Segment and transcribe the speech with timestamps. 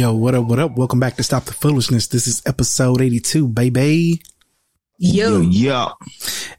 [0.00, 0.78] Yo, what up, what up?
[0.78, 2.06] Welcome back to Stop the Foolishness.
[2.06, 4.22] This is episode 82, baby.
[4.96, 5.42] Yo.
[5.42, 5.88] Yo.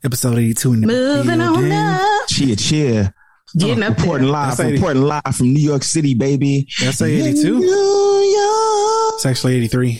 [0.04, 1.42] Episode 82 in the Moving building.
[1.42, 2.28] on up.
[2.28, 3.16] Cheer, cheer.
[3.58, 4.32] Getting uh, up Reporting there.
[4.34, 4.74] live, That's 80.
[4.76, 6.68] reporting live from New York City, baby.
[6.82, 7.60] That's I say 82?
[7.62, 10.00] New York, It's actually 83.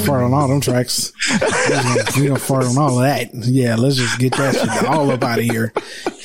[0.00, 1.12] Fart on all them tracks.
[1.40, 3.30] We gonna, we gonna fart on all of that.
[3.34, 5.72] Yeah, let's just get that shit all up out of here.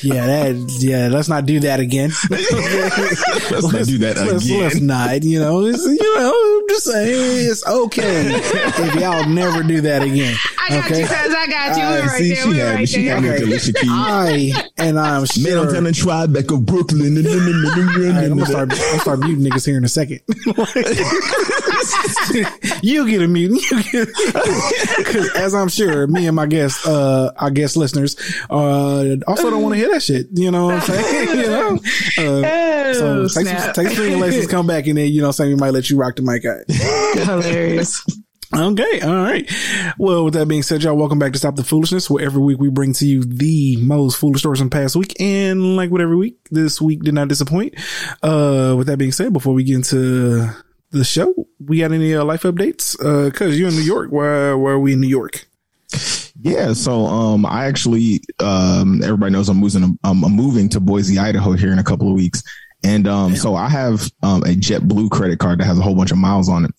[0.02, 0.76] Yeah, that.
[0.80, 2.10] Yeah, let's not do that again.
[2.30, 4.60] Let's not do that let's, again.
[4.62, 5.22] Let's not.
[5.22, 10.02] You know, it's, you know, I'm just saying it's okay if y'all never do that
[10.02, 10.36] again.
[10.60, 11.00] I got okay.
[11.00, 11.84] you, cuz I got you.
[11.86, 12.36] We right see, there.
[12.36, 12.76] she We were had me.
[12.76, 13.14] right She there.
[13.14, 13.90] had me with Alicia Keys.
[13.90, 15.42] I and I'm sure.
[15.44, 17.16] Middleton and Tribeca of Brooklyn.
[17.16, 18.72] All right, I'm gonna start.
[18.72, 20.20] I'm gonna start muting niggas here in a second.
[22.82, 23.62] you get a mute.
[23.70, 24.08] You get,
[25.06, 28.16] cause as I'm sure, me and my guests, uh, our guest listeners,
[28.50, 30.26] uh, also don't want to hear that shit.
[30.32, 31.28] You know what I'm saying?
[31.38, 31.78] you know.
[32.18, 35.30] Uh, so Oh, take some, take some and let's come back and then you know,
[35.30, 36.64] saying we might let you rock the mic out.
[37.26, 38.04] Hilarious.
[38.54, 39.50] Okay, all right.
[39.98, 42.58] Well, with that being said, y'all, welcome back to Stop the Foolishness, where every week
[42.60, 46.14] we bring to you the most foolish stories from past week, and like what every
[46.16, 47.74] week, this week did not disappoint.
[48.22, 50.48] Uh, with that being said, before we get into
[50.90, 52.96] the show, we got any uh, life updates?
[53.00, 54.10] Uh, cause you're in New York.
[54.10, 55.46] Where are we in New York?
[56.40, 59.98] Yeah, so um, I actually um, everybody knows I'm moving.
[60.04, 62.42] Um, I'm moving to Boise, Idaho here in a couple of weeks,
[62.84, 66.10] and um, so I have um, a JetBlue credit card that has a whole bunch
[66.10, 66.70] of miles on it,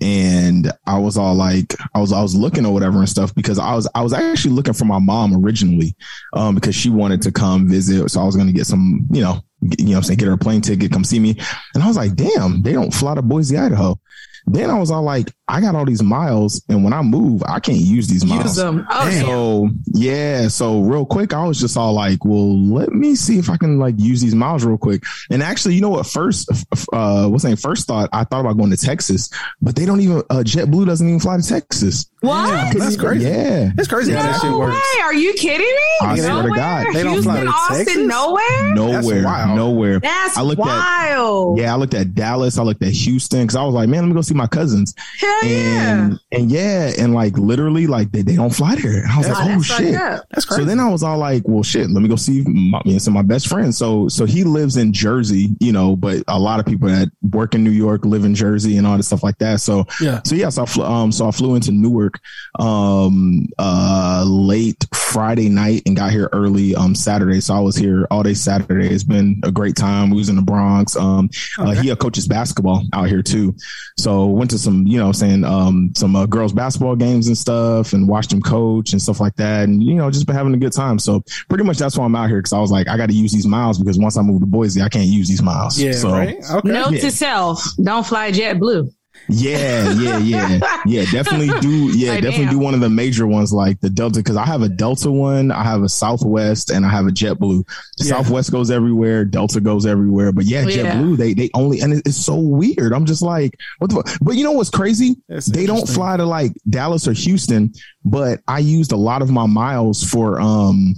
[0.00, 3.58] and I was all like, I was I was looking or whatever and stuff because
[3.58, 5.96] I was I was actually looking for my mom originally,
[6.34, 9.22] um, because she wanted to come visit, so I was going to get some, you
[9.22, 9.42] know,
[9.78, 11.38] you know, I'm saying get her a plane ticket, come see me,
[11.74, 13.98] and I was like, damn, they don't fly to Boise, Idaho.
[14.46, 17.60] Then I was all like, I got all these miles, and when I move, I
[17.60, 18.44] can't use these miles.
[18.44, 18.86] Use them.
[18.90, 19.24] Oh, damn.
[19.24, 23.50] So yeah, so real quick, I was just all like, "Well, let me see if
[23.50, 26.06] I can like use these miles real quick." And actually, you know what?
[26.06, 26.50] First,
[26.92, 27.56] uh, what's name?
[27.56, 29.28] First thought, I thought about going to Texas,
[29.60, 30.18] but they don't even.
[30.30, 32.06] Uh, JetBlue doesn't even fly to Texas.
[32.20, 32.48] What?
[32.48, 33.24] Damn, that's crazy.
[33.26, 34.74] Yeah, It's crazy how that shit No works.
[34.76, 35.02] way.
[35.02, 36.06] Are you kidding me?
[36.06, 36.56] I swear to nowhere?
[36.56, 36.86] God.
[36.94, 37.96] They don't Houston, fly to Austin, Texas?
[38.06, 38.74] nowhere?
[38.74, 39.56] nowhere, wild.
[39.56, 40.00] nowhere.
[40.00, 42.56] That's I looked at- Yeah, I looked at Dallas.
[42.56, 44.94] I looked at Houston because I was like, man, let me go see my cousins.
[45.18, 46.04] Hell yeah.
[46.04, 49.02] And and yeah, and like literally, like they, they don't fly there.
[49.02, 49.94] And I was like, oh that's fucked shit.
[49.94, 50.24] up.
[50.30, 50.62] That's crazy.
[50.62, 53.02] So then I was all like, well, shit, let me go see my, me and
[53.02, 53.78] some of my best friends.
[53.78, 57.54] So, so he lives in Jersey, you know, but a lot of people that work
[57.54, 59.60] in New York live in Jersey and all this stuff like that.
[59.60, 60.20] So, yeah.
[60.24, 62.20] so yes, I flew, um, so I flew into Newark,
[62.58, 67.40] um, uh, late Friday night and got here early, um, Saturday.
[67.40, 68.88] So I was here all day Saturday.
[68.88, 70.10] It's been a great time.
[70.10, 70.96] We was in the Bronx.
[70.96, 73.54] Um, uh, he uh, coaches basketball out here too.
[73.96, 77.92] So went to some, you know, saying, um, some uh, girls basketball games and stuff
[77.92, 79.64] and watched him coach and stuff like that.
[79.64, 80.98] And, you know, just been having a good time.
[80.98, 82.40] So pretty much that's why I'm out here.
[82.42, 84.46] Cause I was like, I got to use these miles because once I move to
[84.46, 85.78] Boise, I can't use these miles.
[85.78, 85.92] Yeah.
[85.92, 86.36] So right.
[86.50, 86.68] Okay.
[86.68, 87.00] Note Yeah.
[87.00, 88.92] to self: Don't fly JetBlue.
[89.28, 91.04] Yeah, yeah, yeah, yeah.
[91.12, 91.96] Definitely do.
[91.96, 94.62] Yeah, Like, definitely do one of the major ones like the Delta because I have
[94.62, 97.64] a Delta one, I have a Southwest, and I have a JetBlue.
[97.98, 98.04] Yeah.
[98.16, 100.94] Southwest goes everywhere, Delta goes everywhere, but yeah, Yeah.
[100.94, 102.92] JetBlue they they only and it's so weird.
[102.92, 103.96] I'm just like, what the?
[103.96, 104.18] fuck?
[104.20, 105.16] But you know what's crazy?
[105.28, 107.72] That's they don't fly to like Dallas or Houston,
[108.04, 110.94] but I used a lot of my miles for um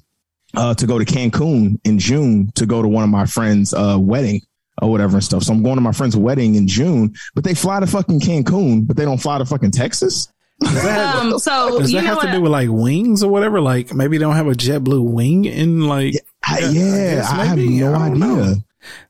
[0.55, 3.99] uh to go to Cancun in June to go to one of my friends' uh
[4.01, 4.41] wedding
[4.83, 5.43] or whatever and stuff.
[5.43, 8.87] So I'm going to my friend's wedding in June, but they fly to fucking Cancun,
[8.87, 10.29] but they don't fly to fucking Texas.
[10.61, 12.33] Does that, Um, so does you that know have to what?
[12.33, 13.61] do with like wings or whatever?
[13.61, 16.15] Like maybe they don't have a JetBlue wing in like.
[16.15, 18.19] Yeah, I yeah, guess I, have no I idea.
[18.19, 18.55] know.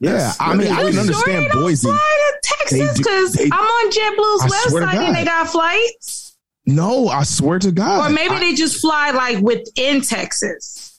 [0.00, 1.86] Yeah, That's- I mean, I You didn't understand sure they Boise.
[1.88, 7.22] Fly to Texas because I'm on JetBlue's I website and they got flights, No, I
[7.24, 8.10] swear to God.
[8.10, 10.95] or maybe I- they just fly like within Texas.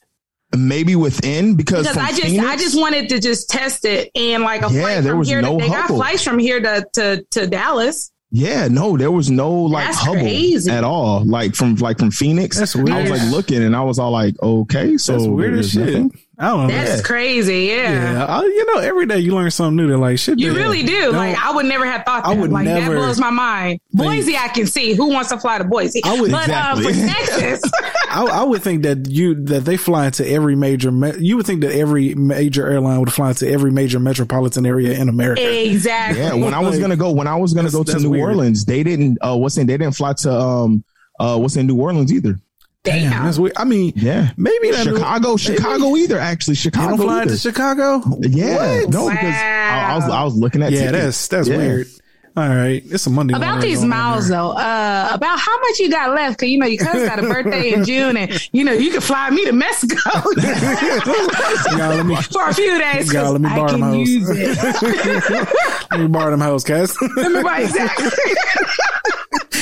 [0.55, 4.43] Maybe within because, Because I just Phoenix- I just wanted to just test it and
[4.43, 5.41] like a Yeah, flight there from was here.
[5.41, 8.11] no to, they got flights from here to to to Dallas.
[8.29, 10.69] Yeah, no, there was no like That's Hubble crazy.
[10.69, 11.23] at all.
[11.23, 12.57] Like from like from Phoenix.
[12.59, 15.71] That's I was like looking and I was all like, okay, so That's weird as
[15.71, 15.85] shit.
[15.85, 16.19] nothing?
[16.39, 16.73] I don't know.
[16.73, 17.63] That's crazy.
[17.65, 18.13] Yeah.
[18.13, 19.87] yeah, I, you know, every day you learn something new.
[19.87, 20.37] That like shit.
[20.39, 21.03] You that- really do.
[21.03, 22.29] don't- Like I would never have thought that.
[22.29, 23.79] I would like never that blows my mind.
[23.93, 24.93] Boise, I can see.
[24.93, 26.01] Who wants to fly to Boise?
[26.03, 26.85] I would- but Exactly.
[26.85, 27.61] uh, for Texas,
[28.09, 30.91] I, I would think that you that they fly into every major.
[30.91, 34.93] Me- you would think that every major airline would fly into every major metropolitan area
[34.99, 35.41] in America.
[35.69, 36.21] exactly.
[36.21, 38.29] Yeah, when I was gonna go, when I was gonna that's- go to New weird.
[38.29, 39.17] Orleans, they didn't.
[39.21, 39.67] Uh, what's in?
[39.67, 40.83] They didn't fly to um,
[41.19, 42.39] uh, what's in New Orleans either.
[42.83, 43.25] Damn, Damn.
[43.25, 43.53] that's weird.
[43.57, 46.17] I mean, Yeah, maybe that Chicago, Chicago either.
[46.19, 46.87] Actually, They Chicago.
[46.95, 47.21] don't fly either.
[47.23, 48.01] into Chicago.
[48.21, 48.89] Yeah, What?
[48.91, 51.03] no, because I, I was I was looking at Yeah, tickets.
[51.03, 51.57] that's that's Yeah.
[51.57, 51.87] weird.
[52.37, 53.33] All right, it's a Monday.
[53.33, 56.37] About these miles though, uh, about how much you got left?
[56.37, 59.01] Cause you know your cousin got a birthday in June, and you know you can
[59.01, 63.11] fly me to Mexico Y'all, let me for a few days.
[63.11, 64.07] Y'all, let me I borrow can them hoes.
[64.09, 64.55] use it.
[65.91, 66.95] let me borrow them hoes, Cass.
[67.15, 68.07] Let me buy exactly.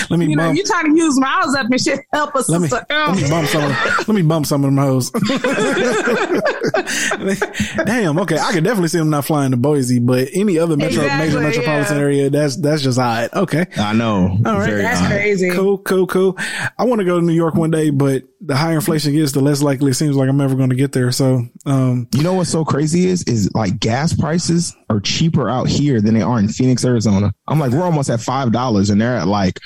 [0.09, 0.57] Let me You know, bump.
[0.57, 1.99] you trying to use miles up and shit.
[2.13, 2.85] Help us, Let me, sister.
[2.89, 3.63] let me bump some.
[3.63, 5.11] Of, let me bump some of them hoes.
[7.85, 8.19] Damn.
[8.19, 11.27] Okay, I could definitely see them not flying to Boise, but any other metro, Exactly,
[11.27, 12.03] major metropolitan yeah.
[12.03, 13.29] area, that's that's just odd.
[13.33, 13.65] Okay.
[13.77, 14.37] I know.
[14.45, 14.69] All right.
[14.69, 15.07] Very That's odd.
[15.11, 15.49] crazy.
[15.51, 16.37] Cool, cool, cool.
[16.77, 19.41] I want to go to New York one day, but the higher inflation gets, the
[19.41, 21.11] less likely it seems like I'm ever going to get there.
[21.11, 25.67] So, um, You know what's so crazy is is like gas prices are cheaper out
[25.67, 27.33] here than they are in Phoenix, Arizona.
[27.47, 29.59] I'm like, we're almost at five dollars, and they're at like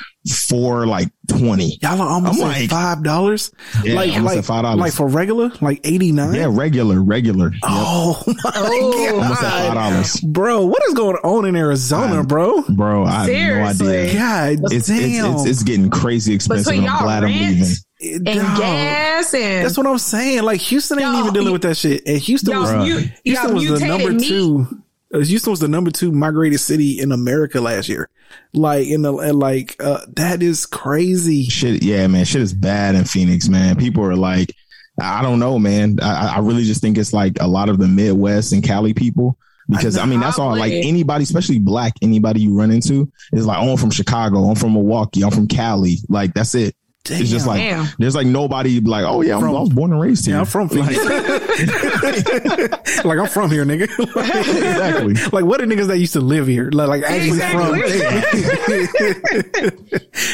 [0.47, 1.77] four, like twenty.
[1.81, 3.51] y'all are almost I'm at like- five dollars.
[3.83, 4.77] Yeah, like, almost like, at $5.
[4.77, 6.35] like for regular, like eighty nine.
[6.35, 7.51] Yeah, regular, regular.
[7.51, 7.61] Yep.
[7.65, 10.65] Oh my Oh, almost at five god, dollars, bro!
[10.65, 12.61] What is going on in Arizona, I'm- bro?
[12.69, 13.03] bro.
[13.05, 13.97] I have no Seriously.
[13.97, 14.13] idea.
[14.13, 15.33] God It's, it's damn!
[15.35, 16.65] it's it's getting crazy expensive.
[16.65, 17.75] Between and I'm y'all glad I'm leaving.
[18.01, 18.57] and Dog.
[18.57, 20.43] gas and That's what I'm saying.
[20.43, 22.03] Like Houston ain't Y'all- even dealing with that shit.
[22.07, 22.79] And Houston y'all, was Bruh.
[22.79, 24.27] mu- Houston y'all was the number meat.
[24.27, 24.81] two.
[25.13, 28.09] Uh, Houston was the number two migrated city in America last year.
[28.53, 31.45] Like in the like uh, that is crazy.
[31.45, 32.25] Shit, yeah, man.
[32.25, 33.75] Shit is bad in Phoenix, man.
[33.75, 34.53] People are like,
[35.01, 35.99] I don't know, man.
[36.01, 39.37] I, I really just think it's like a lot of the Midwest and Cali people.
[39.67, 40.57] Because I, mean, that's all.
[40.57, 44.55] Like anybody, especially black, anybody you run into is like, oh, I'm from Chicago, I'm
[44.55, 45.97] from Milwaukee, I'm from Cali.
[46.09, 46.75] Like that's it.
[47.05, 47.87] It's just like Damn.
[47.97, 50.35] there's like nobody like, oh yeah, I'm, From- I was born and raised here.
[50.35, 50.97] Yeah, I'm from Phoenix.
[50.97, 51.07] like
[53.19, 53.83] I'm from here, nigga.
[53.99, 55.13] exactly.
[55.31, 56.69] like what are niggas that used to live here?
[56.71, 57.75] Like, like actually from.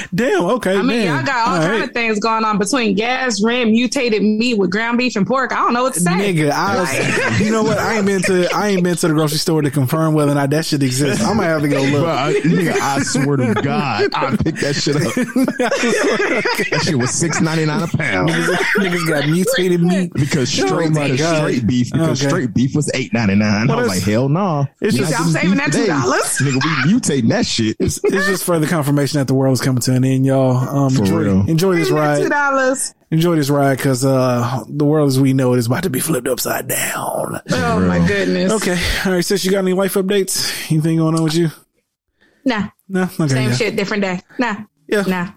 [0.16, 0.46] Damn.
[0.46, 0.78] Okay.
[0.78, 1.16] I mean, damn.
[1.18, 1.84] y'all got all, kind right.
[1.84, 5.52] of things going on between gas, rent, mutated meat with ground beef and pork.
[5.52, 6.12] I don't know what to say.
[6.12, 7.78] Nigga, I was, you know what?
[7.78, 10.36] I ain't been to I ain't been to the grocery store to confirm whether or
[10.36, 11.24] not that shit exists.
[11.24, 12.08] I'm gonna have to go Bro, look.
[12.08, 15.02] I, nigga, I swear to God, I picked that shit up.
[16.72, 18.30] that shit was six ninety nine a pound.
[18.30, 20.14] Niggas got mutated meat.
[20.14, 21.55] Because straight, Oh my because God.
[21.58, 22.30] Straight beef, because Okay.
[22.30, 23.70] straight beef was eight ninety nine.
[23.70, 24.68] I was like, hell no.
[24.82, 26.40] it's You're just- I'm getting saving beef that $2.
[26.42, 26.54] Nigga,
[26.86, 27.76] we mutating that shit.
[27.80, 30.58] It's just further confirmation that the world is coming to an end, y'all.
[30.58, 31.50] Um, For enjoy, real.
[31.50, 32.18] enjoy this ride.
[32.18, 32.30] Two ride.
[32.30, 32.94] dollars.
[33.12, 36.00] Enjoy this ride because uh, the world as we know it is about to be
[36.00, 37.40] flipped upside down.
[37.52, 38.52] Oh my goodness.
[38.52, 38.78] Okay.
[39.06, 39.24] All right.
[39.24, 40.70] Sis, you got any life updates?
[40.72, 41.50] Anything going on with you?
[42.44, 42.70] Nah.
[42.90, 43.04] No.
[43.04, 43.28] Okay.
[43.28, 43.56] Same yeah.
[43.56, 44.22] shit, different day.
[44.38, 44.56] Nah.
[44.88, 45.02] Yeah.
[45.04, 45.30] Nah.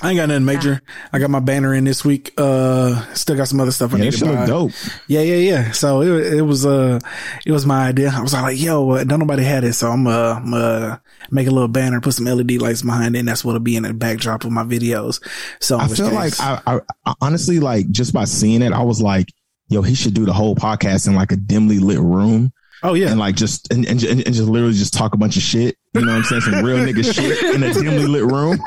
[0.00, 0.80] I ain't got nothing major.
[1.12, 2.32] I got my banner in this week.
[2.38, 4.46] Uh, still got some other stuff I Yeah, need to buy.
[4.46, 4.72] dope.
[5.08, 5.70] Yeah, yeah, yeah.
[5.72, 7.00] So it, it was, uh,
[7.44, 8.12] it was my idea.
[8.14, 9.72] I was like, yo, uh, don't nobody had it.
[9.72, 10.96] So I'm, uh, I'm, uh,
[11.32, 13.18] make a little banner, put some LED lights behind it.
[13.20, 15.20] And that's what'll be in the backdrop of my videos.
[15.60, 19.02] So I feel like I, I, I honestly like just by seeing it, I was
[19.02, 19.32] like,
[19.68, 23.10] yo, he should do the whole podcast in like a dimly lit room oh yeah.
[23.10, 25.76] and like just and, and, and just literally just talk a bunch of shit.
[25.94, 26.42] You know what I'm saying?
[26.42, 28.58] Some real nigga shit in a dimly lit room.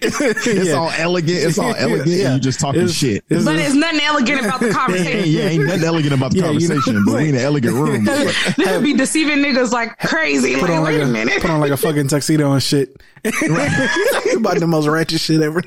[0.00, 0.72] it's Yeah.
[0.74, 1.38] all elegant.
[1.38, 2.08] It's all elegant.
[2.08, 2.26] Yeah.
[2.26, 3.22] And you just talking It's- shit.
[3.28, 5.30] it's- But it's nothing elegant about the conversation.
[5.30, 7.74] yeah, ain't nothing elegant about the Yeah, you know, conversation, but we in an elegant
[7.74, 8.04] room.
[8.06, 10.54] this would be deceiving niggas like crazy.
[10.54, 11.40] put Like, on like wait a, a minute.
[11.42, 12.96] put on like a fucking tuxedo and shit.
[13.24, 15.62] About the most ratchet shit ever.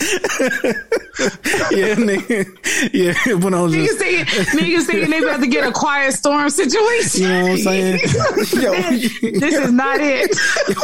[1.70, 2.46] yeah, nigga.
[2.94, 6.48] Yeah, put on Niggas just, saying, niggas saying they about to get a quiet storm
[6.48, 7.22] situation.
[7.22, 8.00] you know what I'm saying?
[8.62, 8.72] Yo,
[9.40, 10.34] this is not it.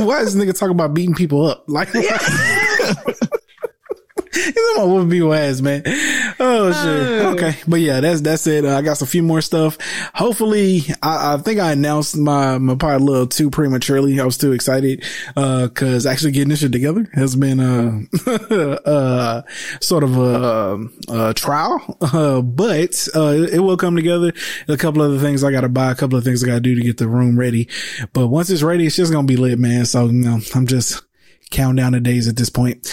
[0.01, 1.65] why is nigga talking about beating people up?
[1.67, 2.05] Like, He's
[4.53, 5.83] talking about whooping people ass, man.
[6.39, 7.27] Oh shit.
[7.27, 8.65] Okay, but yeah, that's that's it.
[8.65, 9.79] Uh, I got some few more stuff.
[10.15, 14.21] Hopefully, I, I think I announced my my part a little too prematurely.
[14.21, 18.01] I was too excited because actually getting this shit together has been uh,
[18.87, 19.43] uh
[19.81, 24.33] sort of a, a trial, uh, but uh, it, it will come together.
[24.69, 26.61] A couple other things I got to buy, a couple of things I got to
[26.61, 27.69] do to get the room ready.
[28.13, 29.87] But once it's ready, it's just gonna be lit, man.
[29.87, 31.03] So you know, I'm just
[31.51, 32.93] count down the days at this point.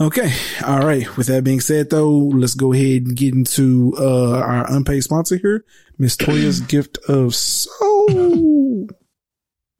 [0.00, 0.32] Okay.
[0.66, 1.16] All right.
[1.16, 5.36] With that being said though, let's go ahead and get into, uh, our unpaid sponsor
[5.36, 5.64] here,
[5.98, 8.88] Miss Toya's gift of soul.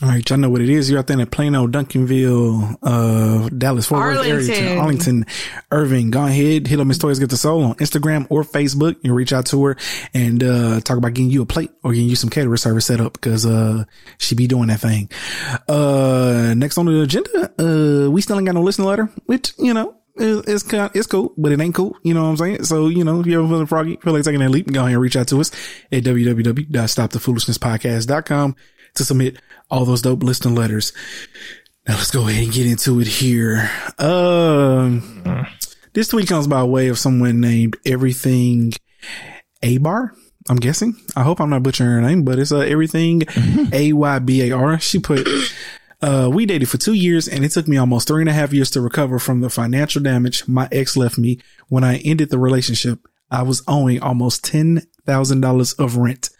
[0.00, 0.88] All right, y'all know what it is.
[0.88, 4.78] You're out there in Plano, Duncanville, uh, Dallas, Fort Worth area, Arlington.
[4.78, 5.26] Arlington,
[5.72, 6.10] Irving.
[6.12, 8.94] Go ahead, hit up Miss Toya's Gift of Soul on Instagram or Facebook.
[9.02, 9.76] You reach out to her
[10.14, 13.00] and, uh, talk about getting you a plate or getting you some catering service set
[13.00, 13.82] up because, uh,
[14.18, 15.10] she be doing that thing.
[15.68, 19.74] Uh, next on the agenda, uh, we still ain't got no listener letter, which, you
[19.74, 21.96] know, is- it's kind it's cool, but it ain't cool.
[22.04, 22.62] You know what I'm saying?
[22.66, 24.92] So, you know, if you're ever feeling froggy, feel like taking that leap, go ahead
[24.92, 25.50] and reach out to us
[25.90, 28.54] at www.stopthefoolishness.podcast.com
[28.94, 29.36] to submit
[29.70, 30.92] all those dope listening letters.
[31.86, 33.70] Now let's go ahead and get into it here.
[33.98, 35.46] Um,
[35.94, 38.72] this tweet comes by way of someone named Everything
[39.62, 40.10] Aybar.
[40.50, 40.96] I'm guessing.
[41.16, 43.22] I hope I'm not butchering her name, but it's uh, Everything
[43.72, 44.78] A Y B A R.
[44.80, 45.26] She put,
[46.00, 48.52] uh, we dated for two years and it took me almost three and a half
[48.52, 52.38] years to recover from the financial damage my ex left me when I ended the
[52.38, 53.00] relationship.
[53.30, 56.30] I was owing almost $10,000 of rent,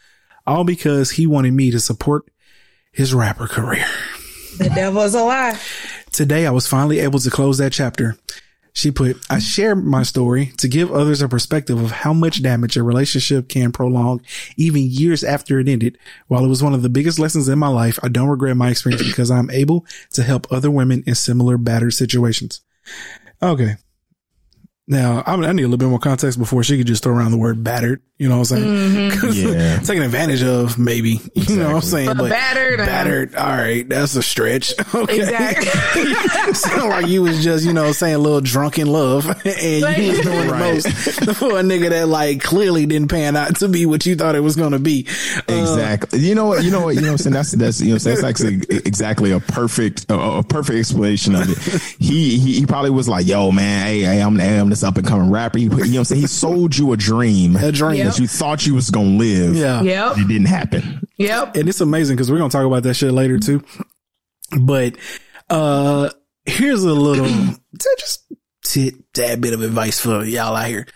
[0.47, 2.31] all because he wanted me to support
[2.99, 3.87] his rapper career.
[4.59, 5.57] The devil's a lie.
[6.11, 8.17] Today, I was finally able to close that chapter.
[8.73, 12.77] She put, I share my story to give others a perspective of how much damage
[12.77, 14.21] a relationship can prolong
[14.57, 15.97] even years after it ended.
[16.27, 18.71] While it was one of the biggest lessons in my life, I don't regret my
[18.71, 22.63] experience because I'm able to help other women in similar battered situations.
[23.41, 23.77] Okay.
[24.91, 27.31] Now, I, I need a little bit more context before she could just throw around
[27.33, 28.01] the word battered.
[28.17, 29.11] You know what I'm saying?
[29.21, 29.79] 'Cause Yeah.
[29.85, 31.21] taking advantage of, maybe.
[31.35, 32.17] You know what I'm saying?
[32.17, 33.35] But battered, uh, Battered.
[33.37, 33.89] All right.
[33.89, 34.73] That's a stretch.
[34.95, 35.19] Okay.
[35.19, 36.55] Exactly.
[36.55, 39.45] Sound like you was just, you know, saying a little drunken love and
[39.99, 40.89] you was doing the most
[41.37, 44.41] for a nigga that like clearly didn't pan out to be what you thought it
[44.41, 45.07] was going to be.
[45.49, 46.21] Exactly.
[46.21, 46.65] you know what?
[46.65, 46.95] You know what?
[46.95, 47.35] You know what I'm saying?
[47.35, 51.83] That's that's you know that's actually exactly a perfect a, a perfect explanation of it.
[51.99, 54.97] He, he he probably was like, "Yo, man, hey, hey I'm, hey, I'm this up
[54.97, 56.21] and coming rapper." He, put- you know what I'm saying?
[56.23, 58.05] He sold you a dream, A dream.
[58.07, 59.55] that you thought you was gonna live.
[59.57, 59.83] Yeah.
[59.83, 60.19] Yep.
[60.19, 61.07] It didn't happen.
[61.19, 61.57] Yep.
[61.57, 63.65] And it's amazing because we're going to talk about that shit later too.
[64.61, 64.97] But,
[65.51, 66.11] uh,
[66.47, 67.27] here's a little,
[67.99, 68.33] just
[68.65, 70.87] tit, that bit of advice for y'all out here.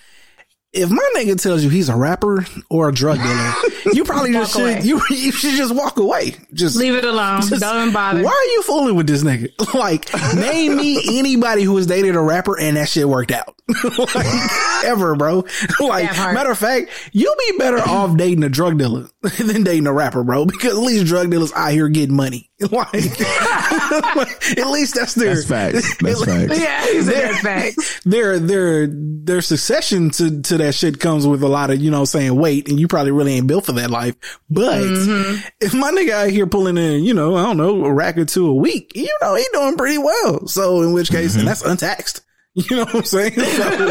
[0.72, 3.52] If my nigga tells you he's a rapper or a drug dealer,
[3.92, 4.80] you probably just should, away.
[4.82, 6.34] you, you should just walk away.
[6.54, 7.42] Just Leave it alone.
[7.42, 8.22] Just- Don't bother.
[8.22, 9.50] Why are you fooling with this nigga?
[9.74, 13.54] Like, name me anybody who has dated a rapper and that shit worked out.
[14.14, 15.44] like, ever, bro.
[15.80, 19.92] Like, matter of fact, you'll be better off dating a drug dealer than dating a
[19.92, 22.50] rapper, bro, because at least drug dealers out here getting money.
[22.72, 23.20] Like,
[24.58, 25.96] at least that's their, That's facts.
[26.00, 26.58] That's facts.
[26.58, 28.00] Yeah, he said that's facts.
[28.04, 32.04] their their their succession to to that shit comes with a lot of you know
[32.04, 34.16] saying wait, and you probably really ain't built for that life
[34.50, 35.40] but mm-hmm.
[35.60, 38.24] if my nigga out here pulling in you know i don't know a rack or
[38.24, 41.40] two a week you know he doing pretty well so in which case mm-hmm.
[41.40, 42.22] and that's untaxed
[42.70, 43.32] you know what I'm saying?
[43.42, 43.90] So,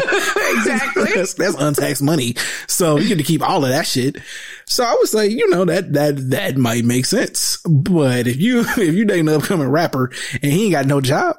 [0.58, 1.04] Exactly.
[1.14, 2.34] That's, that's untaxed money.
[2.66, 4.18] So you get to keep all of that shit.
[4.66, 7.58] So I would say, you know, that, that, that might make sense.
[7.66, 11.36] But if you, if you dating an upcoming rapper and he ain't got no job,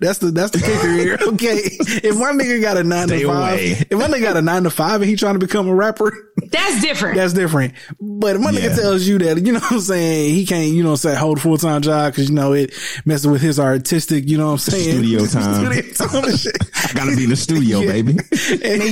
[0.00, 1.18] that's the, that's the kicker here.
[1.34, 1.60] Okay.
[2.02, 3.70] If my nigga got a nine Stay to five, away.
[3.90, 6.12] if my nigga got a nine to five and he trying to become a rapper,
[6.50, 7.16] That's different.
[7.16, 7.74] that's different.
[8.00, 10.82] But if my nigga tells you that, you know what I'm saying, he can't, you
[10.82, 12.72] know say hold a full time job because, you know, it
[13.04, 14.96] messing with his artistic, you know what I'm saying?
[14.96, 15.54] Studio time.
[15.72, 16.57] Studio time.
[16.60, 18.12] I gotta be in the studio, baby.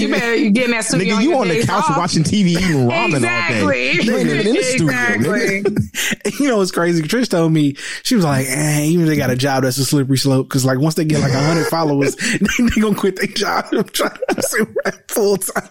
[0.01, 1.15] You better you get in that studio.
[1.17, 1.97] Nigga, you your on the couch off.
[1.97, 3.63] watching TV eating ramen Exactly.
[3.63, 3.93] all day.
[3.93, 6.33] You ain't even in the studio, Exactly.
[6.45, 7.03] you know, what's crazy.
[7.03, 9.85] Trish told me, she was like, eh, even if they got a job, that's a
[9.85, 10.49] slippery slope.
[10.49, 13.67] Cause like once they get like a hundred followers, they, they gonna quit their job
[13.73, 15.69] and try to rap full time.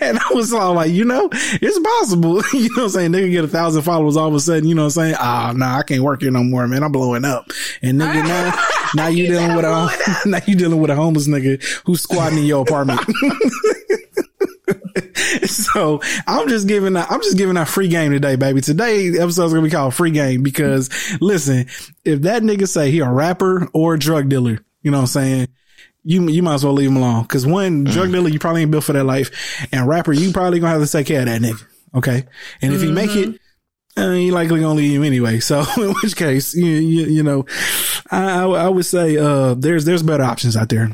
[0.00, 2.42] And I was all like, you know, it's possible.
[2.52, 3.12] You know what I'm saying?
[3.12, 5.16] They can get a thousand followers all of a sudden, you know what I'm saying?
[5.18, 6.82] Ah, nah, I can't work here no more, man.
[6.82, 7.46] I'm blowing up.
[7.82, 8.50] And nigga, now,
[8.94, 12.44] now you dealing with a, now you dealing with a homeless nigga who's squatting in
[12.44, 13.00] your apartment.
[15.46, 18.60] so I'm just giving out, I'm just giving out free game today, baby.
[18.60, 20.90] Today the episode's gonna be called free game because
[21.20, 21.66] listen,
[22.04, 25.08] if that nigga say he a rapper or a drug dealer, you know what I'm
[25.08, 25.48] saying?
[26.04, 27.24] You, you might as well leave him alone.
[27.26, 27.92] Cause one mm.
[27.92, 29.66] drug dealer, you probably ain't built for that life.
[29.72, 31.62] And rapper, you probably gonna have to take care of that nigga.
[31.94, 32.24] Okay.
[32.62, 33.40] And if he make it,
[33.98, 35.40] uh, he likely gonna leave him anyway.
[35.40, 37.44] So in which case, you, you, you know,
[38.10, 40.90] I, I, I would say, uh, there's, there's better options out there.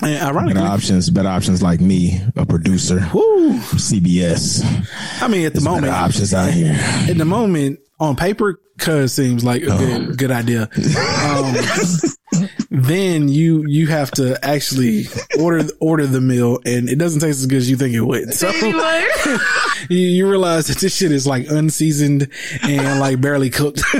[0.00, 4.62] And Better options, better options like me, a producer, woo, CBS.
[5.20, 6.74] I mean, at the moment, options out here.
[7.08, 10.68] at the moment on paper, cuz seems like a good, good idea.
[11.24, 11.56] Um,
[12.70, 15.06] then you, you have to actually
[15.40, 18.32] order, order the meal and it doesn't taste as good as you think it would.
[18.34, 18.50] So
[19.88, 22.28] you, you realize that this shit is like unseasoned
[22.62, 23.82] and like barely cooked.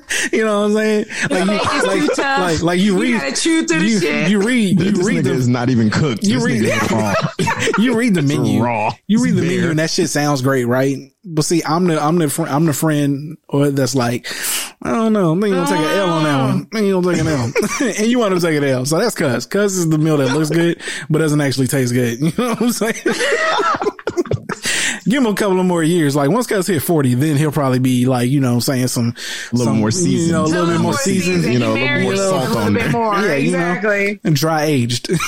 [0.32, 1.06] you know what I'm saying?
[1.30, 2.38] Like, make it like, too tough.
[2.40, 4.30] like, like you You read, gotta chew through the you, shit.
[4.30, 6.22] you read, you This read nigga the, is not even cooked.
[6.24, 7.14] You This read nigga is raw.
[7.84, 8.62] you read the menu.
[8.62, 8.92] raw.
[9.06, 10.96] You read the It's menu and that shit sounds great, right?
[11.24, 14.26] But see, I'm the I'm the fr- I'm the friend or that's like,
[14.82, 16.68] I don't know, I'm gonna take an L on that one.
[16.74, 16.78] Oh.
[16.78, 17.52] I'm gonna take an L,
[18.02, 19.46] and you want to take an L, so that's cuz.
[19.46, 22.18] Cuz is the meal that looks good but doesn't actually taste good.
[22.20, 22.94] You know what I'm saying?
[25.04, 26.14] Give him a couple of more years.
[26.14, 29.14] Like once Cuz hit 40, then he'll probably be like, you know, I'm saying some
[29.52, 32.00] A little some, more you know, a little bit more seasoned, you know, a little
[32.02, 32.90] more salt little on bit there.
[32.92, 33.14] more.
[33.16, 33.58] Yeah, you know.
[33.72, 34.20] exactly.
[34.24, 35.08] and dry aged.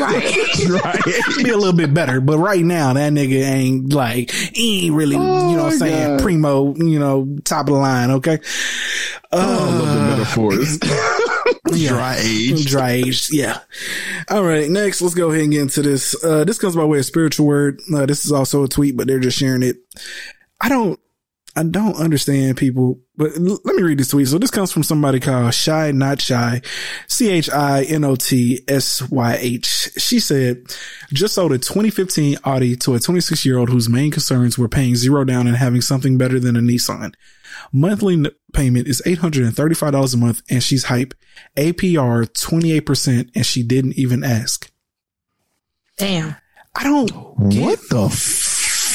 [0.00, 0.58] Right.
[0.68, 1.02] Right.
[1.44, 2.20] be a little bit better.
[2.20, 6.18] But right now, that nigga ain't like, he ain't really, you know what I'm saying,
[6.20, 8.38] primo, you know, top of the line, okay?
[9.32, 10.78] I love the Uh, metaphors.
[11.76, 11.88] yeah.
[11.88, 12.66] Dry age.
[12.66, 13.60] Dry aged, yeah.
[14.28, 16.16] All right, next, let's go ahead and get into this.
[16.24, 17.80] Uh, this comes by way of spiritual word.
[17.94, 19.76] Uh, this is also a tweet, but they're just sharing it.
[20.60, 21.00] I don't,
[21.56, 24.28] I don't understand people, but l- let me read this tweet.
[24.28, 26.62] So this comes from somebody called Shy Not Shy,
[27.08, 29.90] C H I N O T S Y H.
[29.98, 30.62] She said,
[31.12, 34.94] just sold a 2015 Audi to a 26 year old whose main concerns were paying
[34.94, 37.14] zero down and having something better than a Nissan.
[37.72, 41.14] Monthly n- payment is $835 a month and she's hype.
[41.56, 44.70] APR 28% and she didn't even ask.
[45.98, 46.36] Damn.
[46.76, 48.08] I don't get, What the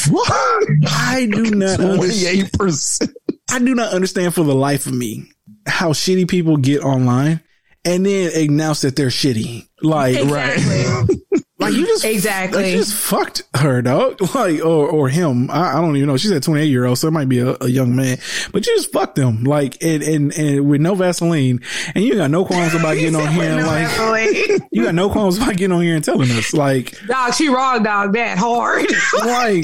[0.06, 0.70] fuck?
[0.92, 1.98] I do not understand.
[1.98, 3.12] Twenty-eight percent.
[3.52, 5.32] I do not understand for the life of me
[5.68, 7.42] how shitty people get online
[7.84, 9.68] and then announce that they're shitty.
[9.82, 11.22] Like, Exactly.
[11.66, 12.64] like you just Exactly.
[12.64, 14.20] like, you just fucked her, dog.
[14.36, 15.50] Like, or or him.
[15.50, 16.18] I, I don't even know.
[16.18, 18.18] She's a 28 year old, so it might be a, a young man,
[18.51, 19.44] but you just fucked him.
[19.46, 21.62] Like, and and and with no Vaseline,
[21.94, 24.62] and you got no qualms about getting on here and No, like.
[24.72, 27.82] You got no qualms about getting on here and telling us, like, dog, she wrong,
[27.84, 28.86] dog that hard.
[29.25, 29.64] like,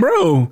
[0.00, 0.50] bro,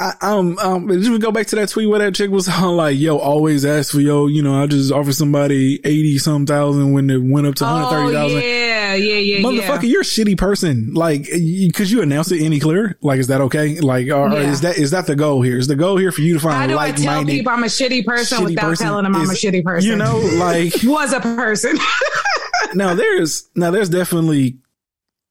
[0.00, 2.74] I, um, um, just we go back to that tweet where that chick was all
[2.74, 6.92] like, yo, always ask for yo, you know, I just offered somebody 80 some thousand
[6.92, 8.40] when it went up to oh 130,000.
[8.40, 9.88] yeah, yeah, yeah, Motherfucker, yeah.
[9.90, 10.94] you're shitty person.
[10.94, 12.96] Like, could you announce it any clearer?
[13.02, 13.80] Like, is that okay?
[13.80, 14.50] Like, or, Yeah.
[14.50, 15.58] is that, is that the goal here?
[15.58, 16.54] Is the goal here for you to find?
[16.54, 19.64] How do I tell people I'm a shitty person without telling them I'm a shitty
[19.64, 19.90] person?
[19.90, 21.78] You know, like, was a person.
[22.74, 24.58] now there's now there's definitely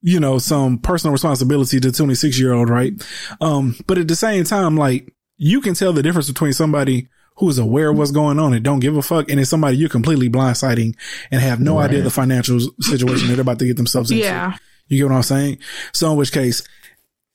[0.01, 2.93] you know some personal responsibility to 26 year old right
[3.41, 7.07] um but at the same time like you can tell the difference between somebody
[7.38, 9.78] who is aware of what's going on and don't give a fuck and it's somebody
[9.78, 10.95] you're completely blindsiding
[11.32, 14.23] and have no idea the financial situation they're about to get themselves into.
[14.23, 14.58] Yeah.
[14.88, 15.60] you get what i'm saying?
[15.93, 16.62] So in which case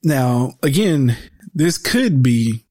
[0.03, 1.17] now again
[1.55, 2.65] this could be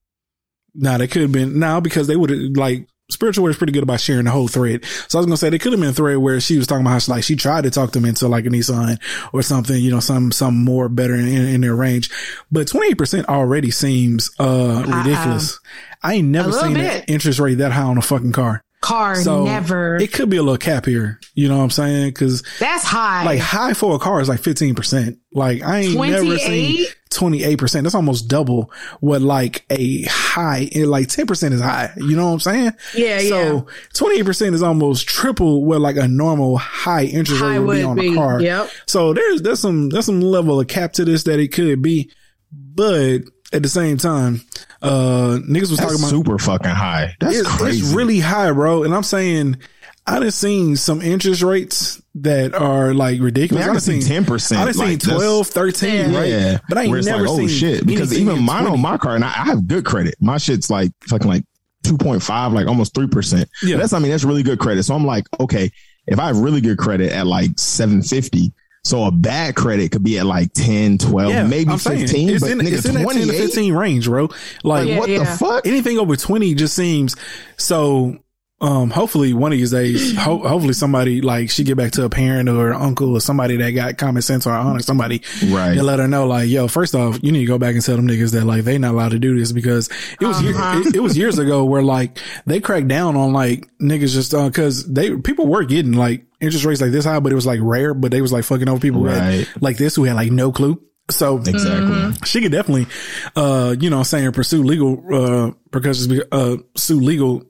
[0.74, 3.82] now they could have been now because they would have like spiritual is pretty good
[3.82, 4.84] about sharing the whole thread.
[5.08, 6.82] So I was gonna say they could have been a thread where she was talking
[6.82, 9.00] about how she, like she tried to talk them into like a Nissan
[9.32, 12.10] or something, you know, some some more better in, in their range.
[12.50, 15.60] But twenty eight percent already seems uh ridiculous.
[16.02, 17.02] I ain't never seen bit.
[17.02, 18.64] an interest rate that high on a fucking car.
[18.80, 19.96] Car So never.
[19.96, 21.20] It could be a little cap here.
[21.34, 22.08] You know what I'm saying?
[22.08, 23.24] Because That's high.
[23.24, 25.18] like high for a car is like 15%.
[25.32, 27.52] Like I ain't never seen 28?
[27.58, 27.82] 28%.
[27.82, 28.70] That's almost double
[29.00, 31.92] what like a high, like 10% is high.
[31.96, 32.72] You know what I'm saying?
[32.94, 37.76] Yeah, So 28% is almost triple what like a normal high interest High rate would
[37.76, 38.12] be on be.
[38.12, 38.40] a car.
[38.40, 38.70] Yep.
[38.86, 42.10] So there's, there's some, there's some level of cap to this that it could be,
[42.50, 43.20] but
[43.52, 44.42] at the same time,
[44.80, 47.14] uh, niggas was That's talking about super fucking high.
[47.20, 47.80] That's it's, crazy.
[47.80, 48.82] It's really high, bro.
[48.82, 49.58] And I'm saying,
[50.06, 53.60] I done seen some interest rates that are like ridiculous.
[53.62, 54.56] Man, I done done seen 10%.
[54.56, 56.18] I done seen Like, that's- 12, 13, Yeah.
[56.18, 56.28] right?
[56.28, 58.62] Yeah, But I ain't Where it's never like, oh, seen oh shit, because even mine
[58.62, 58.74] 20.
[58.74, 60.16] on my car, and I, I have good credit.
[60.20, 61.44] My shit's like fucking like
[61.84, 63.48] two point five, like almost three percent.
[63.62, 63.76] Yeah.
[63.76, 64.82] That's I mean that's really good credit.
[64.84, 65.70] So I'm like, okay,
[66.06, 68.52] if I have really good credit at like seven fifty,
[68.84, 72.28] so a bad credit could be at like 10, 12, Yeah, maybe I'm saying, fifteen.
[72.30, 74.28] It's but in, nigga, it's in that 10 to 15 range, bro.
[74.64, 75.66] Like oh, Yeah, what the fuck?
[75.68, 77.14] anything over 20 just seems
[77.56, 78.18] so.
[78.62, 82.08] Um, hopefully one of these days, ho- hopefully somebody like she get back to a
[82.08, 85.76] parent or an uncle or somebody that got common sense or honor somebody Right.
[85.76, 87.96] and let her know like, yo, first off, you need to go back and tell
[87.96, 89.88] them niggas that like they not allowed to do this because
[90.20, 90.82] it was Uh-huh.
[90.86, 94.48] it, it was years ago where like they cracked down on like niggas just uh,
[94.50, 97.58] cause they people were getting like interest rates like this high, but it was like
[97.62, 99.16] rare, but they was like fucking over people Right.
[99.16, 100.80] had like this who had like no clue.
[101.10, 102.12] So Exactly.
[102.24, 102.86] she could definitely,
[103.34, 107.42] uh, you know, I'm saying pursue legal, uh, precautions, uh, sue legal,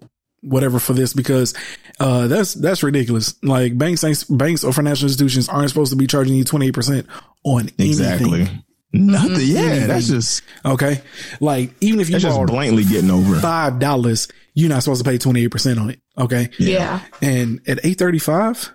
[0.43, 1.55] whatever for this because
[2.01, 3.35] uh that's that's ridiculous.
[3.43, 7.07] Like banks ain't, banks or financial institutions aren't supposed to be charging you 28%
[7.45, 8.41] on Exactly.
[8.43, 8.65] anything.
[8.95, 9.37] Nothing.
[9.41, 11.01] Yeah, that's just Okay.
[11.41, 13.39] Like even if you that's just borrowed blatantly getting over.
[13.41, 16.01] five dollars, you're not supposed to pay 28% on it.
[16.19, 16.51] Okay.
[16.59, 17.01] Yeah.
[17.23, 18.75] And at 835,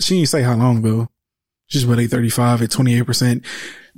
[0.00, 1.08] she didn't say how long though.
[1.66, 3.44] She's about 835 at 28%.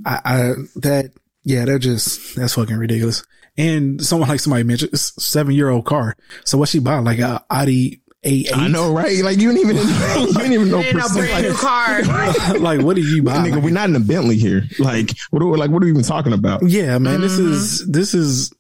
[0.07, 0.39] I, I,
[0.77, 1.13] that,
[1.45, 3.23] yeah, that just, that's fucking ridiculous.
[3.59, 6.17] And someone like somebody mentioned, it's seven year old car.
[6.45, 7.05] So what she bought?
[7.05, 8.57] Like a Audi A8?
[8.57, 9.23] I know, right?
[9.25, 9.77] Like you didn't even
[10.27, 10.81] you didn't even know.
[10.81, 11.27] In a percent.
[11.27, 12.03] brand new car.
[12.61, 13.37] like, what did you buy?
[13.39, 14.63] Nigga, Like, we're not in a Bentley here.
[14.79, 16.63] Like, what are we, like what are we even talking about?
[16.63, 18.53] yeah, man, this is, this is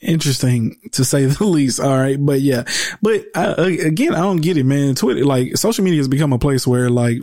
[0.00, 1.80] interesting to say the least.
[1.80, 2.16] All right.
[2.18, 2.64] But yeah,
[3.02, 4.94] but uh, again, I don't get it, man.
[4.94, 7.18] Twitter, like social media has become a place where like,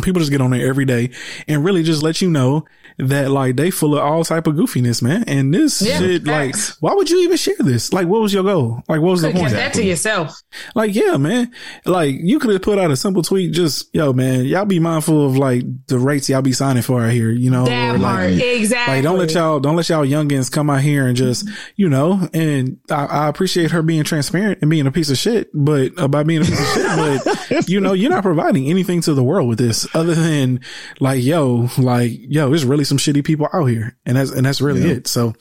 [0.00, 1.10] people just get on there every day
[1.46, 2.64] and really just let you know
[2.98, 5.24] that like they full of all type of goofiness, man.
[5.26, 7.92] And this Yeah, shit, like, why would you even share this?
[7.92, 8.82] Like, what was your goal?
[8.88, 9.52] Like, what was the point?
[9.52, 10.42] that to yourself.
[10.74, 11.50] Like, yeah, man.
[11.84, 15.26] Like, you could have put out a simple tweet, just, yo, man, y'all be mindful
[15.26, 17.64] of like the rates y'all be signing for out here, you know?
[17.64, 18.96] That or, like, exactly.
[18.96, 22.28] like, don't let y'all, don't let y'all youngins come out here and just, you know,
[22.32, 26.04] and I, I appreciate her being transparent and being a piece of shit, but uh,
[26.04, 27.24] about being a piece of shit,
[27.54, 30.60] but you know, you're not providing anything to the world with this other than
[31.00, 33.96] like, yo, like, yo, there's really some shitty people out here.
[34.06, 35.06] And that's, and that's really it.
[35.06, 35.34] So,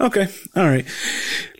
[0.00, 0.28] okay.
[0.56, 0.86] All right.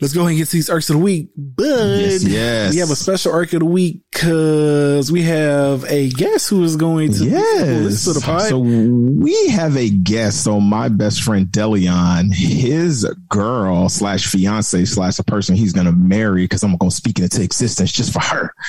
[0.05, 1.29] Let's go ahead and get to these arcs of the week.
[1.35, 2.73] But Yes, yes.
[2.75, 6.75] we have a special arc of the week because we have a guest who is
[6.75, 7.67] going to Yes.
[7.83, 8.41] listen to the pod.
[8.43, 10.43] So we have a guest.
[10.43, 16.43] So my best friend Delion, his girl slash fiance slash the person he's gonna marry,
[16.43, 18.53] because I'm gonna speak it into existence just for her.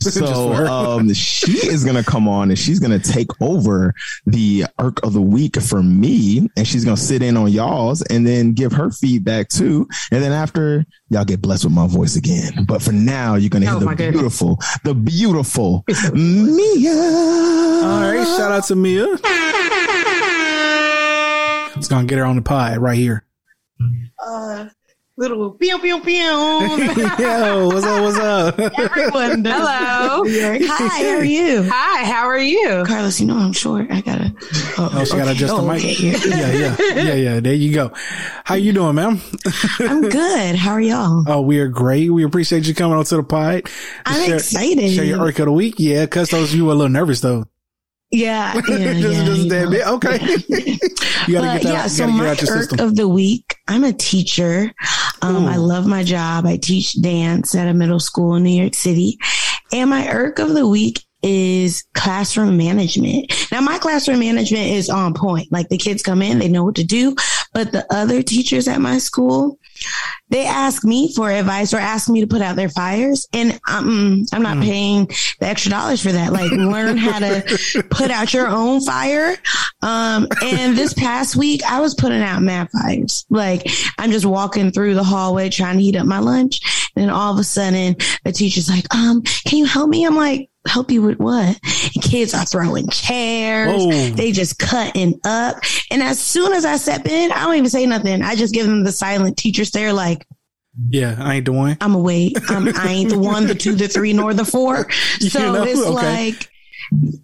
[0.00, 0.66] So for her.
[0.70, 3.92] um, she is gonna come on and she's gonna take over
[4.24, 8.26] the arc of the week for me, and she's gonna sit in on y'all's and
[8.26, 9.86] then give her feedback too.
[10.10, 10.73] And then after
[11.10, 12.64] y'all get blessed with my voice again.
[12.66, 14.14] But for now, you're gonna hear Oh, the my goodness.
[14.20, 15.84] beautiful, the beautiful
[16.14, 16.92] Mia.
[16.92, 18.24] All right.
[18.36, 19.06] Shout out to Mia.
[21.76, 23.24] It's going to get her on the pie right here.
[24.24, 24.68] uh,
[25.16, 26.14] little pew pew pew.
[27.18, 28.02] Yo, what's up?
[28.02, 28.58] What's up?
[28.58, 29.44] Everyone.
[29.44, 30.24] Hello.
[30.26, 31.62] Hi, how are you?
[31.70, 32.04] Hi.
[32.04, 32.82] How are you?
[32.86, 33.86] Carlos, you know I'm short.
[33.90, 34.34] I gotta.
[34.76, 35.78] Uh, oh, she got to adjust the Oh, mic.
[35.84, 35.94] okay.
[35.94, 37.40] Yeah, yeah, yeah, yeah.
[37.40, 37.92] There you go.
[38.44, 39.20] How you doing, ma'am?
[39.80, 40.56] I'm good.
[40.56, 41.24] How are y'all?
[41.28, 42.10] Oh, we are great.
[42.10, 43.62] We appreciate you coming on to the pod.
[44.04, 44.92] I'm Share- excited.
[44.92, 45.76] Share your arc of the week.
[45.78, 47.44] Yeah, cause those you were a little nervous though.
[48.14, 49.24] Yeah, yeah, just, yeah.
[49.24, 49.86] just bit.
[49.86, 50.18] Okay.
[51.26, 51.62] you gotta But get that.
[51.64, 52.78] yeah, so my irk system.
[52.80, 54.72] of the week, I'm a teacher.
[55.22, 56.46] Um, I love my job.
[56.46, 59.18] I teach dance at a middle school in New York City.
[59.72, 63.32] And my irk of the week is classroom management.
[63.50, 65.50] Now my classroom management is on point.
[65.50, 67.16] Like the kids come in, they know what to do.
[67.52, 69.58] But the other teachers at my school,
[70.28, 73.26] they ask me for advice or ask me to put out their fires.
[73.32, 74.62] And um, I'm not Mm.
[74.62, 75.06] paying
[75.40, 76.32] the extra dollars for that.
[76.32, 79.36] Like learn how to put out your own fire.
[79.82, 83.24] Um, and this past week I was putting out mad fires.
[83.30, 83.66] Like
[83.98, 86.60] I'm just walking through the hallway trying to heat up my lunch.
[86.96, 90.06] And all of a sudden the teacher's like, um, can you help me?
[90.06, 91.58] I'm like, help you with what?
[91.94, 93.72] And kids are throwing chairs.
[93.84, 94.10] Whoa.
[94.10, 95.56] They just cutting up.
[95.90, 98.22] And as soon as I step in, I don't even say nothing.
[98.22, 100.26] I just give them the silent teacher stare like,
[100.88, 101.76] Yeah, I ain't the one.
[101.80, 102.32] I'm away.
[102.48, 104.88] I'm, I ain't the one, the two, the three, nor the four.
[105.20, 105.62] So You know?
[105.64, 105.90] it's Okay.
[105.90, 106.48] like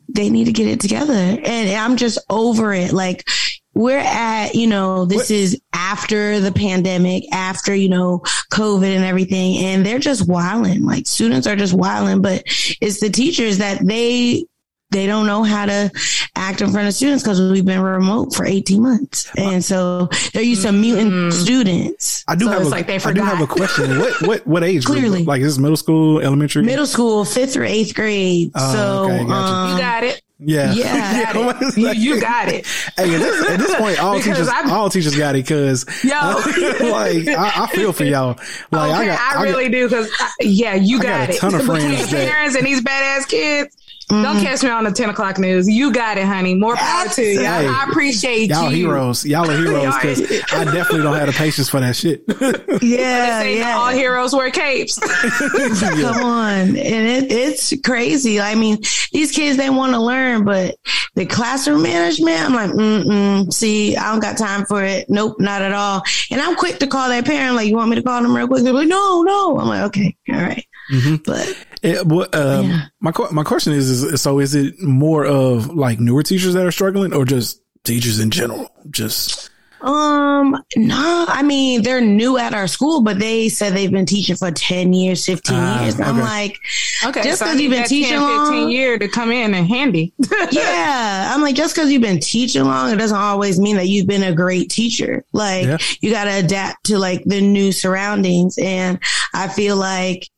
[0.09, 1.12] they need to get it together.
[1.14, 2.92] And I'm just over it.
[2.92, 3.28] Like
[3.74, 9.04] we're at, you know, this What- is after the pandemic, after, you know, COVID and
[9.04, 9.59] everything.
[9.64, 10.85] And they're just wilding.
[10.85, 12.42] Like students are just wilding, but
[12.80, 14.44] it's the teachers that they,
[14.92, 15.90] they don't know how to
[16.35, 19.30] act in front of students because we've been remote for 18 months.
[19.37, 21.33] And so they're used to muting Mm.
[21.33, 22.24] students.
[22.26, 23.22] I do So have it's a, like they forgot.
[23.22, 23.98] I do have a question.
[24.00, 24.98] What what what age group?
[24.98, 25.24] Clearly.
[25.24, 26.64] Like is this middle school, elementary?
[26.64, 28.50] Middle school, fifth or eighth grade.
[28.56, 29.33] Oh, so, okay, gotcha.
[29.33, 30.22] um, You got it.
[30.42, 30.72] Yeah.
[30.72, 31.33] Yeah.
[31.35, 31.76] Got it.
[31.76, 32.66] You, you got it.
[32.96, 36.12] Hey, at this, at this point, all teachers, I'm- all teachers got it because, Yo.
[36.14, 36.35] Uh,
[36.90, 38.38] like, I, I feel for y'all.
[38.70, 41.38] Like, okay, I got, I, really do because uh, yeah, you got, got a it.
[41.38, 43.76] ton of Between friends that- parents and these badass kids.
[44.11, 44.23] Mhm.
[44.23, 45.68] Don't catch me on the ten o'clock news.
[45.68, 46.55] You got it, honey.
[46.55, 47.40] More power to you.
[47.40, 48.87] I, Hey, I appreciate y'all you.
[48.88, 49.25] heroes.
[49.25, 50.20] Y'all are heroes because
[50.53, 52.23] I definitely don't have the patience for that shit.
[52.83, 53.77] Yeah, Say yeah.
[53.77, 54.99] all heroes wear capes.
[55.81, 56.59] Come on.
[56.61, 58.40] And it, it's crazy.
[58.40, 58.79] I mean,
[59.12, 60.77] these kids, they want to learn, but
[61.14, 65.07] the classroom management, I'm like, mm-mm, see, I don't got time for it.
[65.09, 66.03] Nope, not at all.
[66.31, 67.55] And I'm quick to call that parent.
[67.57, 68.62] Like, you want me to call them real quick?
[68.62, 69.59] They're like, no, no.
[69.59, 70.64] I'm like, okay, all right.
[70.92, 71.23] Mhm.
[71.25, 72.80] But Yeah, but, um, Yeah.
[73.00, 76.72] my my question is, is so is it more of like newer teachers that are
[76.72, 78.68] struggling, or just teachers in general?
[78.90, 79.48] Just
[79.82, 84.36] Um, no, I mean they're new at our school, but they said they've been teaching
[84.36, 85.98] for ten years, fifteen Ah, years.
[85.98, 86.58] I'm like,
[87.02, 88.68] Okay, Just because I need you've been teaching 10, 15 long.
[88.70, 90.12] year to come in and handy.
[90.52, 94.06] yeah, I'm like, just because you've been teaching long, it doesn't always mean that you've
[94.06, 95.24] been a great teacher.
[95.32, 95.78] Like, Yeah.
[96.02, 98.58] you got to adapt to like the new surroundings.
[98.58, 98.98] And
[99.32, 100.28] I feel like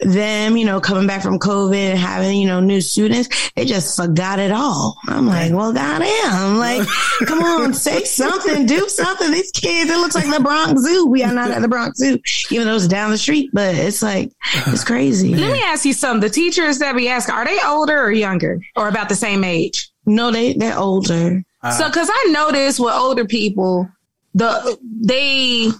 [0.00, 3.96] them, you know, coming back from COVID and having, you know, new students, they just
[3.96, 4.96] forgot it all.
[5.06, 6.58] I'm like, well, goddamn.
[6.58, 6.86] Like,
[7.26, 9.30] come on, say something, do something.
[9.30, 11.06] These kids, it looks like the Bronx Zoo.
[11.06, 12.18] We are not at the Bronx Zoo,
[12.50, 14.32] even though it's down the street, but it's like,
[14.66, 15.34] it's crazy.
[15.34, 16.20] Let me ask you something.
[16.20, 19.90] The teachers that we ask, are they older or younger or about the same age?
[20.06, 21.42] No, they, they're older.
[21.62, 23.88] Uh, so, cause I noticed with older people,
[24.34, 25.70] the, they,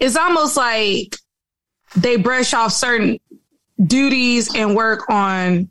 [0.00, 1.16] it's almost like
[1.96, 3.18] they brush off certain
[3.86, 5.70] duties and work on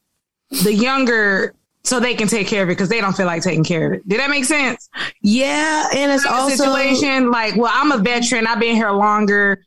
[0.63, 3.63] the younger so they can take care of it because they don't feel like taking
[3.63, 4.07] care of it.
[4.07, 4.89] Did that make sense?
[5.21, 5.87] Yeah.
[5.93, 8.45] And it's Kind also, situation like, well, I'm a veteran.
[8.45, 9.65] I've been here longer,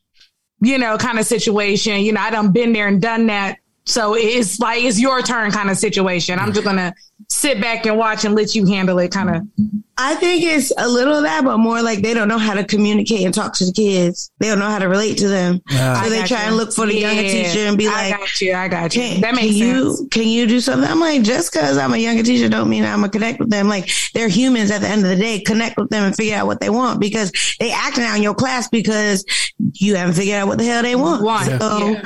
[0.61, 2.03] you know, kind of situation.
[2.03, 3.59] You know, I done been there and done that.
[3.87, 6.39] So it's like, it's your turn kind of situation.
[6.39, 6.95] I'm just going to
[7.29, 9.43] sit back and watch and let you handle it kind of.
[9.97, 12.65] I think it's a little of that, but more like they don't know how to
[12.65, 14.33] communicate and talk to the kids.
[14.41, 15.61] They don't know how to relate to them.
[15.71, 15.95] Yeah.
[15.95, 16.49] So I they try you.
[16.49, 18.55] and look for the younger teacher and be I like, got you.
[18.55, 19.03] I got you.
[19.03, 20.01] can, that makes can sense.
[20.01, 20.91] you can you do something?
[20.91, 23.69] I'm like, just because I'm a younger teacher don't mean I'm gonna connect with them.
[23.69, 25.39] Like they're humans at the end of the day.
[25.39, 28.35] Connect with them and figure out what they want because they acting out in your
[28.35, 29.25] class because
[29.75, 31.23] you haven't figured out what the hell they want.
[31.23, 31.47] Want.
[31.47, 32.03] So Yeah.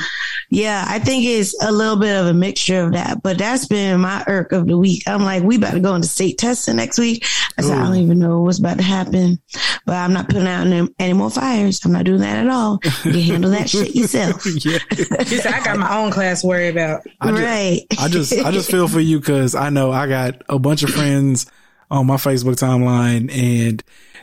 [0.50, 0.84] yeah.
[0.86, 3.22] I think it's a little bit of a mixture of that.
[3.22, 4.97] But that's been my irk of the week.
[5.06, 7.26] I'm like, we about to go into state testing next week.
[7.56, 9.40] I said, I don't even know what's about to happen,
[9.84, 11.84] but I'm not putting out any, any more fires.
[11.84, 12.80] I'm not doing that at all.
[13.04, 14.44] You handle that shit yourself.
[14.64, 14.78] yeah.
[15.24, 17.02] She said, I got my own class to worry about.
[17.20, 17.86] I ju- right.
[17.98, 20.90] I just I just feel for you because I know I got a bunch of
[20.90, 21.46] friends
[21.90, 23.82] on my Facebook timeline and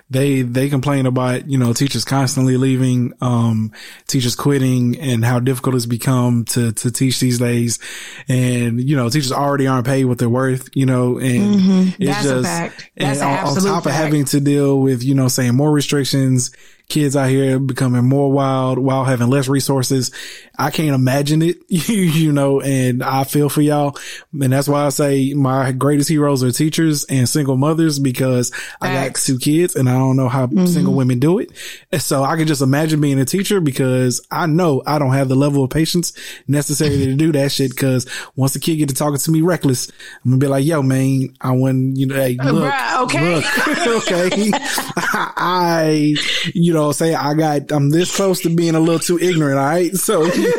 [0.10, 3.72] they they complain about you know teachers constantly leaving, um,
[4.08, 7.80] teachers quitting, and how difficult it's become to to teach these days.
[8.28, 12.26] And you know teachers already aren't paid what they're worth, you know, and it's That's
[12.26, 12.92] a just fact.
[12.98, 16.52] and an on, on top of having to deal with you know saying more restrictions.
[16.88, 20.12] Kids out here becoming more wild while having less resources.
[20.58, 23.98] I can't imagine it, you, you know, and I feel for y'all.
[24.40, 28.94] And that's why I say my greatest heroes are teachers and single mothers because I
[28.94, 30.66] got two kids and I don't know how mm-hmm.
[30.66, 31.52] single women do it.
[31.92, 35.30] And so I can just imagine being a teacher because I know I don't have
[35.30, 36.14] the level of patience
[36.48, 37.76] necessary to do that shit.
[37.76, 39.90] Cause once the kid get to talking to me reckless,
[40.24, 43.36] I'm gonna be like, yo, man, I want, you know, hey, uh, look, bruh, okay.
[43.36, 44.52] look, okay.
[44.96, 46.16] I,
[46.54, 49.58] you know, say I got, I'm this close to being a little too ignorant.
[49.60, 49.94] All right.
[49.96, 50.50] So you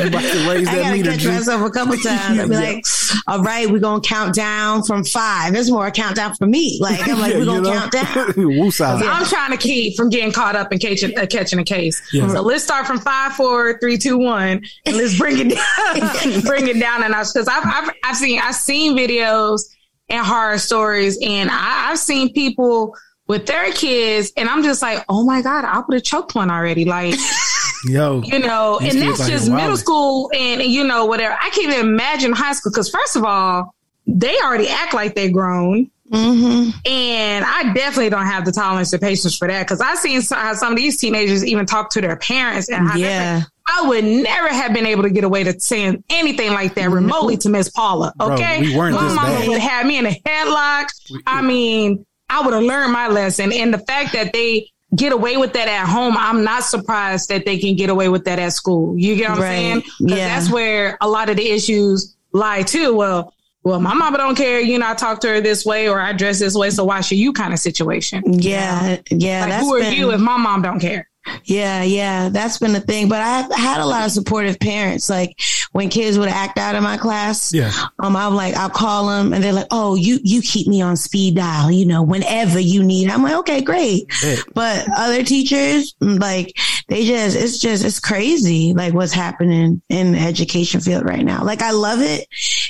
[0.00, 1.10] about to raise that gotta meter.
[1.12, 1.28] catch G.
[1.28, 2.38] myself a couple times.
[2.40, 2.60] I'll be Yeah.
[2.60, 2.84] like,
[3.26, 5.54] all right, we're gonna count down from five.
[5.54, 6.78] It's more a countdown for me.
[6.80, 7.72] Like I'm like, Yeah, we're gonna know?
[7.72, 8.04] count down.
[8.34, 9.02] Woosah.
[9.02, 12.00] I'm trying to keep from getting caught up in catching, uh, catching a case.
[12.12, 12.28] Yeah.
[12.28, 16.68] So let's start from five, four, three, two, one, and let's bring it down, bring
[16.68, 17.28] it down a notch.
[17.34, 19.62] Because I've, I've I've seen I've seen videos
[20.10, 22.94] and horror stories, and I, I've seen people
[23.28, 26.50] with their kids, and I'm just like, oh my god, I would have choked one
[26.50, 26.84] already.
[26.84, 27.14] Like
[27.84, 28.22] Yo.
[28.22, 29.76] you know, and that's out just middle wilding.
[29.76, 31.34] school and, and, you know whatever.
[31.40, 33.74] I can't even imagine high school because first of all,
[34.06, 35.90] they already act like they're grown.
[36.10, 40.22] hmm And I definitely don't have the tolerance or patience for that because I've seen
[40.22, 43.42] some, how some of these teenagers even talk to their parents and how Yeah.
[43.70, 47.36] I would never have been able to get away to saying anything like that remotely
[47.36, 48.14] to Miss Paula.
[48.16, 48.62] Bro, Okay.
[48.62, 49.48] we weren't my this mama bad.
[49.48, 50.86] would have me in a headlock.
[51.26, 53.52] I mean, I would have learned my lesson.
[53.52, 57.44] And the fact that they get away with that at home, I'm not surprised that
[57.44, 58.94] they can get away with that at school.
[58.98, 59.56] You get what I'm Right.
[59.56, 59.80] saying?
[59.82, 60.28] 'Cause Yeah.
[60.28, 62.94] that's where a lot of the issues lie too.
[62.94, 63.32] Well,
[63.64, 64.60] well, my mama don't care.
[64.60, 66.70] You know, I talk to her this way or I dress this way.
[66.70, 68.22] So why should you kind of situation?
[68.40, 69.44] Yeah, yeah.
[69.46, 71.07] Like, who are been- you if my mom don't care?
[71.44, 73.08] Yeah, yeah, that's been a thing.
[73.08, 75.08] But I've had a lot of supportive parents.
[75.08, 75.40] Like
[75.72, 77.72] when kids would act out in my class, Yeah.
[77.98, 80.96] um, I'm like, I'll call them, and they're like, "Oh, you you keep me on
[80.96, 84.44] speed dial, you know, whenever you need." I'm like, "Okay, great." Bet.
[84.54, 86.56] But other teachers, like,
[86.88, 91.44] they just, it's just, it's crazy, like what's happening in the education field right now.
[91.44, 92.26] Like, I love it,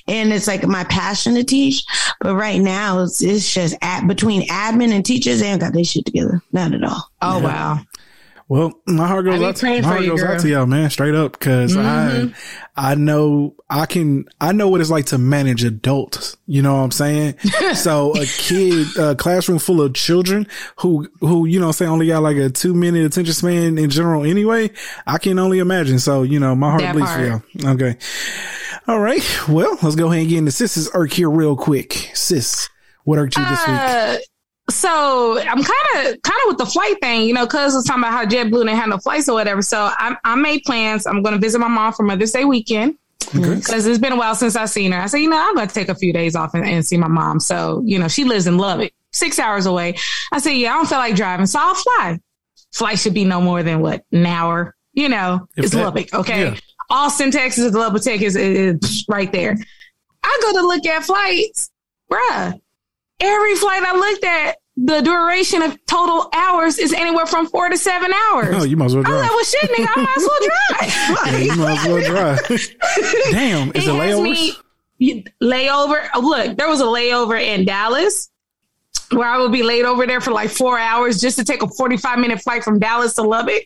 [0.06, 1.82] and it's like my passion to teach.
[2.20, 5.84] But right now, it's it's just at between admin and teachers, they ain't got their
[5.84, 7.10] shit together, not at all.
[7.20, 7.80] Oh, wow.
[8.48, 11.14] Well, my heart goes out to, my heart you, goes out to y'all, man, straight
[11.14, 11.32] up.
[11.32, 12.32] because Mm-hmm.
[12.76, 16.37] I, I know I can, I know what it's like to manage adults.
[16.46, 17.38] You know what I'm saying?
[17.74, 22.22] so a kid, a classroom full of children who, who, you know, say only got
[22.22, 24.70] like a two minute attention span in general anyway.
[25.06, 25.98] I can only imagine.
[25.98, 27.74] So, you know, my heart That bleeds for y'all.
[27.74, 27.98] Okay.
[28.87, 29.22] All right.
[29.46, 32.11] Well, let's go ahead and get into sis's irk here real quick.
[32.14, 32.70] Sis,
[33.04, 34.28] what irked you this week?
[34.70, 38.02] So I'm kind of kind of with the flight thing, you know, cuz was talking
[38.02, 39.62] about how JetBlue didn't have no flights or whatever.
[39.62, 41.07] So I, I made plans.
[41.07, 43.57] I'm going to visit my mom for Mother's Day weekend mm-hmm.
[43.57, 45.00] because it's been a while since I've seen her.
[45.00, 46.96] I said, you know, I'm going to take a few days off and, and see
[46.96, 47.40] my mom.
[47.40, 49.96] So you know, she lives in Lubbock, six hours away.
[50.33, 52.18] I said, yeah, I don't feel like driving, so I'll fly.
[52.74, 54.74] Flight should be no more than what an hour.
[54.92, 56.42] You know, If it's that- Lubbock, okay.
[56.44, 56.57] yeah.
[56.90, 59.57] Austin, Texas, Lubbock, Texas is, is right there.
[60.22, 61.70] I go to look at flights,
[62.11, 62.61] bruh.
[63.20, 67.76] Every flight I looked at, the duration of total hours is anywhere from four to
[67.76, 68.54] seven hours.
[68.57, 69.22] Oh, you might as well I'm drive.
[69.22, 71.33] like, well, shit, nigga, I might as well drive.
[71.33, 72.48] Yeah, you might as well drive.
[73.33, 74.22] Damn, is it, layovers?
[75.00, 76.09] me- layover.
[76.14, 78.31] oh, Look, there was a layover in Dallas
[79.11, 81.68] where I would be laid over there for like four hours just to take a
[81.68, 83.64] 45 minute flight from Dallas to Lubbock.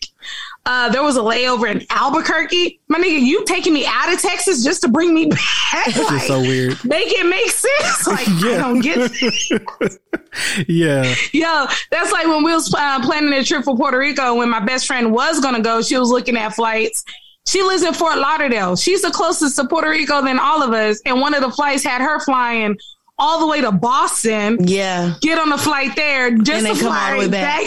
[0.65, 2.79] Uh, there was a layover in Albuquerque.
[2.89, 5.41] My nigga, you taking me out of Texas just to bring me back?
[5.89, 6.79] It's just Like, so weird.
[6.85, 8.07] make it make sense.
[8.07, 8.59] Like, I Yeah.
[8.59, 9.11] don't get
[10.69, 11.15] Yeah.
[11.33, 14.37] Yo, that's like when we was uh, planning a trip for Puerto Rico.
[14.37, 17.05] When my best friend was gonna go, she was looking at flights.
[17.47, 18.77] She lives in Fort Lauderdale.
[18.77, 21.01] She's the closest to Puerto Rico than all of us.
[21.05, 22.77] And one of the flights had her flying
[23.19, 24.59] all the way to Boston.
[24.67, 25.15] Yeah.
[25.21, 27.65] Get on the flight there just And to come all fly the way back.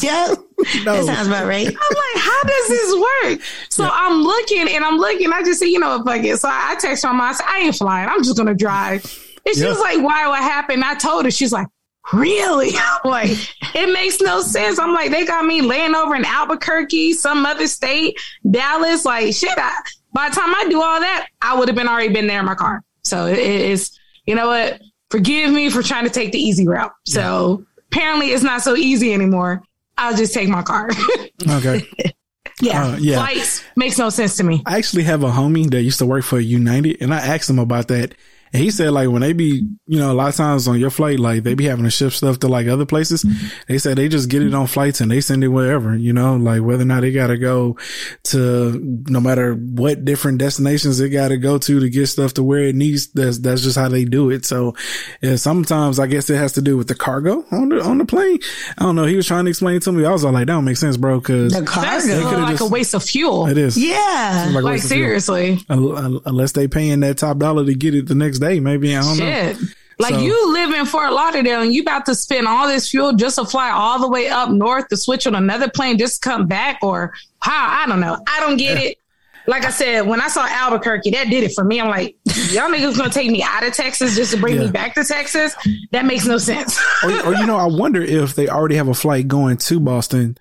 [0.74, 0.84] Yeah.
[0.84, 1.66] That sounds about right.
[1.66, 3.40] I'm like, how does this work?
[3.68, 5.32] So I'm looking and I'm looking.
[5.32, 6.38] I just say, you know what, fuck it.
[6.38, 7.20] So I, I text my mom.
[7.20, 8.08] I said, I ain't flying.
[8.08, 9.02] I'm just gonna drive.
[9.46, 9.68] And she Yeah.
[9.70, 10.26] was like, why?
[10.28, 10.84] What happened?
[10.84, 11.30] I told her.
[11.30, 11.66] She's like,
[12.12, 12.70] really?
[13.04, 13.30] I'm like,
[13.74, 14.78] it makes no sense.
[14.78, 18.18] I'm like, they got me laying over in Albuquerque, some other state,
[18.50, 19.04] Dallas.
[19.04, 19.56] Like, shit.
[19.56, 19.72] I,
[20.14, 22.46] by the time I do all that, I would have been already been there in
[22.46, 22.82] my car.
[23.02, 24.80] So it is, you know what?
[25.10, 26.92] Forgive me for trying to take the easy route.
[27.06, 29.62] So apparently it's not so easy anymore.
[29.98, 30.90] I'll just take my car.
[31.48, 31.84] Okay.
[32.60, 32.86] yeah.
[32.86, 33.16] Uh, yeah.
[33.16, 34.62] Flights makes no sense to me.
[34.64, 37.58] I actually have a homie that used to work for United and I asked him
[37.58, 38.14] about that.
[38.52, 40.90] And he said like when they be, you know, a lot of times on your
[40.90, 43.22] flight, like they be having to ship stuff to like other places.
[43.24, 43.46] Mm-hmm.
[43.68, 46.36] They said they just get it on flights and they send it wherever, you know,
[46.36, 47.76] like whether or not they got to go
[48.24, 52.42] to no matter what different destinations they got to go to to get stuff to
[52.42, 53.08] where it needs.
[53.12, 54.44] That's, that's just how they do it.
[54.44, 54.74] So
[55.20, 58.04] yeah, sometimes I guess it has to do with the cargo on the, on the
[58.04, 58.38] plane.
[58.78, 59.04] I don't know.
[59.06, 60.04] He was trying to explain it to me.
[60.04, 61.20] I was all like, that don't make sense, bro.
[61.20, 62.22] Cause The That's cargo.
[62.28, 63.46] could've like just- a waste of fuel.
[63.46, 63.76] it is.
[63.78, 64.44] Yeah.
[64.52, 65.04] Like, Like what's the deal?
[65.04, 65.58] seriously.
[65.68, 68.94] Un- un- unless they paying that top dollar to get it the next day, maybe
[68.96, 69.54] I don't know.
[69.98, 73.12] Like So- you live in Fort Lauderdale and you about to spend all this fuel
[73.12, 76.46] just to fly all the way up north to switch on another plane just come
[76.46, 77.82] back or how?
[77.84, 78.18] I don't know.
[78.26, 78.98] I don't get it.
[79.46, 81.80] Like I said, when I saw Albuquerque, that did it for me.
[81.80, 82.16] I'm like,
[82.52, 84.66] y'all niggas gonna take me out of Texas just to bring Yeah.
[84.66, 85.54] me back to Texas?
[85.90, 86.80] That makes no sense.
[87.02, 90.38] Or, or you know, I wonder if they already have a flight going to Boston.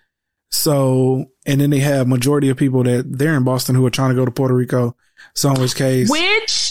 [0.50, 4.10] So, and then they have majority of people that they're in Boston who are trying
[4.10, 4.96] to go to Puerto Rico.
[5.34, 6.20] So in which case, Which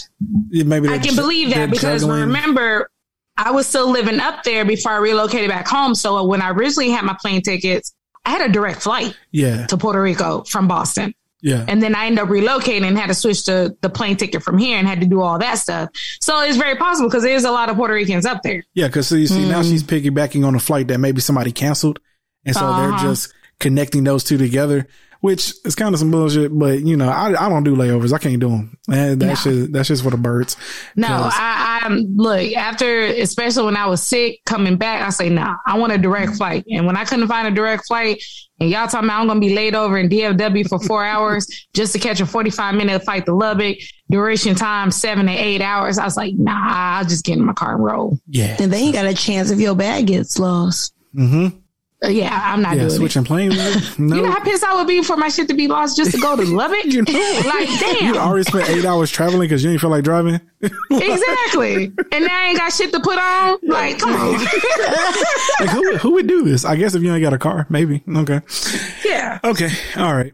[0.21, 2.89] maybe I can believe that because juggling- remember,
[3.37, 5.95] I was still living up there before I relocated back home.
[5.95, 7.93] So when I originally had my plane tickets,
[8.25, 11.15] I had a direct flight yeah, to Puerto Rico from Boston.
[11.41, 14.43] yeah, And then I ended up relocating and had to switch to the plane ticket
[14.43, 15.89] from here and had to do all that stuff.
[16.19, 18.63] So it's very possible because there's a lot of Puerto Ricans up there.
[18.75, 18.89] yeah.
[18.89, 19.69] Cause so you see, now Mm.
[19.71, 21.99] she's piggybacking on a flight that maybe somebody canceled.
[22.45, 23.07] And so they're Uh-huh.
[23.07, 24.87] just connecting those two together,
[25.21, 26.57] which is kind of some bullshit.
[26.57, 28.11] But you know, I, I don't do layovers.
[28.11, 28.77] I can't do them.
[28.91, 30.57] And that's just, that's just for the birds.
[30.95, 35.55] No, I, I look after, especially when I was sick coming back, I say, nah,
[35.65, 36.65] I want a direct flight.
[36.69, 38.21] And when I couldn't find a direct flight
[38.59, 41.47] and y'all talking about I'm going to be laid over in DFW for four hours
[41.73, 43.77] just to catch a 45 minute flight to Lubbock,
[44.09, 45.97] duration time seven to eight hours.
[45.97, 48.19] I was like, nah, I'll just get in my car and roll.
[48.27, 48.57] yeah.
[48.59, 50.93] And they ain't got a chance if your bag gets lost.
[51.15, 51.57] Mm-hmm.
[52.03, 52.83] Yeah, I'm not Yeah.
[52.83, 52.95] doing it.
[52.95, 53.55] Switching planes.
[53.99, 54.15] No.
[54.15, 56.17] You know how pissed I would be for my shit to be lost just to
[56.19, 56.79] go to Lubbock?
[56.85, 57.41] You know.
[57.45, 58.15] like, damn.
[58.15, 60.41] You already spent eight hours traveling because you didn't feel like driving.
[60.89, 61.91] exactly.
[62.11, 63.59] And now I ain't got shit to put on.
[63.63, 64.33] Like, come on.
[65.59, 66.65] Like who who would do this?
[66.65, 68.03] I guess if you ain't got a car, maybe.
[68.09, 68.41] Okay.
[69.05, 69.39] yeah.
[69.43, 69.69] Okay.
[69.97, 70.33] All right.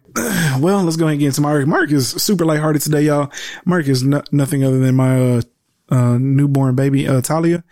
[0.60, 1.68] Well, let's go ahead and get into Mark.
[1.68, 3.32] Mark is super lighthearted today, y'all.
[3.66, 5.42] Mark is no, nothing other than my uh,
[5.90, 7.64] uh, newborn baby, uh, Talia.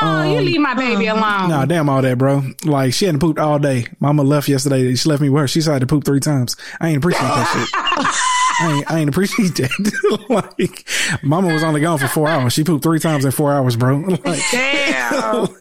[0.00, 1.48] Oh, you leave my baby alone.
[1.48, 2.42] Nah, damn all that, bro.
[2.64, 3.86] Like she hadn't pooped all day.
[4.00, 4.94] Mama left yesterday.
[4.94, 5.48] She left me with her.
[5.48, 6.56] She decided to poop three times.
[6.80, 8.30] I ain't appreciate that shit.
[8.60, 10.54] I ain't, I ain't appreciate that.
[10.58, 12.52] like, mama was only gone for four hours.
[12.52, 14.04] She pooped three times in four hours, bro.
[14.24, 15.42] Like, Damn.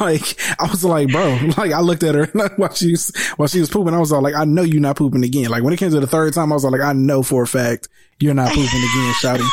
[0.00, 3.60] like I was like, bro, like I looked at her while she was while she
[3.60, 3.92] was pooping.
[3.94, 5.50] I was all like, I know you're not pooping again.
[5.50, 7.42] Like when it came to the third time, I was all like, I know for
[7.42, 7.88] a fact
[8.22, 9.46] you're not pooping again, shouting.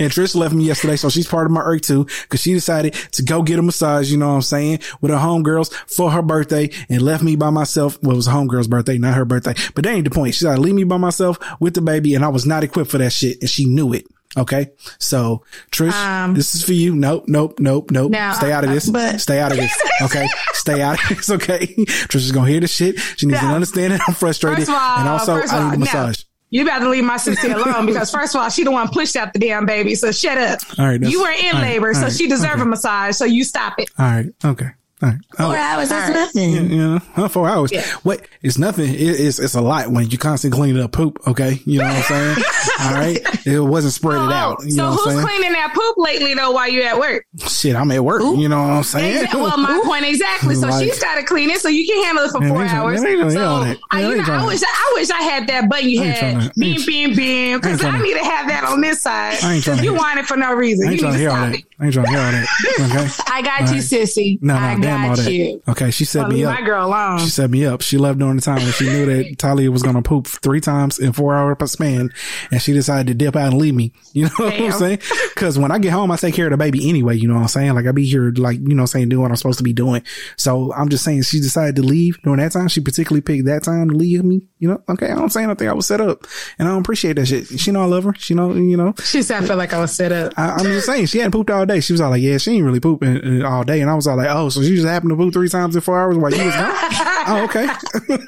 [0.00, 2.94] and Trish left me yesterday, so she's part of my irk too, because she decided
[3.12, 4.10] to go get a massage.
[4.10, 7.50] You know what I'm saying with her homegirls for her birthday, and left me by
[7.50, 8.02] myself.
[8.02, 10.34] Well, it was a homegirl's birthday, not her birthday, but that ain't the point.
[10.40, 12.90] She decided to leave me by myself with the baby, and I was not equipped
[12.90, 14.06] for that shit, and she knew it.
[14.36, 14.70] Okay.
[14.98, 16.94] So Trish, Um, this is for you.
[16.94, 18.10] Nope, nope, nope, nope.
[18.12, 18.88] Now, Stay out of this.
[18.88, 19.72] but- Stay out of this.
[20.02, 20.26] Okay.
[20.54, 21.30] Stay out of this.
[21.30, 21.66] Okay.
[21.76, 22.98] Trish is going to hear this shit.
[23.16, 24.66] She needs to understand that I'm frustrated.
[24.66, 26.22] All, and also I all, need a massage.
[26.48, 29.34] You better leave my sister alone because first of all, she the one pushed out
[29.34, 29.94] the damn baby.
[29.94, 30.60] So shut up.
[30.78, 32.62] All right, you were in right, labor, so right, she deserved okay.
[32.62, 33.14] a massage.
[33.16, 33.90] So you stop it.
[33.98, 34.26] All right.
[34.44, 34.70] Okay.
[35.02, 35.18] All right.
[35.36, 36.20] Four Oh, hours, that's All right.
[36.34, 36.70] nothing.
[36.70, 37.72] you know, huh, four hours.
[37.72, 37.86] Yeah.
[38.02, 38.26] What?
[38.42, 38.92] It's nothing.
[38.92, 41.18] It, it's it's a lot when you constantly cleaning up poop.
[41.26, 42.36] Okay, you know what I'm saying?
[42.80, 44.58] All right, it wasn't spread it out.
[44.64, 45.26] You so know what I'm who's saying?
[45.26, 47.24] cleaning that poop lately though while you at work?
[47.46, 48.20] Shit, I'm at work.
[48.22, 49.26] You know what I'm saying?
[49.26, 50.54] Exa- well, my point exactly.
[50.54, 52.70] So Like- she started cleaning, so you can handle it for Man, four they ain't
[52.70, 53.02] trying- hours.
[53.02, 53.80] they trying to hear all So.
[53.90, 56.40] I, you know, I wish I wish I had that button you I ain't trying
[56.40, 56.52] had.
[56.54, 57.58] to- I Beam, beam, beam.
[57.60, 59.38] Because trying I need to have that on this side.
[59.42, 60.88] I ain't trying You want it for no reason.
[60.88, 61.64] I You ain't need trying to to hear all stop that.
[61.80, 62.46] I ain't trying to hear all that.
[62.80, 63.22] Okay.
[63.32, 63.82] I got All you, right.
[63.82, 64.38] sissy.
[64.42, 65.32] No, no, I damn all got that.
[65.32, 65.62] you.
[65.66, 66.60] Okay, she set Well, me up.
[66.60, 67.20] my girl alone.
[67.20, 67.80] She set me up.
[67.80, 70.60] She left during the time when she knew that Talia was going to poop three
[70.60, 72.10] times in four hour span,
[72.50, 73.92] and she decided to dip out and leave me.
[74.12, 74.98] You know what I'm saying?
[75.34, 77.16] Because when I get home, I take care of the baby anyway.
[77.16, 77.74] You know what I'm saying?
[77.74, 79.64] Like I be here, like you know, what I'm saying doing what I'm supposed to
[79.64, 80.02] be doing.
[80.36, 82.68] So I'm just saying, she decided to leave during that time.
[82.68, 84.42] She particularly picked that time to leave me.
[84.60, 84.82] You know?
[84.90, 86.26] Okay, I don't say think I was set up,
[86.58, 87.46] and I don't appreciate that shit.
[87.58, 88.14] She know I love her.
[88.18, 88.94] She know, you know.
[89.02, 90.34] She said, I feel like I was set up.
[90.36, 91.80] I, I'm just saying she hadn't pooped all day.
[91.80, 94.06] She was all like, "Yeah, she ain't really pooping uh, all day," and I was
[94.06, 96.32] all like, "Oh, so she just happened to poop three times in four hours while
[96.32, 96.74] you was gone?"
[97.26, 97.66] oh, okay.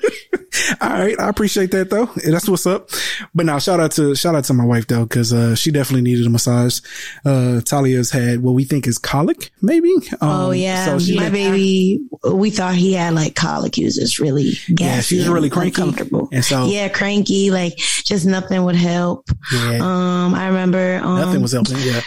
[0.80, 2.06] all right, I appreciate that though.
[2.24, 2.90] That's what's up.
[3.34, 6.02] But now, shout out to shout out to my wife though, because uh, she definitely
[6.02, 6.80] needed a massage.
[7.24, 9.92] Uh, Talia's had what we think is colic, maybe.
[10.20, 12.00] Um, Oh yeah, so she my had- baby.
[12.32, 13.74] We thought he had like colic.
[13.74, 15.80] He was just really gassy Yeah, she was and really cranky.
[15.82, 16.21] uncomfortable.
[16.32, 17.50] And so- yeah, cranky.
[17.50, 19.28] Like just nothing would help.
[19.52, 21.00] Yeah, Um, I remember.
[21.02, 21.78] Um, nothing was helping.
[21.78, 22.00] Yeah.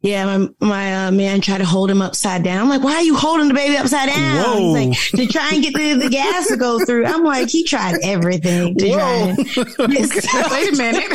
[0.00, 2.60] Yeah, my my uh, man tried to hold him upside down.
[2.60, 4.44] I'm like, why are you holding the baby upside down?
[4.44, 4.74] Whoa.
[4.74, 7.04] He's like, to try and get the, the gas to go through.
[7.04, 9.12] I'm like, he tried everything to try.
[9.12, 11.10] And, Wait a minute.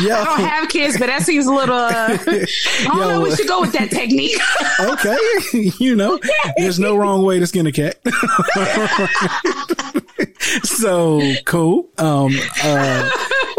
[0.00, 0.14] Yo.
[0.14, 1.76] I don't have kids, but that seems a little.
[1.76, 3.20] Uh, I don't know.
[3.20, 4.38] We should go with that technique.
[4.80, 5.18] okay.
[5.78, 6.18] you know,
[6.56, 7.98] there's no wrong way to skin a cat.
[10.62, 11.90] so cool.
[11.98, 13.10] Um, uh,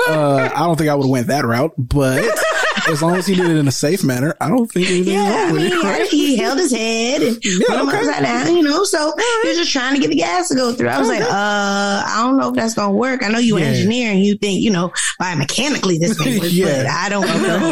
[0.07, 2.23] uh, I don't think I would have went that route, but
[2.87, 5.43] as long as he did it in a safe manner, I don't think anything's yeah,
[5.45, 5.83] wrong with mean, it.
[5.83, 6.07] right?
[6.07, 7.97] he held his head and Yeah, put him okay.
[7.99, 8.83] upside down, you know.
[8.83, 9.13] So
[9.43, 10.89] he was just trying to get the gas to go through.
[10.89, 13.23] I was like, uh, I don't know if that's gonna work.
[13.23, 13.65] I know you're Yeah.
[13.67, 16.83] an engineer and you think, you know, biomechanically this thing works, Yeah.
[16.83, 17.27] but I don't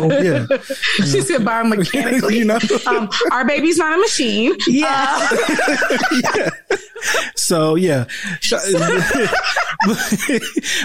[0.10, 0.20] know.
[0.20, 0.46] Yeah.
[1.06, 2.36] she said biomechanically.
[2.36, 2.60] you know?
[2.88, 4.56] Um, our baby's not a machine.
[4.68, 5.30] Yeah.
[7.36, 8.06] So yeah,
[8.42, 8.54] Sh-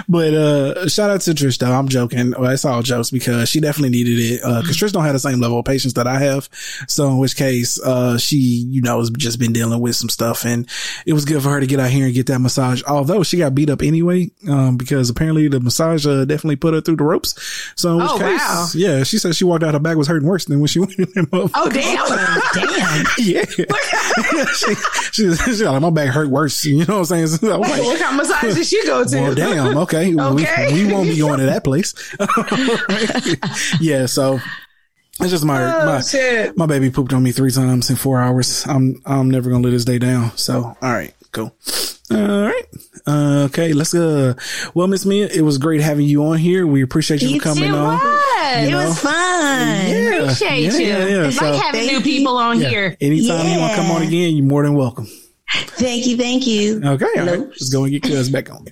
[0.09, 1.73] but uh, shout out to Trish though.
[1.73, 2.35] I'm joking.
[2.39, 4.43] Well, it's all jokes because she definitely needed it.
[4.45, 6.49] Uh, cause Trish don't have the same level of patience that I have.
[6.89, 10.45] So in which case, uh, she, you know, has just been dealing with some stuff
[10.45, 10.69] and
[11.07, 12.83] it was good for her to get out here and get that massage.
[12.87, 16.81] Although she got beat up anyway, um, because apparently the massage, uh, definitely put her
[16.81, 17.35] through the ropes.
[17.77, 18.67] So in which Oh, case, wow.
[18.75, 20.99] yeah, she said she walked out her back was hurting worse than when she went
[20.99, 21.27] in there.
[21.33, 22.07] Oh damn!
[22.55, 23.07] Damn.
[23.19, 23.45] Yeah.
[24.55, 24.75] she,
[25.13, 26.65] she, she like, my back hurt worse.
[26.65, 27.27] You know what I'm saying?
[27.29, 29.21] So I was like, what kind of massage did she go to?
[29.21, 29.77] well, damn.
[29.79, 30.15] Okay.
[30.15, 30.73] Well, Okay.
[30.73, 31.95] We, we won't be going to that place.
[33.81, 34.07] yeah.
[34.11, 34.39] So
[35.21, 36.57] it's just my, Oh, my, shit.
[36.57, 38.67] my baby pooped on me three times in four hours.
[38.67, 40.37] I'm, I'm never going to let this day down.
[40.37, 41.55] So, all right, cool.
[42.11, 42.65] All right.
[43.07, 43.73] Uh, okay.
[43.73, 44.35] Let's, uh,
[44.75, 46.67] well, Miss Mia, it was great having you on here.
[46.67, 47.77] We appreciate you You for coming too.
[47.77, 47.99] on.
[47.99, 48.59] What?
[48.59, 48.89] It know?
[48.89, 49.13] was fun.
[49.13, 50.15] Yeah.
[50.23, 50.87] Appreciate Yeah, you.
[50.87, 51.27] yeah, yeah.
[51.29, 52.01] It's So- like having new you.
[52.01, 52.69] people on Yeah.
[52.69, 52.97] here.
[53.01, 55.07] Anytime you want to come on again, you're more than welcome.
[55.51, 56.17] Thank you.
[56.17, 56.81] Thank you.
[56.85, 57.05] Okay.
[57.05, 57.37] All Hello.
[57.49, 58.67] Let's go and get Cuz back on.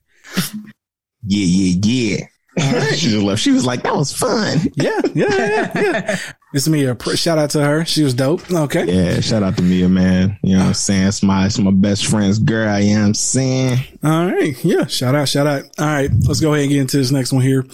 [1.24, 2.26] Yeah, yeah, yeah.
[2.95, 3.41] she just left.
[3.41, 4.59] She was like, that was fun.
[4.75, 6.19] Yeah, yeah, yeah, yeah.
[6.53, 6.85] It's me.
[6.85, 7.85] A shout out to her.
[7.85, 8.51] She was dope.
[8.51, 8.87] Okay.
[8.87, 10.39] Yeah, shout out to Mia, man.
[10.43, 11.09] You know what I'm saying?
[11.09, 12.79] It's my, it's my best friend's girl.
[12.81, 13.79] You know what I'm saying?
[14.03, 14.65] All right.
[14.65, 14.87] Yeah.
[14.87, 15.29] Shout out.
[15.29, 15.65] Shout out.
[15.79, 16.11] All right.
[16.27, 17.67] Let's go ahead and get into this next one here.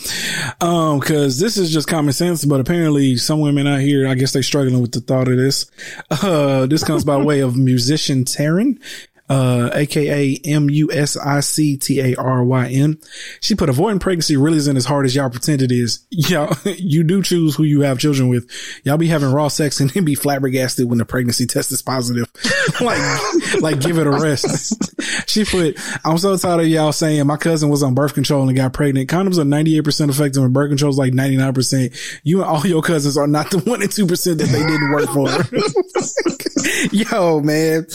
[0.61, 4.33] Um, cause this is just common sense, but apparently some women out here, I guess
[4.33, 5.71] they struggling with the thought of this.
[6.11, 8.79] Uh, this comes by way of musician Taryn.
[9.27, 10.99] Uh, aka M-U-S-I-C-T-A-R-Y-N.
[13.41, 16.05] She put avoiding pregnancy really isn't as hard as y'all pretend it is.
[16.11, 18.47] Y'all, you do choose who you have children with.
[18.85, 22.31] Y'all be having raw sex and then be flabbergasted when the pregnancy test is positive.
[22.83, 23.01] like,
[23.63, 24.75] like give it a rest.
[25.29, 28.55] she put, I'm so tired of y'all saying my cousin was on birth control and
[28.57, 29.09] got pregnant.
[29.09, 32.21] Condoms are 98% effective and birth control is like 99%.
[32.25, 35.09] You and all your cousins are not the one and 2% that they didn't work
[35.15, 36.54] for.
[36.93, 37.87] Yo, man.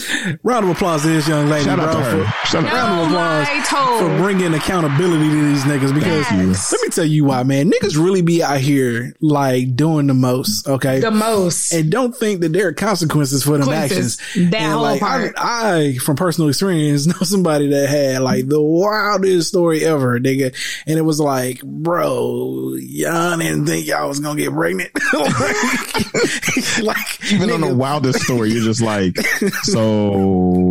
[0.42, 2.24] Round of applause to this young lady, Shout out to her.
[2.24, 6.72] For, Shout out round of Oh applause for bringing accountability to these niggas because Yes.
[6.72, 7.70] let me tell you why, man.
[7.70, 11.00] Niggas really be out here like doing the most, okay?
[11.00, 11.72] the most.
[11.72, 14.18] and don't think that there are consequences for them Consequences.
[14.20, 14.50] actions.
[14.50, 15.34] That and whole like, part.
[15.36, 20.54] I, I, from personal experience, know somebody that had like the wildest story ever, nigga.
[20.86, 24.90] And it was like, bro, y'all didn't think y'all was gonna get pregnant.
[25.12, 29.16] like, like, Even on the wildest story, you're just like,
[29.62, 30.12] so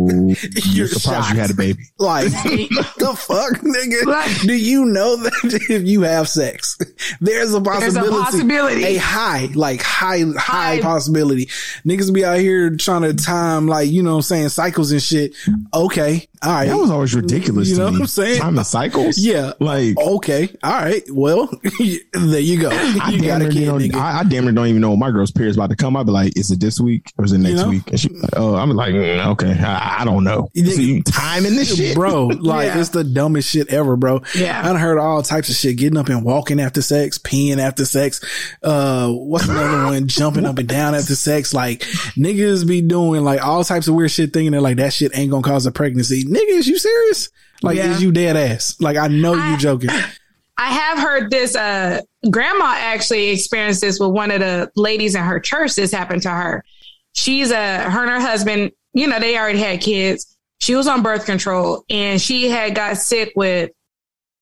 [0.06, 1.34] you're, You're surprised shocked.
[1.34, 1.82] you had a baby.
[1.98, 4.04] Like, the fuck, nigga?
[4.06, 5.32] Like- Do you know that
[5.70, 6.78] if you have sex,
[7.20, 8.84] there's a There's a possibility, possibility.
[8.84, 10.80] a high, like high, high, High.
[10.80, 11.46] possibility.
[11.86, 15.02] Niggas be out here trying to time, like, you know what I'm saying, cycles and
[15.02, 15.34] shit.
[15.74, 16.28] Okay.
[16.42, 16.66] All right.
[16.68, 17.92] That was always ridiculous You to know me.
[17.92, 18.40] what I'm saying?
[18.40, 19.18] Time and cycles.
[19.30, 19.52] Yeah.
[19.60, 20.54] Like, Okay.
[20.62, 21.02] All right.
[21.12, 21.50] Well,
[22.12, 22.70] there you go.
[22.72, 23.94] I You got damn, a near kid, don't.
[23.94, 25.96] I, I damn near don't even know when my girl's period's about to come.
[25.96, 27.68] I'll be like, is it this week or is it next know?
[27.68, 27.88] week?
[27.90, 30.50] And she, oh, I'm like, mm, okay, I, I don't know.
[30.54, 32.80] You think- So you timing this shit, Bro, like Yeah.
[32.80, 34.22] it's the dumbest shit ever, bro.
[34.34, 34.58] Yeah.
[34.60, 35.76] I done heard all types of shit.
[35.76, 38.20] Getting up and walking after sex, peeing after sex.
[38.62, 40.08] Uh, what's another one?
[40.08, 41.52] Jumping up and down after sex.
[41.52, 41.80] Like
[42.16, 45.30] niggas be doing like all types of weird shit thinking that like that shit ain't
[45.30, 46.24] gonna cause a pregnancy.
[46.30, 47.28] Nigga, is you serious?
[47.62, 47.90] Like, Yeah.
[47.92, 48.76] is you dead ass?
[48.80, 49.90] Like, I know you joking.
[50.56, 51.56] I have heard this.
[51.56, 52.00] Uh,
[52.30, 55.74] grandma actually experienced this with one of the ladies in her church.
[55.74, 56.62] This happened to her.
[57.12, 58.72] She's a her and her husband.
[58.92, 60.36] You know, they already had kids.
[60.58, 63.70] She was on birth control, and she had got sick with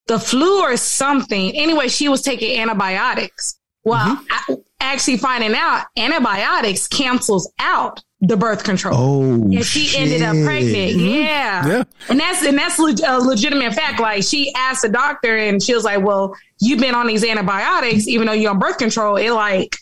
[0.08, 1.54] the flu or something.
[1.56, 3.58] Anyway, she was taking antibiotics.
[3.84, 8.94] Well, I, actually finding out antibiotics cancels out the birth control.
[8.96, 10.44] Oh, and she ended up shit.
[10.44, 10.92] pregnant.
[10.92, 11.66] Yeah.
[11.66, 11.84] Yeah.
[12.08, 14.00] And that's and that's a legitimate fact.
[14.00, 18.08] Like she asked the doctor, and she was like, "Well, you've been on these antibiotics,
[18.08, 19.16] even though you're on birth control.
[19.16, 19.76] It like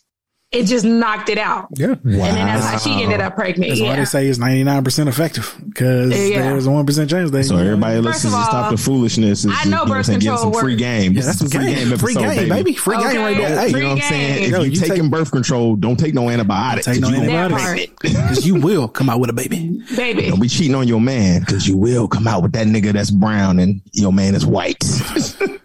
[0.57, 1.87] it just knocked it out, Yeah.
[1.89, 3.71] and then that's how she ended up pregnant.
[3.71, 6.43] That's why they say it's 99% effective because Yeah.
[6.43, 7.43] there's a 1% chance they.
[7.43, 9.45] So everybody First listens of to stop the foolishness.
[9.45, 10.81] Is, I know you know what I'm birth saying, getting control some free works.
[10.83, 11.13] game.
[11.13, 11.89] Yeah, This that's is some free game.
[11.89, 12.73] game Free episode, game, baby.
[12.75, 13.13] Free Okay.
[13.13, 13.59] game right there.
[13.61, 14.35] Hey, You know what I'm saying?
[14.37, 14.45] game.
[14.45, 16.87] If Yo, you you take- taking birth control, don't take no antibiotics.
[16.87, 17.93] take no 'cause you antibiotics.
[18.01, 19.81] Because you will come out with a baby.
[19.97, 20.29] baby.
[20.29, 23.11] Don't be cheating on your man because you will come out with that nigga that's
[23.11, 24.83] brown and your man is white.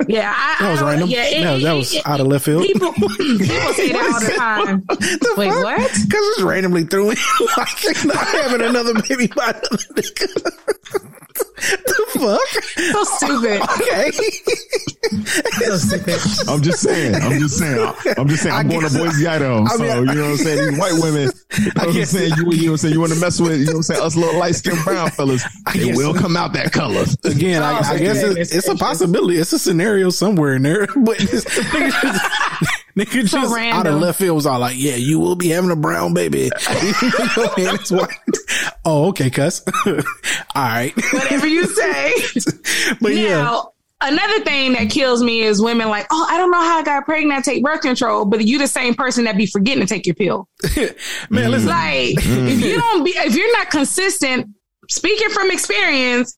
[0.08, 1.10] Yeah, I, That was I, random.
[1.10, 2.64] Yeah, it- that, that was it- out of left field.
[2.64, 3.14] People, people
[3.74, 4.81] say that all the time.
[5.38, 5.78] Wait, what?
[5.80, 7.18] Because it's randomly threw in
[7.58, 10.28] like not having another baby by another nigga.
[11.62, 12.64] the fuck?
[12.92, 13.62] So stupid.
[13.82, 14.12] Okay.
[15.66, 16.20] So stupid.
[16.50, 17.16] I'm just saying.
[17.16, 17.94] I'm just saying.
[18.18, 18.56] I'm just saying.
[18.56, 19.64] I'm I going guess- to Boise, Idaho.
[19.64, 20.70] I So mean, you know what I'm saying.
[20.72, 21.22] These white women.
[21.58, 22.34] You know what I'm guess- saying.
[22.38, 22.94] You, you know what I'm saying.
[22.94, 23.60] You want to mess with.
[23.60, 24.02] You know what I'm saying.
[24.02, 25.44] Us little light skinned brown fellas.
[25.76, 27.06] It will come out that color.
[27.24, 29.38] Again, I, I guess it, it's a possibility.
[29.38, 30.88] It's a scenario somewhere in there.
[30.96, 31.46] But this
[32.96, 35.50] nigga just, nigga just out of left field was all like, yeah, you will be
[35.50, 36.50] having a brown baby.
[37.02, 38.18] Your man white.
[38.86, 39.64] Oh, okay, cuss.
[39.86, 39.94] all
[40.56, 40.94] right.
[41.14, 42.14] Whatever you say.
[43.02, 43.62] But yeah.
[44.04, 47.06] Another thing that kills me is women like, oh, I don't know how I got
[47.06, 47.38] pregnant.
[47.38, 50.16] I take birth control, but you the same person that be forgetting to take your
[50.16, 50.50] pill.
[51.30, 51.70] Man, listen.
[51.70, 54.50] Like, if you don't be, if you're not consistent,
[54.90, 56.36] speaking from experience,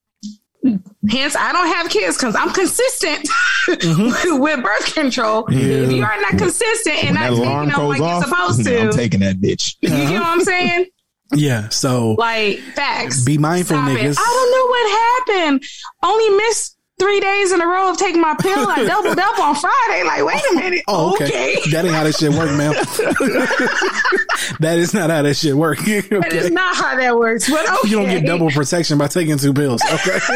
[1.09, 3.27] hence I don't have kids because I'm consistent
[3.67, 4.39] Mm-hmm.
[4.41, 5.45] with birth control.
[5.49, 8.63] If you are not consistent and When that not taking them like off, you're supposed
[8.65, 9.75] to, I'm taking that bitch.
[9.81, 10.85] you get what I'm saying?
[11.33, 11.69] Yeah.
[11.69, 13.23] So Like facts.
[13.23, 13.97] be mindful, Stop it.
[13.99, 14.17] niggas.
[14.19, 15.63] I don't know what happened.
[16.03, 18.67] Only missed three days in a row of taking my pill.
[18.67, 20.03] I doubled up on Friday.
[20.03, 20.83] Like, wait a oh, minute.
[20.87, 21.25] Oh, okay.
[21.25, 21.71] okay.
[21.71, 22.73] That ain't how that shit work, man.
[24.59, 25.79] that is not how that shit work.
[25.79, 26.37] That okay.
[26.37, 27.49] is not how that works.
[27.49, 27.89] But okay.
[27.89, 29.81] You don't get double protection by taking two pills.
[29.91, 30.19] Okay.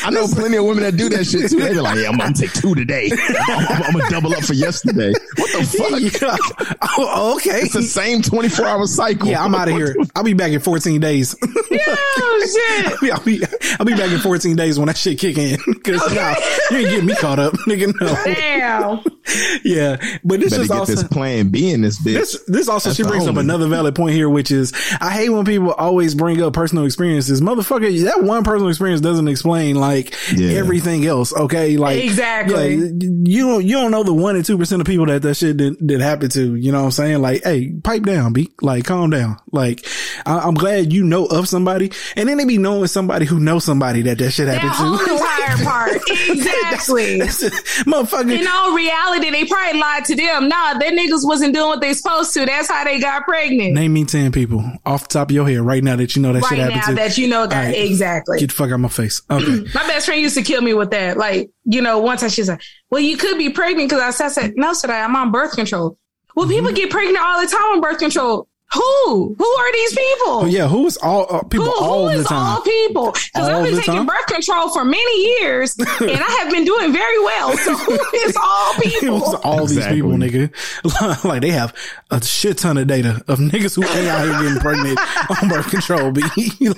[0.06, 1.58] I know plenty of women that do that shit too.
[1.58, 3.10] They're like, yeah, I'm, I'm gonna take two today.
[3.12, 5.12] I'm, I'm, I'm gonna double up for yesterday.
[5.36, 6.00] What the fuck?
[6.22, 6.76] Yeah.
[6.98, 7.62] Oh, okay.
[7.62, 9.28] It's the same 24 hour cycle.
[9.28, 9.96] Yeah, I'm out of here.
[10.14, 11.34] I'll be back in 14 days.
[11.88, 13.12] Oh, shit.
[13.12, 13.42] I'll be
[13.78, 15.58] I'll be back in 14 days when that shit kick in.
[15.84, 16.34] Cause nah,
[16.70, 17.94] you ain't getting me caught up, nigga.
[18.00, 18.14] No.
[18.24, 19.15] Damn.
[19.64, 22.14] Yeah, but this Better is get also this plan B in this bitch.
[22.14, 25.10] this this also That's she the brings up another valid point here, which is I
[25.10, 27.40] hate when people always bring up personal experiences.
[27.40, 30.50] Motherfucker, that one personal experience doesn't explain like Yeah.
[30.58, 31.34] everything else.
[31.34, 32.76] Okay, like Exactly.
[32.76, 32.90] yeah,
[33.24, 35.56] you don't you don't know the one and two percent of people that that shit
[35.56, 36.54] did, did happen to.
[36.54, 37.20] You know what I'm saying?
[37.22, 39.38] Like, hey, pipe down, be like, calm down.
[39.52, 39.84] Like,
[40.24, 43.64] I, I'm glad you know of somebody, and then they be knowing somebody who knows
[43.64, 45.12] somebody that that shit That happened whole to.
[45.24, 45.92] entire part.
[46.28, 47.18] Exactly.
[47.18, 47.52] That's it.
[47.86, 48.38] motherfucker.
[48.38, 50.48] In all reality, they probably lied to them.
[50.48, 52.44] Nah, their niggas wasn't doing what they supposed to.
[52.46, 53.74] That's how they got pregnant.
[53.74, 56.32] Name me ten people off the top of your head right now that you know
[56.32, 56.94] that shit right happened now to.
[56.94, 57.74] that you know that right.
[57.76, 58.38] exactly.
[58.38, 59.22] Get the fuck out my face.
[59.30, 59.64] Okay.
[59.74, 61.16] My best friend used to kill me with that.
[61.16, 62.60] Like, you know, one time she's like,
[62.90, 65.30] well, you could be pregnant because I said, I said, no, said I, I'm on
[65.32, 65.98] birth control.
[66.34, 66.74] Well, people Mm-hmm.
[66.76, 68.48] get pregnant all the time on birth control.
[68.74, 69.34] Who?
[69.38, 70.48] Who are these people?
[70.48, 72.56] Yeah, who is all uh, people Who, all who the is time?
[72.56, 73.12] all people?
[73.12, 74.06] Because All I've been taking time?
[74.06, 77.56] birth control for many years, and I have been doing very well.
[77.58, 79.36] So who is all It was people?
[79.44, 80.00] all Exactly.
[80.02, 81.24] these people, nigga.
[81.24, 81.74] like they have
[82.10, 84.98] a shit ton of data of niggas who ain't out here getting pregnant
[85.30, 86.10] on birth control.
[86.10, 86.22] Be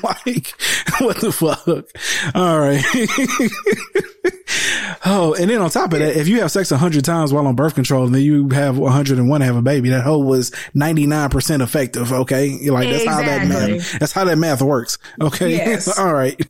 [0.02, 0.54] like,
[1.00, 1.86] what the fuck?
[2.34, 2.84] All right.
[5.06, 7.46] oh, and then on top of that, if you have sex a hundred times while
[7.46, 11.62] on birth control, and then you have 101 have a baby, that hoe was 99%
[11.62, 12.12] effective.
[12.12, 12.46] Okay.
[12.46, 14.98] You're like, that's how that math, that's how that math works.
[15.20, 15.50] Okay.
[15.56, 15.98] Yes.
[15.98, 16.40] all right.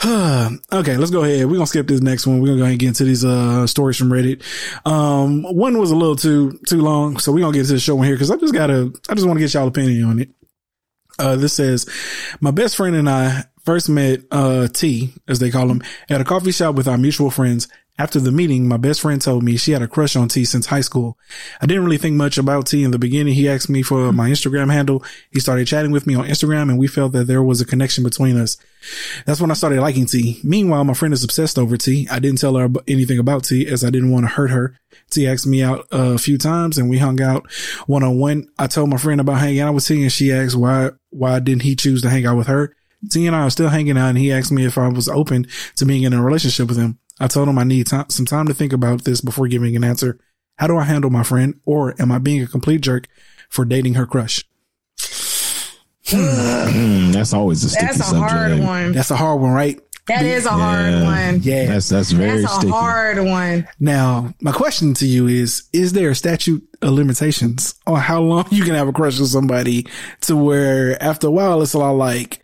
[0.06, 1.44] okay, let's go ahead.
[1.46, 2.40] We're gonna skip this next one.
[2.40, 4.42] We're gonna go ahead and get into these uh stories from Reddit.
[4.86, 7.96] Um one was a little too too long, so we're gonna get to the show
[7.96, 10.30] one here because I just gotta I just want to get y'all opinion on it.
[11.18, 11.86] Uh this says
[12.40, 16.24] my best friend and I first met uh T, as they call him, at a
[16.24, 17.68] coffee shop with our mutual friends.
[18.00, 20.66] After the meeting, my best friend told me she had a crush on T since
[20.66, 21.18] high school.
[21.60, 23.34] I didn't really think much about T in the beginning.
[23.34, 25.02] He asked me for my Instagram handle.
[25.32, 28.04] He started chatting with me on Instagram and we felt that there was a connection
[28.04, 28.56] between us.
[29.26, 30.38] That's when I started liking T.
[30.44, 32.06] Meanwhile, my friend is obsessed over T.
[32.08, 34.78] I didn't tell her anything about T as I didn't want to hurt her.
[35.10, 37.50] T asked me out uh, a few times and we hung out
[37.86, 38.48] one on one.
[38.58, 41.62] I told my friend about hanging out with T and she asked why, why didn't
[41.62, 42.74] he choose to hang out with her?
[43.10, 45.46] T and I are still hanging out and he asked me if I was open
[45.76, 46.98] to being in a relationship with him.
[47.20, 49.84] I told him I need time, some time to think about this before giving an
[49.84, 50.18] answer.
[50.56, 53.06] How do I handle my friend or am I being a complete jerk
[53.48, 54.44] for dating her crush?
[56.10, 58.30] Mm, that's always a sticky That's a subject.
[58.30, 58.92] hard one.
[58.92, 59.78] That's a hard one, right?
[60.08, 61.04] That is a hard Yeah.
[61.04, 61.42] one.
[61.42, 61.66] Yeah.
[61.66, 62.72] That's that's very That's a sticky.
[62.72, 63.68] hard one.
[63.78, 68.46] Now, my question to you is, is there a statute of limitations on how long
[68.50, 69.86] you can have a crush on somebody
[70.22, 72.42] to where after a while it's a lot like,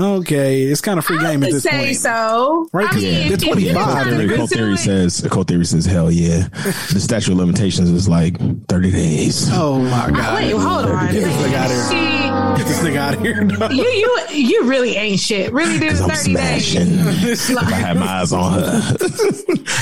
[0.00, 1.96] okay, it's kind of free game at this say point.
[1.96, 2.68] so.
[2.72, 5.86] Right, 'cause I mean, they're if 25, kinda theory pursue it- says code theory says
[5.86, 6.48] hell yeah.
[6.92, 8.36] the statute of limitations is like
[8.68, 9.48] thirty days.
[9.52, 10.34] Oh my God.
[10.36, 11.06] Wait, hold on.
[11.12, 11.84] Get this nigga out of here.
[11.86, 12.27] See,
[12.58, 13.44] Get this nigga out of here.
[13.44, 13.68] No.
[13.70, 15.52] you you you really ain't shit.
[15.52, 16.66] Really, this I'm thirty days.
[16.66, 16.98] smashing.
[17.28, 18.96] If I had my eyes on her.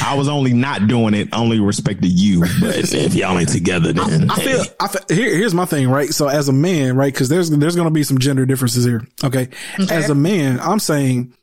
[0.05, 2.41] I was only not doing it, only respected you.
[2.41, 6.11] But if y'all ain't together, then I feel, I feel here, here's my thing, right?
[6.11, 7.15] So as a man, right?
[7.15, 9.07] Cause there's, there's going to be some gender differences here.
[9.25, 9.49] Okay?
[9.91, 11.35] As a man, I'm saying,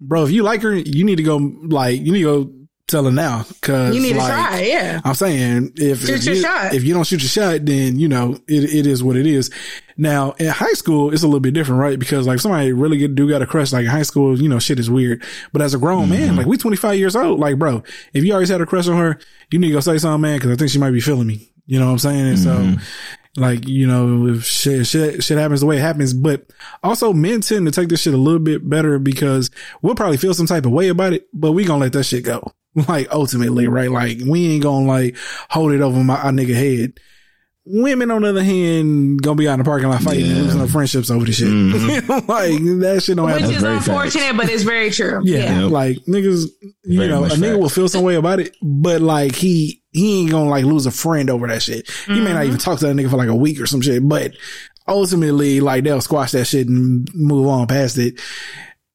[0.00, 2.61] bro, if you like her, you need to go, like, you need to go
[2.92, 3.44] tell her now.
[3.60, 4.60] Cause You need to try.
[4.60, 5.00] Yeah.
[5.04, 6.74] I'm saying if, Shoot if your you, shot.
[6.74, 9.50] if you don't shoot your shot, then you know it, it is what it is.
[9.96, 11.98] Now in high school, it's a little bit different, right?
[11.98, 14.58] Because like somebody really get, do got a crush, like in high school, you know,
[14.58, 15.22] shit is weird.
[15.52, 16.10] But as a grown Mm-hmm.
[16.26, 17.82] man, like we 25 years old, like bro,
[18.14, 19.18] if you always had a crush on her,
[19.50, 21.50] you need to go say something, man, because I think she might be feeling me.
[21.66, 22.26] You know what I'm saying?
[22.28, 22.74] And Mm-hmm.
[22.78, 22.82] so.
[23.34, 26.44] Like, you know, if shit, shit, shit happens the way it happens, but
[26.82, 30.34] also men tend to take this shit a little bit better because we'll probably feel
[30.34, 32.52] some type of way about it, but we gonna let that shit go.
[32.88, 33.90] Like ultimately, right?
[33.90, 35.16] Like we ain't gonna like
[35.50, 36.94] hold it over my our nigga head.
[37.64, 40.34] Women, on the other hand, gonna be out in the parking lot fighting and Yeah.
[40.36, 40.44] Mm-hmm.
[40.46, 41.48] losing their friendships over this shit.
[42.28, 43.54] like that shit don't Which happen.
[43.54, 45.20] is very unfortunate, but it's very true.
[45.22, 45.70] Yeah, Yep.
[45.70, 46.46] like niggas,
[46.84, 47.58] you Very know, a nigga fact.
[47.60, 50.90] will feel some way about it, but like he he ain't gonna like lose a
[50.90, 51.88] friend over that shit.
[52.06, 54.08] He may not even talk to that nigga for like a week or some shit,
[54.08, 54.32] but
[54.88, 58.18] ultimately, like they'll squash that shit and move on past it.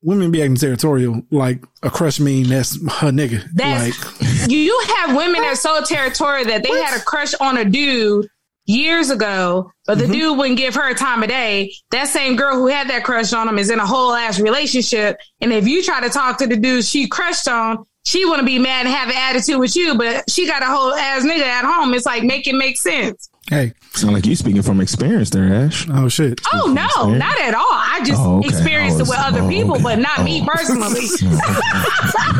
[0.07, 3.43] Women be acting territorial, like a crush mean that's her nigga.
[3.53, 7.57] That's like you have women that are so territorial that they had a crush on
[7.57, 8.25] a dude
[8.65, 10.13] years ago, but the Mm-hmm.
[10.13, 11.73] dude wouldn't give her time of day.
[11.91, 15.17] That same girl who had that crush on him is in a whole ass relationship.
[15.41, 18.45] And if you try to talk to the dude she crushed on, she want to
[18.45, 21.41] be mad and have an attitude with you, but she got a whole ass nigga
[21.43, 21.93] at home.
[21.93, 23.29] It's like make it make sense.
[23.49, 25.87] Hey, sound like you speaking from experience there, Ash.
[25.91, 26.39] oh shit.
[26.53, 27.17] Oh no, saying?
[27.17, 27.63] not at all.
[27.69, 28.49] I just Oh, okay.
[28.49, 29.83] experienced I it oh, with other oh, people, okay.
[29.83, 30.51] but not me Oh.
[30.51, 31.01] personally.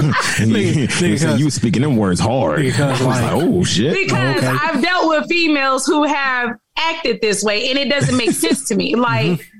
[0.01, 2.61] you, nigga, you speaking them words hard.
[2.61, 3.93] Because, like- like, oh shit.
[3.93, 4.47] because okay.
[4.47, 8.75] I've dealt with females who have acted this way and it doesn't make sense to
[8.75, 8.93] me.
[8.93, 9.01] Mm-hmm.
[9.01, 9.51] Like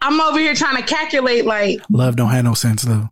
[0.00, 3.08] I'm over here trying to calculate like Love don't have no sense though.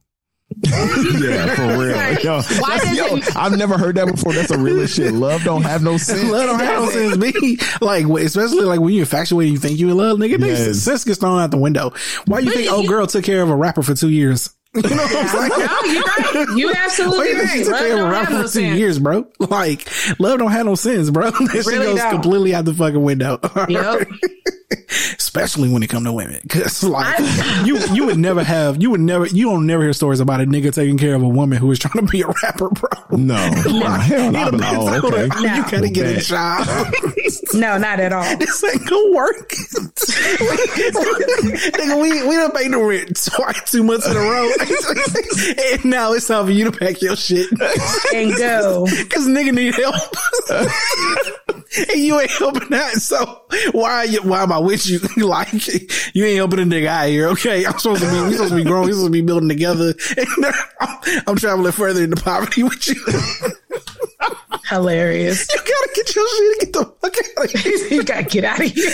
[0.65, 2.19] yeah, for real.
[2.21, 4.33] Yo, Why that's- yo, it- I've never heard that before.
[4.33, 5.13] That's a real shit.
[5.13, 6.29] Love don't have no sense.
[6.31, 7.59] Love don't have no sense, me.
[7.81, 10.39] Like, especially like when you're infatuated, you think you in love, nigga.
[10.41, 10.67] Yes.
[10.67, 10.79] Yes.
[10.79, 11.93] Sense gets thrown out the window.
[12.27, 14.55] Why you think old girl took care of a rapper for two years?
[14.75, 15.49] You know what I'm saying?
[15.49, 16.47] no, you're right.
[16.57, 17.65] You absolutely you think she right.
[17.65, 18.79] took Love care of a don't rapper have no for two sense.
[18.79, 19.27] years, bro?
[19.41, 21.31] Like, love don't have no sense, bro.
[21.31, 22.11] That shit Really goes don't.
[22.13, 23.39] completely out the fucking window.
[23.69, 24.09] Yep.
[24.71, 26.41] Especially when it come to women.
[26.49, 27.19] Cause like,
[27.65, 30.45] you, you would never have, you would never, you don't never hear stories about a
[30.45, 32.91] nigga taking care of a woman who is trying to be a rapper, bro.
[33.17, 33.35] No.
[33.55, 34.01] Hell no.
[34.01, 35.29] He'd have been Oh, okay.
[35.29, 36.67] her, You gotta get a job.
[37.55, 38.37] No, not at all.
[38.37, 39.49] this ain't gonna work.
[40.69, 44.51] Nigga, we we done paid the rent twice, two months in a row,
[45.73, 47.49] and now it's time for you to pack your shit
[48.15, 48.85] And go.
[48.87, 49.95] because nigga need help.
[51.91, 52.93] and you ain't helping that.
[52.95, 53.43] So
[53.73, 54.99] why are you, why am I with you?
[55.27, 55.53] like
[56.15, 57.29] you ain't helping a nigga out here.
[57.29, 57.65] Okay.
[57.67, 58.87] I'm supposed to be, we supposed to be growing.
[58.87, 59.95] We supposed to be building together.
[60.81, 62.97] I'm, I'm traveling further into poverty with you.
[64.69, 65.47] Hilarious.
[65.51, 67.89] You gotta get your shit and get the fuck out of here.
[67.99, 68.91] you gotta get out of here.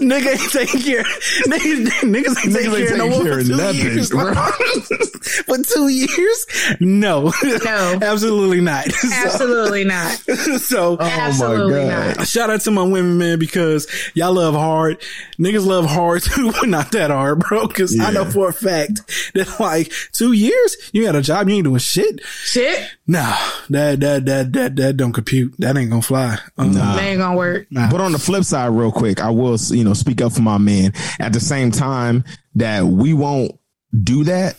[0.00, 1.04] Nigga ain't taking care.
[1.46, 4.10] Niggas, niggas ain't taking care of no taking care for of two nothing, years.
[4.10, 4.34] bro.
[5.46, 6.46] for two years?
[6.80, 7.32] No.
[7.64, 7.98] No.
[8.02, 8.90] Absolutely not.
[8.90, 10.12] So- Absolutely not.
[10.60, 12.16] so Oh Absolutely my God.
[12.18, 12.26] not.
[12.28, 15.00] Shout out to my women, man, because y'all love hard.
[15.38, 17.68] Niggas love hard too, but not that hard, bro.
[17.68, 19.00] Cause I know for a fact
[19.34, 22.20] that like two years, you had a job, you ain't doing shit.
[22.24, 22.90] Shit.
[23.10, 23.34] Nah,
[23.70, 25.54] that, that, that, that, that don't compute.
[25.58, 26.38] That ain't gonna fly.
[26.58, 27.66] Um, That ain't gonna work.
[27.70, 30.58] But on the flip side, real quick, I will, you know, speak up for my
[30.58, 30.92] man.
[31.18, 32.22] At the same time
[32.56, 33.58] that we won't
[34.04, 34.56] do that,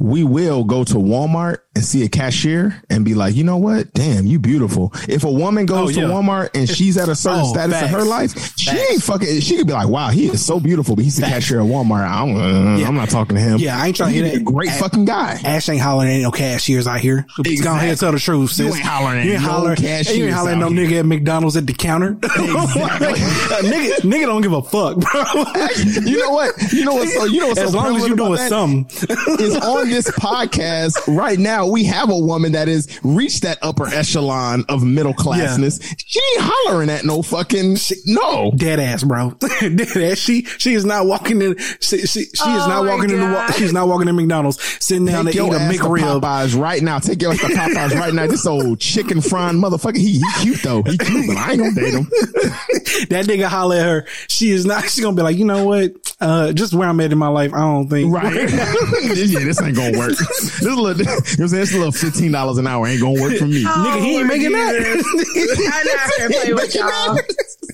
[0.00, 3.92] we will go to Walmart and see a cashier and be like, you know what?
[3.94, 4.92] Damn, you beautiful.
[5.08, 6.06] If a woman goes Oh, to yeah.
[6.12, 8.08] Walmart and she's at a certain Oh, status in her facts.
[8.36, 11.16] life, she ain't fucking, she could be like, wow, he is so beautiful, but he's
[11.16, 12.06] the cashier at Walmart.
[12.06, 12.88] I'm, uh, Yeah.
[12.88, 13.58] I'm not talking to him.
[13.58, 14.44] Yeah, I ain't trying to hear a that.
[14.44, 15.40] great fucking guy.
[15.44, 17.26] Ash ain't hollering at no cashiers out here.
[17.36, 18.66] So Go ahead and tell the truth, sis.
[18.66, 20.98] You ain't hollering at You ain't no hollering, cashiers you ain't hollering at no nigga
[21.00, 22.14] at McDonald's at the counter.
[22.22, 25.24] nigga, nigga don't give a fuck, bro.
[26.02, 26.72] You know what?
[26.72, 27.08] You know what?
[27.08, 28.86] So, you know what's as so long as you doing something.
[29.40, 31.61] is on this podcast right now.
[31.66, 35.82] We have a woman that has reached that upper echelon of middle classness.
[36.06, 38.52] She ain't hollering at no fucking no.
[38.56, 39.30] Dead ass, bro.
[39.60, 40.18] Dead ass.
[40.18, 41.56] She she is not walking in.
[41.80, 43.20] She she, she is Oh not my walking in.
[43.20, 44.62] The, wa- she's not walking in McDonald's.
[44.84, 46.20] Sitting down Take to eat your a ass McRib.
[46.20, 46.98] Popeyes right now.
[46.98, 48.26] Take your ass to Popeyes right now.
[48.26, 49.96] This old chicken frying motherfucker.
[49.96, 50.82] He, he cute though.
[50.82, 52.08] He cute, but I ain't gonna date him.
[53.08, 54.06] That nigga holler at her.
[54.28, 54.84] She is not.
[54.84, 55.92] She's gonna be like, you know what?
[56.20, 58.14] Uh, just where I'm at in my life, I don't think.
[58.14, 58.32] Right.
[58.34, 60.10] yeah, this ain't gonna work.
[60.10, 61.60] This little, you know what I'm?
[61.60, 63.64] This little fifteen dollars an hour ain't gonna work for me.
[63.64, 64.74] Nigga, he ain't making that.
[65.72, 67.16] I not here play with y'all.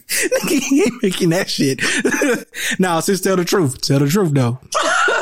[0.09, 1.81] Nigga, he ain't making that shit.
[2.81, 3.81] nah, sis, tell the truth.
[3.81, 4.59] Tell the truth though.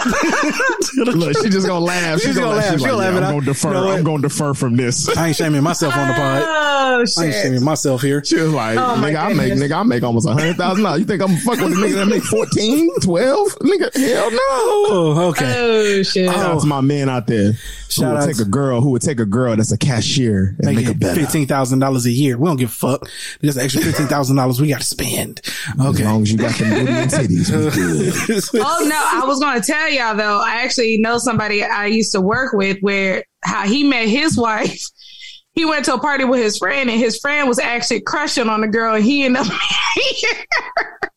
[0.07, 2.19] Tell the Look, she just gonna laugh.
[2.21, 2.65] She's, She's gonna, gonna laugh.
[2.71, 2.73] laugh.
[2.79, 3.69] She's She'll like, laugh yeah, it I'm gonna defer.
[3.69, 3.91] You know?
[3.91, 5.17] I'm gonna defer from this.
[5.17, 6.43] I ain't shaming myself on the pod.
[6.47, 7.19] Oh shit!
[7.19, 8.25] I ain't shaming myself here.
[8.25, 11.01] She was like, Oh, nigga, I make, nigga, I make almost a hundred thousand dollars.
[11.01, 13.49] You think I'm fuck with a nigga that make 14, 12?
[13.61, 14.39] Nigga, hell no.
[14.39, 15.55] Oh, okay.
[15.59, 16.31] Oh shit.
[16.31, 18.81] Shout out to my men out there who Shout would out take to- a girl
[18.81, 21.21] who would take a girl that's a cashier and make Making it better.
[21.21, 22.39] fifteen thousand dollars a year.
[22.39, 23.09] We don't give a fuck.
[23.41, 25.41] There's an extra fifteen thousand dollars we got to spend.
[25.81, 28.45] Okay, As long as you got them booty and titties, we good.
[28.55, 30.41] Oh no, I was going to tell y'all though.
[30.41, 34.81] I actually know somebody I used to work with where how he met his wife.
[35.53, 38.61] He went to a party with his friend, and his friend was actually crushing on
[38.61, 39.53] the girl, and he ended up.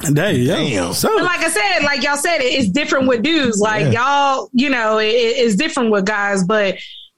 [0.00, 0.46] There you.
[0.46, 0.92] Damn.
[0.92, 3.58] So But like I said, like y'all said, it, it's different with dudes.
[3.60, 6.44] Like y'all, you know, it, it's different with guys.
[6.44, 6.76] But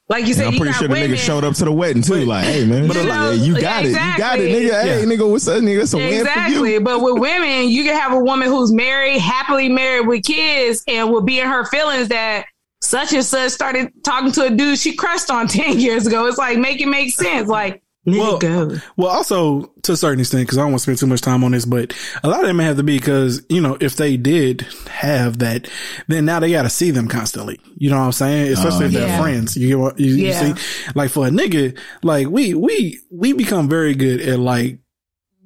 [0.09, 1.11] like you said, I'm you pretty got sure the women.
[1.13, 2.25] nigga showed up to the wedding too.
[2.25, 4.83] Like, hey man, You like, know, yeah, you yeah, got it, you got it, nigga.
[4.83, 5.05] Hey Yeah.
[5.05, 5.83] nigga, what's up, nigga?
[5.83, 6.81] It's a win for you.
[6.81, 11.11] But with women, you can have a woman who's married, happily married with kids, and
[11.11, 12.47] will be in her feelings that
[12.83, 16.27] such and such started talking to a dude she crushed on 10 years ago.
[16.27, 17.47] It's like, make it make sense.
[17.47, 18.83] Like, Well- nigga.
[18.97, 21.45] Well, also to a certain extent, because I don't want to spend too much time
[21.45, 21.93] on this, but
[22.25, 25.39] a lot of them may have to be because you know if they did have
[25.41, 25.69] that,
[26.09, 27.61] then now they got to see them constantly.
[27.77, 28.49] You know what I'm saying?
[28.49, 29.57] Oh, Especially if they're friends.
[29.57, 30.55] You get what you, you see?
[30.95, 34.79] Like for a nigga, like we we we become very good at like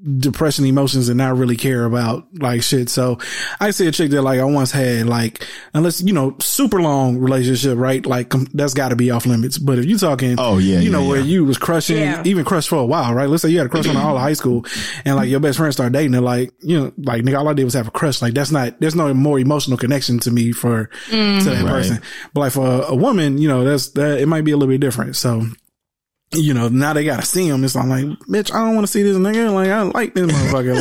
[0.05, 2.91] depression emotions and not really care about like shit.
[2.91, 3.19] So
[3.59, 7.17] I see a chick that like I once had like unless you know super long
[7.19, 8.05] relationship, right?
[8.05, 9.57] Like com- that's got to be off limits.
[9.57, 11.25] But if you talking, Oh, yeah, you know yeah, where yeah.
[11.25, 12.23] you was crushing, Yeah.
[12.27, 13.29] even crushed for a while, right?
[13.29, 14.67] Let's say you had a crush on her all of high school,
[15.05, 17.55] and like your best friend started dating her, like you know, like nigga, all I
[17.55, 18.21] did was have a crush.
[18.21, 21.65] Like that's not, there's no more emotional connection to me for to that mm.
[21.65, 21.71] Right.
[21.71, 22.03] person.
[22.35, 24.73] But like for a, a woman, you know, that's that it might be a little
[24.73, 25.17] bit different.
[25.17, 25.47] So.
[26.33, 27.63] You know, now they gotta see him.
[27.63, 29.53] It's I'm like, bitch, I don't want to see this nigga.
[29.53, 30.81] Like, I like this motherfucker.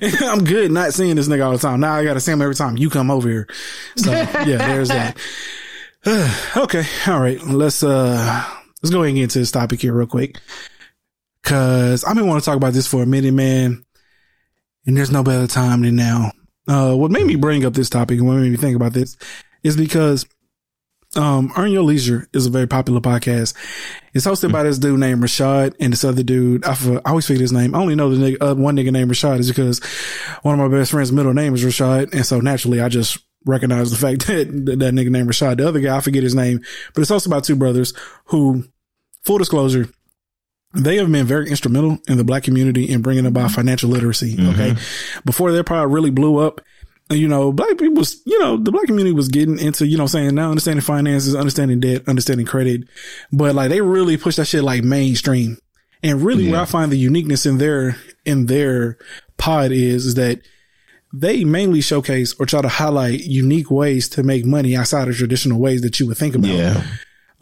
[0.00, 1.80] Like, I'm good not seeing this nigga all the time.
[1.80, 3.48] Now I gotta see him every time you come over here.
[3.96, 5.18] So yeah, there's that.
[6.56, 6.84] okay.
[7.06, 7.42] All right.
[7.42, 8.44] Let's, uh,
[8.82, 10.38] let's go ahead and get into this topic here real quick.
[11.42, 13.84] Cause I've been wanting to talk about this for a minute, man.
[14.86, 16.32] And there's no better time than now.
[16.66, 19.16] Uh, what made me bring up this topic and what made me think about this
[19.62, 20.26] is because,
[21.16, 23.54] um, Earn Your Leisure is a very popular podcast.
[24.14, 26.64] It's hosted by this dude named Rashad and this other dude.
[26.64, 27.74] I, for- I always forget his name.
[27.74, 29.80] I only know the nigga, uh, one nigga named Rashad is because
[30.42, 32.12] one of my best friend's middle name is Rashad.
[32.14, 35.56] And so naturally I just recognize the fact that that, that nigga named Rashad.
[35.56, 36.60] The other guy, I forget his name,
[36.94, 37.92] but it's hosted by two brothers
[38.26, 38.64] who,
[39.24, 39.88] full disclosure,
[40.74, 44.36] they have been very instrumental in the black community in bringing about financial literacy.
[44.40, 44.76] Okay.
[45.24, 46.60] Before their pod really blew up,
[47.10, 50.04] you know, black people was, you know, the black community was getting into, you know,
[50.04, 52.82] I'm saying now understanding finances, understanding debt, understanding credit,
[53.32, 55.58] but like they really pushed that shit like mainstream.
[56.02, 58.96] And really where I find the uniqueness in their, in their
[59.36, 60.40] pod is, is that
[61.12, 65.58] they mainly showcase or try to highlight unique ways to make money outside of traditional
[65.58, 66.50] ways that you would think about.
[66.50, 66.86] Yeah.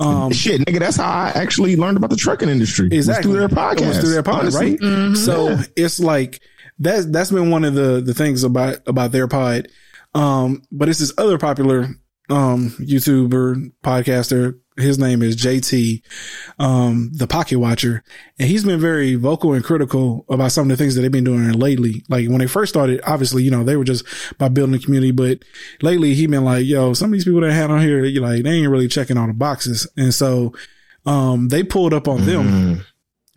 [0.01, 2.89] Um, Shit, nigga, that's how I actually learned about the trucking industry.
[2.93, 3.31] Exactly.
[3.31, 3.81] Was through their podcast.
[3.81, 4.79] It was through their pod, honestly.
[4.81, 5.17] right?
[5.17, 6.41] So it's like
[6.79, 9.69] that's that's been one of the the things about about their pod.
[10.15, 11.89] Um, but it's this other popular
[12.31, 14.59] um YouTuber podcaster.
[14.77, 16.03] His name is JT,
[16.61, 18.05] um, the Pocket Watcher,
[18.39, 21.25] and he's been very vocal and critical about some of the things that they've been
[21.25, 22.05] doing lately.
[22.09, 24.05] Like when they first started, obviously, you know, they were just
[24.39, 25.41] by building a community, but
[25.83, 28.45] lately he been like, yo, some of these people that had on here, you like,
[28.45, 29.89] they ain't really checking all the boxes.
[29.97, 30.55] And so,
[31.07, 32.85] um, they pulled up on them Mhm.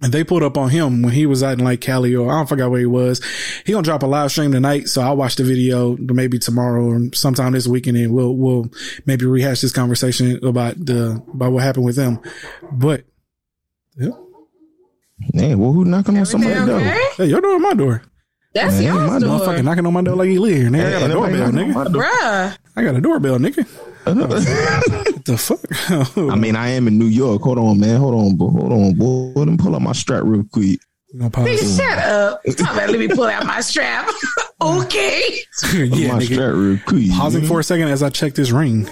[0.02, 2.38] And they pulled up on him when he was out in like Cali or I
[2.38, 3.22] don't forget where he was.
[3.66, 6.99] He gonna drop a live stream tonight, so I'll watch the video maybe tomorrow or
[7.14, 8.72] sometime this weekend, and we'll we'll
[9.06, 12.20] maybe rehash this conversation about the about what happened with them.
[12.72, 13.04] But
[13.97, 14.10] yeah,
[15.34, 16.80] Hey, well, who knocking on Everything somebody's door?
[16.80, 17.08] okay?
[17.18, 18.02] hey, your door at my door.
[18.54, 19.39] That's Man, y'all's my door.
[19.39, 20.70] Motherfucker knocking on my door like he live here.
[20.70, 21.74] Nigga, I got a doorbell, nigga.
[21.74, 21.84] my.
[21.86, 22.58] Bruh.
[22.76, 23.66] I got a doorbell, nigga.
[25.22, 26.17] What the fuck?
[26.32, 27.43] I mean, I am in New York.
[27.43, 27.99] Hold on, man.
[27.99, 28.49] Hold on, boy.
[28.49, 29.39] Hold on, boy.
[29.39, 30.80] Let me pull up my strap real quick.
[31.13, 32.41] You gonna Nigga, shut up.
[32.57, 34.09] Talk about let me pull out my strap.
[34.61, 35.22] okay.
[35.74, 36.34] yeah, my nigga.
[36.34, 37.11] strap real quick.
[37.11, 38.89] Pausing for a second as I check this ring.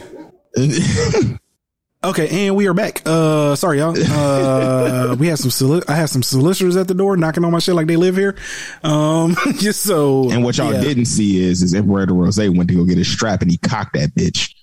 [2.04, 3.02] Okay, and we are back.
[3.06, 3.96] Uh, sorry, y'all.
[3.98, 7.60] Uh, we had some, soli- I had some solicitors at the door knocking on my
[7.60, 8.38] shit like they live here.
[8.84, 10.30] Um, just so.
[10.30, 10.80] and what y'all yeah.
[10.80, 13.58] didn't see is, is Emperor de Rose went to go get his strap and he
[13.58, 14.54] cocked that bitch.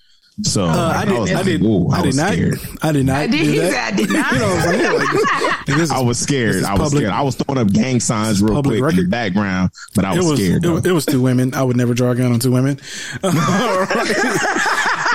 [0.42, 2.60] So Uh, I did, was I like, did, ooh, I did not, scared.
[2.82, 3.92] I did not I did, do that.
[3.92, 4.32] I did not.
[4.36, 4.96] You know what I'm?
[4.98, 5.10] Like,
[5.66, 6.62] this- this is- I was scared.
[6.64, 7.12] I was public- scared.
[7.14, 10.18] I was throwing up gang signs real public quick in the background, but I It
[10.18, 10.62] was, was, scared.
[10.64, 11.54] it, was- it was two women.
[11.54, 12.78] I would never draw a gun on two women.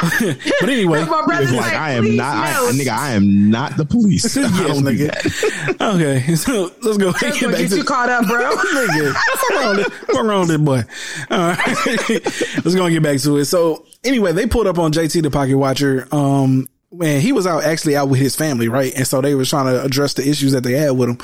[0.02, 2.88] but anyway, My brother's It's like, like I am please, not, I, nigga.
[2.92, 4.36] I am not the police.
[4.38, 5.78] I yes, don't do nigga.
[5.78, 5.82] that.
[5.96, 8.26] Okay, so let's go ahead and That's get what back get to you caught up,
[8.28, 8.56] bro.
[8.56, 9.14] nigga.
[9.14, 10.84] What's wrong with this, what's wrong this boy?
[11.30, 12.66] All right.
[12.66, 13.46] Let's go and get back to it.
[13.46, 16.08] So anyway, they pulled up on JT, the pocket watcher.
[16.12, 18.94] Um, man, he was out actually out with his family, right?
[18.96, 21.18] And so they were trying to address the issues that they had with him.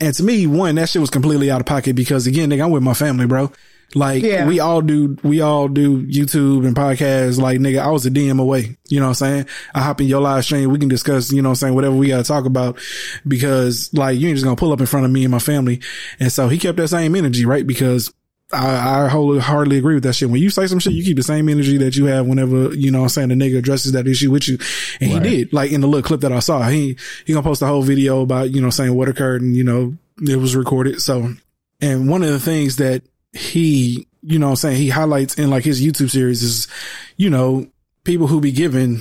[0.00, 2.70] And to me, one, that shit was completely out of pocket because again, nigga, I'm
[2.70, 3.52] with my family, bro.
[3.94, 4.46] Like Yeah.
[4.46, 7.38] we all do, we all do YouTube and podcasts.
[7.38, 8.76] Like nigga, I was a DM away.
[8.88, 9.46] You know what I'm saying?
[9.74, 10.70] I hop in your live stream.
[10.70, 11.74] We can discuss, you know what I'm saying?
[11.74, 12.78] Whatever we got to talk about
[13.26, 15.38] because like you ain't just going to pull up in front of me and my
[15.38, 15.80] family.
[16.20, 17.66] And so he kept that same energy, right?
[17.66, 18.12] Because
[18.52, 20.30] I, I wholeheartedly agree with that shit.
[20.30, 22.90] When you say some shit, you keep the same energy that you have whenever, you
[22.90, 24.58] know what I'm saying, the nigga addresses that issue with you.
[25.00, 27.62] And he did, like in the little clip that I saw, he, he gonna post
[27.62, 31.02] a whole video about, you know, saying what occurred and, you know, it was recorded.
[31.02, 31.34] So,
[31.80, 33.02] and one of the things that
[33.36, 36.68] he, you know what I'm saying, he highlights in like his YouTube series is,
[37.16, 37.66] you know,
[38.04, 39.00] people who be giving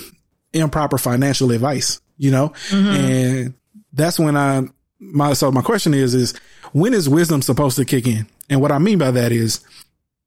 [0.54, 2.88] improper financial advice, you know, mm-hmm.
[2.88, 3.54] and
[3.94, 4.64] that's when I,
[5.00, 6.34] my, so my question is, is
[6.74, 8.28] when is wisdom supposed to kick in?
[8.50, 9.62] And what I mean by that is,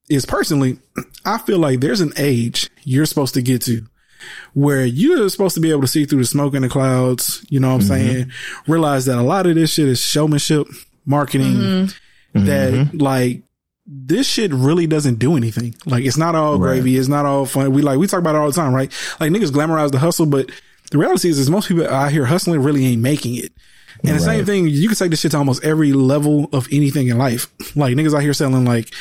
[0.09, 0.79] is personally,
[1.25, 3.87] I feel like there's an age you're supposed to get to
[4.55, 7.45] where you're supposed to be able to see through the smoke in the clouds.
[7.49, 8.13] You know what I'm mm-hmm.
[8.13, 8.33] saying?
[8.67, 10.67] Realize that a lot of this shit is showmanship,
[11.05, 12.45] marketing, mm-hmm.
[12.45, 13.43] that like,
[13.91, 15.75] this shit really doesn't do anything.
[15.87, 16.99] Like it's not all gravy.
[16.99, 17.73] It's not all fun.
[17.73, 18.93] We like, we talk about it all the time, right?
[19.19, 20.51] Like niggas glamorize the hustle, but
[20.91, 23.53] the reality is, is most people out here hustling really ain't making it.
[24.05, 27.09] And the same thing, you can take this shit to almost every level of anything
[27.09, 27.49] in life.
[27.77, 28.93] Like niggas out here selling like,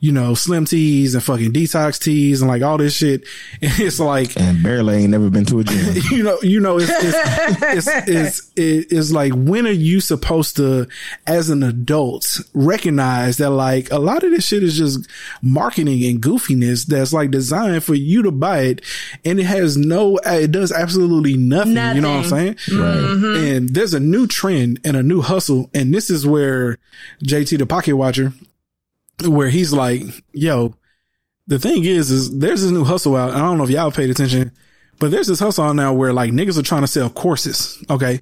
[0.00, 3.24] you know, slim teas and fucking detox teas and like all this shit.
[3.64, 6.02] And it's like, And barely ain't never been to a gym.
[6.10, 10.86] you know, you know, it's, it's, it's, it's, it's like, when are you supposed to,
[11.26, 15.08] as an adult, recognize that like a lot of this shit is just
[15.40, 18.82] marketing and goofiness that's like designed for you to buy it.
[19.24, 21.72] And it has no, it does absolutely nothing.
[21.72, 22.56] You know what I'm saying?
[22.70, 22.96] Right.
[22.96, 23.44] Mm-hmm.
[23.46, 25.70] And there's a new trend and a new hustle.
[25.74, 26.78] And this is where
[27.24, 28.32] JT, the pocket watcher,
[29.26, 30.74] where he's like, yo,
[31.46, 33.30] the thing is, is there's this new hustle out.
[33.30, 34.52] I don't know if y'all paid attention,
[34.98, 37.82] but there's this hustle out now where like niggas are trying to sell courses.
[37.90, 38.20] Okay.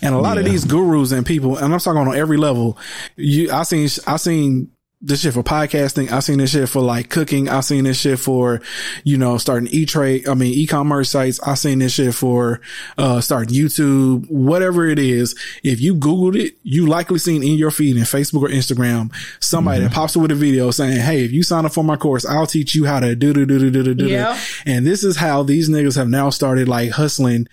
[0.00, 2.76] And a lot of these gurus and people, and I'm talking on every level.
[3.14, 6.12] You, I seen, I seen this shit for podcasting.
[6.12, 7.48] I've seen this shit for like cooking.
[7.48, 8.62] I've seen this shit for,
[9.02, 10.28] you know, starting e-trade.
[10.28, 11.40] I mean, e-commerce sites.
[11.44, 12.60] I've seen this shit for,
[12.96, 15.34] uh, starting YouTube, whatever it is.
[15.64, 19.80] If you Googled it, you likely seen in your feed in Facebook or Instagram, somebody
[19.80, 22.24] that pops up with a video saying, Hey, if you sign up for my course,
[22.24, 24.06] I'll teach you how to do, do, do, do, do, do, do.
[24.06, 24.38] Yeah.
[24.64, 27.48] And this is how these niggas have now started like hustling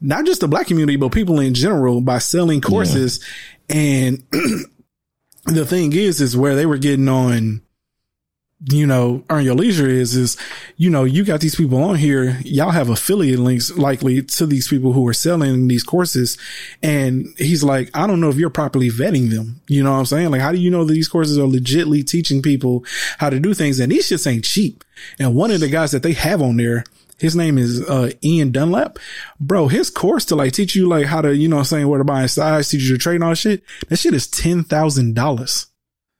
[0.00, 3.24] not just the black community, but people in general by selling courses.
[3.68, 4.22] And
[5.56, 7.62] the thing is, is where they were getting on
[8.66, 10.36] you know, earn your leisure is, is,
[10.76, 12.38] you know, you got these people on here.
[12.44, 16.36] Y'all have affiliate links likely to these people who are selling these courses.
[16.82, 19.60] And he's like, I don't know if you're properly vetting them.
[19.68, 20.30] You know what I'm saying?
[20.30, 22.84] Like, how do you know these courses are legitly teaching people
[23.18, 23.78] how to do things?
[23.78, 24.82] And these shits ain't cheap.
[25.20, 26.84] And one of the guys that they have on there,
[27.18, 28.98] his name is uh, Ian Dunlap.
[29.40, 31.88] Bro, his course to like teach you like how to, you know what I'm saying,
[31.88, 33.62] where to buy a size, teach you to trade and all shit.
[33.88, 35.66] That shit is $10,000.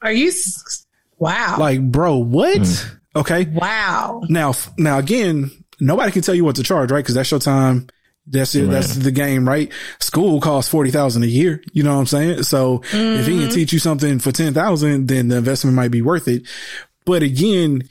[0.02, 0.28] Are you?
[0.28, 0.84] s-
[1.20, 1.56] Wow.
[1.58, 2.90] Like, bro, what?
[3.16, 3.46] Okay.
[3.46, 4.22] wow.
[4.28, 7.04] Now, now again, nobody can tell you what to charge, right?
[7.04, 7.88] Cause that's your time.
[8.30, 8.68] That's it.
[8.70, 9.72] That's the game, right?
[9.98, 11.60] School costs 40,000 a year.
[11.72, 12.42] You know what I'm saying?
[12.44, 16.28] So if he can teach you something for 10,000, then the investment might be worth
[16.28, 16.42] it.
[17.04, 17.82] But again,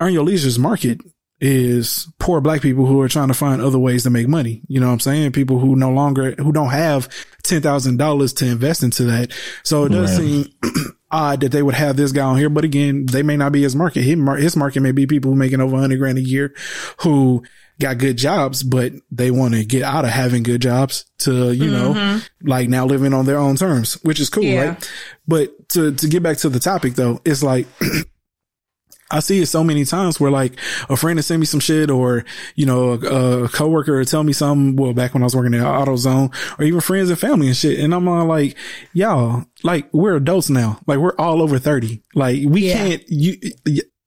[0.00, 1.00] earn your leisure's market
[1.46, 4.62] is poor black people who are trying to find other ways to make money.
[4.66, 5.32] You know what I'm saying?
[5.32, 7.10] People who no longer, who don't have
[7.42, 9.30] $10,000 to invest into that.
[9.62, 10.46] So it does seem
[11.10, 12.48] odd that they would have this guy on here.
[12.48, 14.04] But again, they may not be his market.
[14.04, 16.54] His, market may be people making over hundred grand a year
[17.02, 17.42] who
[17.78, 21.70] got good jobs, but they want to get out of having good jobs to, you
[21.70, 22.48] know, mm-hmm.
[22.48, 24.68] like now living on their own terms, which is cool, Yeah.
[24.68, 24.90] right?
[25.28, 27.66] But to, to get back to the topic though, it's like,
[29.14, 30.58] I see it so many times where like
[30.90, 32.24] a friend will send me some shit or,
[32.56, 34.76] you know, a, a coworker will tell me something.
[34.76, 37.78] Well, back when I was working at AutoZone or even friends and family and shit.
[37.80, 38.56] And I'm all like,
[38.92, 40.80] y'all, like we're adults now.
[40.86, 42.02] Like we're all over 30.
[42.14, 42.74] Like we Yeah.
[42.74, 43.36] can't, you,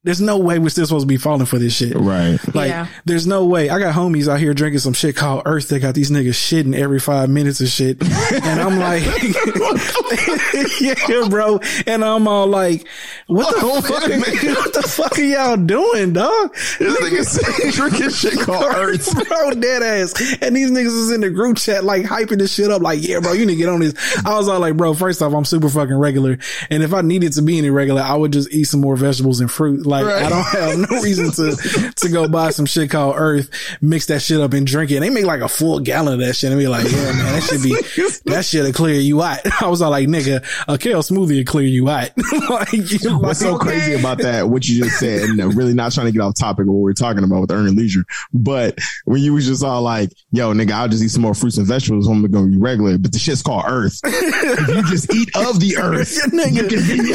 [0.08, 1.94] there's no way we're still supposed to be falling for this shit.
[1.98, 2.40] Right.
[2.56, 2.88] Like, Yeah.
[3.04, 3.70] there's no way.
[3.70, 5.68] I got homies out here drinking some shit called Earth.
[5.68, 8.02] They got these niggas shitting every five minutes and shit.
[8.02, 9.04] And I'm like,
[10.82, 11.60] yeah, bro.
[11.86, 12.88] And I'm all like,
[13.28, 14.04] what the Oh, fuck?
[14.08, 14.58] wait a minute.
[14.58, 16.54] what the fuck are y'all doing, dog?
[16.80, 19.28] This nigga said drinking shit called Earth.
[19.28, 20.14] bro, dead ass.
[20.42, 23.20] And these niggas is in the group chat, like hyping this shit up, like, yeah,
[23.20, 23.94] bro, you need to get on this.
[24.26, 26.38] I was all like, bro, first off, I'm super fucking regular.
[26.70, 29.40] And if I needed to be any regular, I would just eat some more vegetables
[29.42, 29.86] and fruit.
[29.86, 30.24] Like, Right.
[30.24, 33.50] I don't have no reason to, to go buy some shit called Earth,
[33.82, 35.00] mix that shit up and drink it.
[35.00, 37.44] They make like a full gallon of that shit and be like, yeah, man, that
[37.44, 37.70] should be,
[38.32, 39.40] that shit'll clear you out.
[39.62, 42.12] I was all like, nigga, a kale smoothie will clear you out.
[42.50, 45.92] like, you What's so like, crazy about that, what you just said, and really not
[45.92, 49.22] trying to get off topic of what we're talking about with earning leisure, but when
[49.22, 52.08] you was just all like, yo, nigga, I'll just eat some more fruits and vegetables,
[52.08, 54.00] I'm gonna be regular, but the shit's called earth.
[54.04, 56.70] if you just eat of the earth, nigga.
[56.72, 57.14] you can be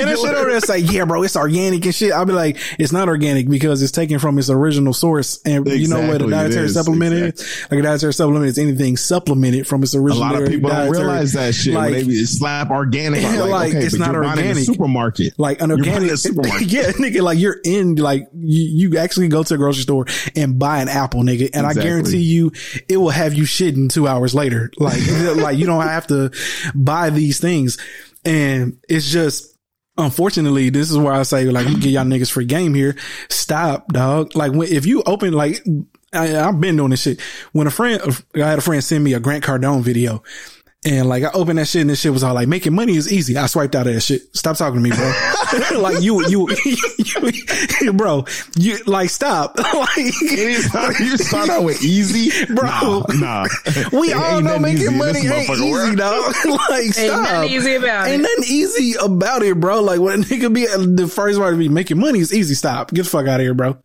[0.00, 2.12] and that shit over there say, yeah, bro, it's organic and shit.
[2.12, 5.40] I'll be like, it's not organic because it's taken from its original source.
[5.44, 7.66] And you know what a dietary is, supplement is?
[7.70, 10.22] Like a dietary supplement is anything supplemented from its original.
[10.22, 11.74] A lot of people don't realize that shit.
[11.74, 14.48] Like, when they slap organic, like, like, okay, it's not you're buying it in the
[14.48, 14.64] organic.
[14.64, 15.38] supermarket.
[15.38, 16.68] like an organic, supermarket.
[16.68, 20.58] yeah, nigga, like you're in, like you, you actually go to a grocery store and
[20.58, 21.50] buy an apple, nigga.
[21.54, 22.52] And I guarantee you
[22.88, 24.70] it will have you shitting two hours later.
[24.78, 25.00] Like,
[25.36, 26.30] like you don't have to
[26.74, 27.78] buy these things.
[28.24, 29.55] And it's just,
[29.98, 32.96] unfortunately, this is where I say, like, I'm gonna give y'all niggas free game here.
[33.28, 34.34] Stop, dog.
[34.34, 35.64] Like, when, if you open, like,
[36.12, 37.20] I, I've been doing this shit.
[37.52, 38.00] When a friend,
[38.34, 40.22] I had a friend send me a Grant Cardone video.
[40.86, 43.12] And like I opened that shit and this shit was all like making money is
[43.12, 43.36] easy.
[43.36, 44.22] I swiped out of that shit.
[44.36, 45.78] Stop talking to me, bro.
[45.80, 46.48] like you, you,
[47.80, 48.24] you, bro,
[48.56, 49.58] you like stop.
[49.74, 52.68] like you start out with easy, Bro.
[52.68, 53.46] Nah, nah.
[53.92, 55.96] we It all ain't know nothing easy making in money this ain't motherfucker easy, world.
[55.96, 56.34] dog.
[56.44, 56.78] like stop.
[56.78, 57.22] Ain't stop.
[57.22, 58.12] nothing easy about Ain't it.
[58.12, 59.80] Ain't nothing easy about it, bro.
[59.80, 62.54] Like when a nigga be the first word to be making money is easy.
[62.54, 62.92] Stop.
[62.92, 63.76] Get the fuck out of here, bro.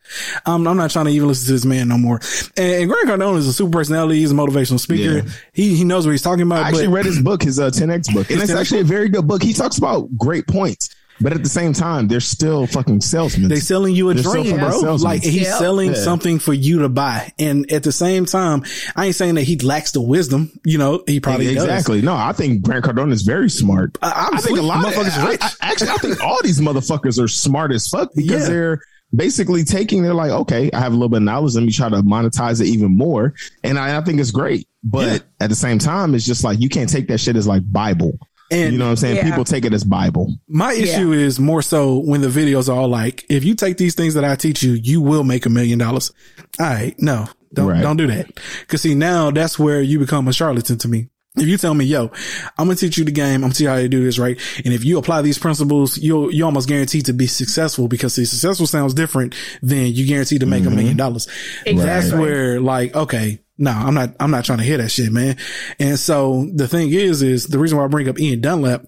[0.46, 2.20] I'm, I'm not trying to even listen to this man no more.
[2.58, 4.20] And, and Grant Cardone is a super personality.
[4.20, 5.18] He's a motivational speaker.
[5.28, 5.34] Yeah.
[5.54, 6.66] He he knows what he's talking about.
[6.66, 9.10] I but read his book, his uh, 10x book, and it's 10X actually a very
[9.10, 9.42] good book.
[9.44, 10.90] He talks about great points,
[11.20, 13.48] but at the same time, they're still fucking salesmen.
[13.50, 14.72] They're selling you a They're dream, bro.
[14.72, 15.00] salesmen.
[15.12, 15.58] Like he's Yep.
[15.60, 16.04] selling Yeah.
[16.04, 17.32] something for you to buy.
[17.38, 18.64] And at the same time,
[18.96, 20.52] I ain't saying that he lacks the wisdom.
[20.66, 21.64] You know, he probably does.
[21.64, 22.02] exactly.
[22.02, 23.98] No, I think Grant Cardone is very smart.
[24.02, 25.42] I- I, obviously, think a lot motherfuckers of rich.
[25.42, 28.50] I, I- actually, I think all these motherfuckers are smart as fuck because Yeah.
[28.50, 28.82] they're
[29.14, 30.02] basically taking.
[30.04, 31.54] They're like, okay, I have a little bit of knowledge.
[31.54, 33.34] Let me try to monetize it even more,
[33.64, 34.68] and I, I think it's great.
[34.84, 35.20] But Yeah.
[35.40, 38.18] at the same time, it's just like you can't take that shit as like Bible.
[38.50, 39.16] And you know what I'm saying?
[39.16, 39.24] Yeah.
[39.24, 40.36] People take it as Bible.
[40.50, 43.96] My issue is more so when the videos are all like, if you take these
[43.96, 46.12] things that I teach you, you will make a million dollars.
[46.60, 46.94] All right.
[47.00, 47.82] No, don't, Right.
[47.82, 48.28] don't do that.
[48.68, 51.08] Cause see, now that's where you become a charlatan to me.
[51.38, 52.12] If you tell me, yo,
[52.58, 53.36] I'm going to teach you the game.
[53.36, 54.38] I'm going to teach you how to do this, right?
[54.66, 58.26] And if you apply these principles, you'll, you almost guaranteed to be successful because see,
[58.26, 60.76] successful sounds different than you guaranteed to make a mm-hmm.
[60.76, 61.30] million dollars.
[61.66, 65.38] That's where like, okay, no, I'm not, I'm not trying to hear that shit, man.
[65.80, 68.86] And so the thing is, is the reason why I bring up Ian Dunlap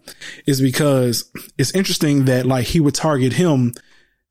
[0.48, 3.74] is because it's interesting that like he would target him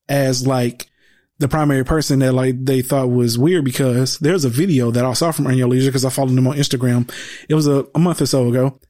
[0.09, 0.91] as like
[1.39, 5.13] the primary person that like they thought was weird because there's a video that I
[5.13, 7.09] saw from Earn Leisure because I followed him on Instagram.
[7.49, 8.81] It was a, a month or so ago.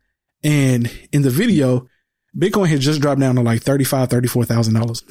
[0.42, 1.86] And in the video,
[2.34, 5.02] Bitcoin had just dropped down to like $35,000, $34,000.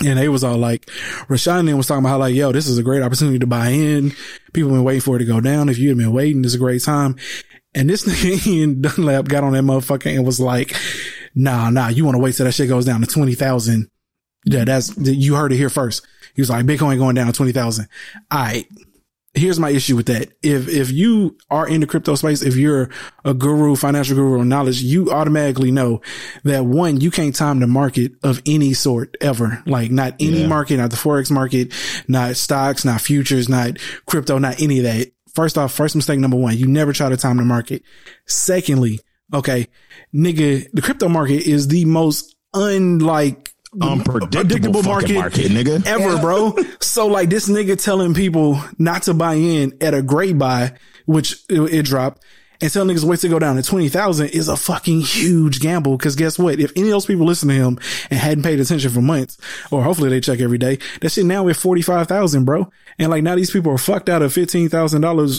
[0.00, 0.86] And they was all like,
[1.28, 3.68] Rashad then was talking about how like, yo, this is a great opportunity to buy
[3.68, 4.12] in.
[4.52, 5.68] People been waiting for it to go down.
[5.68, 7.16] If you had been waiting, this is a great time.
[7.76, 10.74] And this nigga Dunlap got on that motherfucker and was like,
[11.34, 13.88] nah, nah, you want to wait till that shit goes down to 20,000.
[14.46, 16.06] Yeah, that's, you heard it here first.
[16.34, 17.88] He was like, Bitcoin going down to 20,000.
[18.30, 18.66] All right.
[19.36, 20.32] Here's my issue with that.
[20.42, 22.88] If, if you are in the crypto space, if you're
[23.24, 26.02] a guru, financial guru of knowledge, you automatically know
[26.44, 29.60] that one, you can't time the market of any sort ever.
[29.66, 30.46] Like not any Yeah.
[30.46, 31.72] market, not the Forex market,
[32.06, 35.10] not stocks, not futures, not crypto, not any of that.
[35.34, 37.82] First off, first mistake number one, you never try to time the market.
[38.26, 39.00] Secondly,
[39.32, 39.66] okay,
[40.14, 45.86] nigga, the crypto market is the most unlike Unpredictable fucking market, nigga.
[45.86, 46.56] ever, bro.
[46.80, 50.74] So like this nigga telling people not to buy in at a great buy,
[51.06, 52.22] which it, it dropped,
[52.64, 55.98] and telling niggas wait to go down to 20,000 is a fucking huge gamble.
[55.98, 56.58] Cause guess what?
[56.58, 59.36] If any of those people listen to him and hadn't paid attention for months,
[59.70, 62.72] or hopefully they check every day, that shit now at 45,000, bro.
[62.98, 64.72] And like now these people are fucked out of $15,000,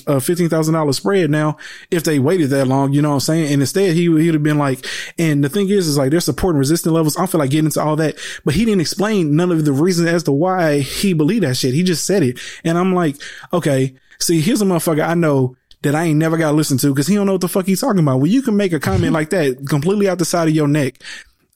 [0.05, 1.57] uh, $15,000 spread now
[1.89, 3.51] if they waited that long, you know what I'm saying?
[3.51, 4.85] And instead he, he'd have been like,
[5.17, 7.17] and the thing is, is like there's support and resistance levels.
[7.17, 9.71] I don't feel like getting into all that, but he didn't explain none of the
[9.71, 11.73] reasons as to why he believed that shit.
[11.73, 12.39] He just said it.
[12.63, 13.15] And I'm like,
[13.51, 15.55] okay, see, here's a motherfucker I know
[15.85, 17.65] that I ain't never got to listen to because he don't know what the fuck
[17.65, 18.19] he's talking about.
[18.19, 20.99] When you can make a comment like that completely out the side of your neck,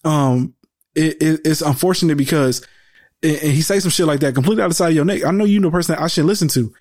[0.04, 0.54] um,
[0.96, 2.66] it, it, it's unfortunate because
[3.22, 5.26] and and he say some shit like that completely out the side of your neck.
[5.26, 6.74] I know you know the person that I should listen to.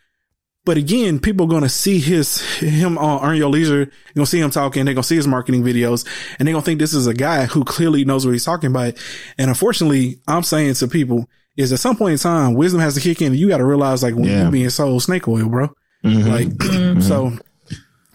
[0.65, 3.79] But again, people are gonna see his him on Earn Your Leisure.
[3.79, 4.85] You're gonna see him talking.
[4.85, 6.07] They're gonna see his marketing videos,
[6.39, 8.95] and they're gonna think this is a guy who clearly knows what he's talking about.
[9.39, 13.01] And unfortunately, I'm saying to people is at some point in time, wisdom has to
[13.01, 13.29] kick in.
[13.33, 14.43] And you got to realize like when Yeah.
[14.43, 15.75] you're being sold snake oil, bro.
[16.05, 16.27] Mhm.
[16.29, 17.33] Like so.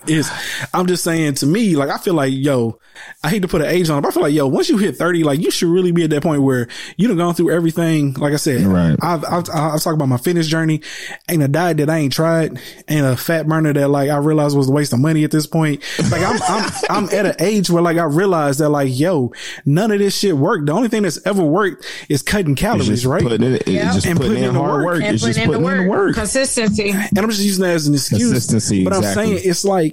[0.08, 0.30] Is
[0.74, 2.80] I'm just saying to me, like I feel like, yo,
[3.24, 4.78] I hate to put an age on it, but I feel like, yo, once you
[4.78, 7.52] hit 30, like you should really be at that point where you done gone through
[7.52, 8.14] everything.
[8.14, 8.98] Like I said, Right.
[9.02, 10.82] I've, I've, I've talked about my fitness journey.
[11.30, 12.60] Ain't a diet that I ain't tried.
[12.90, 15.48] Ain't a fat burner that like I realized was a waste of money at this
[15.48, 15.82] point.
[16.12, 19.32] Like I'm, I'm, I'm at an age where like I realized that like, yo,
[19.66, 20.66] none of this shit worked.
[20.66, 23.22] The only thing that's ever worked is cutting It's calories, just right?
[23.24, 23.94] putting it, it's Yeah.
[23.94, 24.86] just And putting, putting in in the hard work.
[24.96, 25.04] work.
[25.04, 26.08] and It's just putting in putting the in the work.
[26.08, 26.16] work.
[26.16, 26.90] Consistency.
[26.92, 28.22] And I'm just using that as an excuse.
[28.24, 29.93] Consistency, But I'm saying it's like,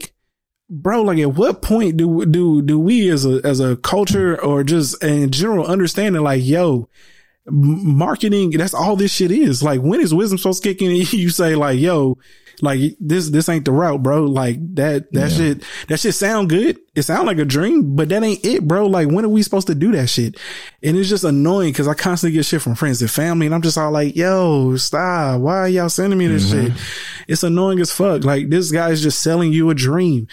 [0.70, 4.62] bro, like at what point do do do we as a as a culture or
[4.64, 6.88] just in general understanding like, yo,
[7.46, 9.62] marketing, that's all this shit is.
[9.62, 12.18] Like when is wisdom supposed to kick in you say like, yo,
[12.62, 14.24] like this this ain't the route, bro.
[14.24, 15.36] Like that that Yeah.
[15.36, 16.78] shit that shit sound good.
[16.92, 18.86] It sound like a dream, but that ain't it, bro.
[18.86, 20.36] Like when are we supposed to do that shit?
[20.82, 23.62] And it's just annoying because I constantly get shit from friends and family, and I'm
[23.62, 25.40] just all like, yo, stop.
[25.40, 26.74] Why are y'all sending me this mm-hmm.
[26.74, 26.84] shit?
[27.28, 28.24] It's annoying as fuck.
[28.24, 30.26] Like this guy's just selling you a dream.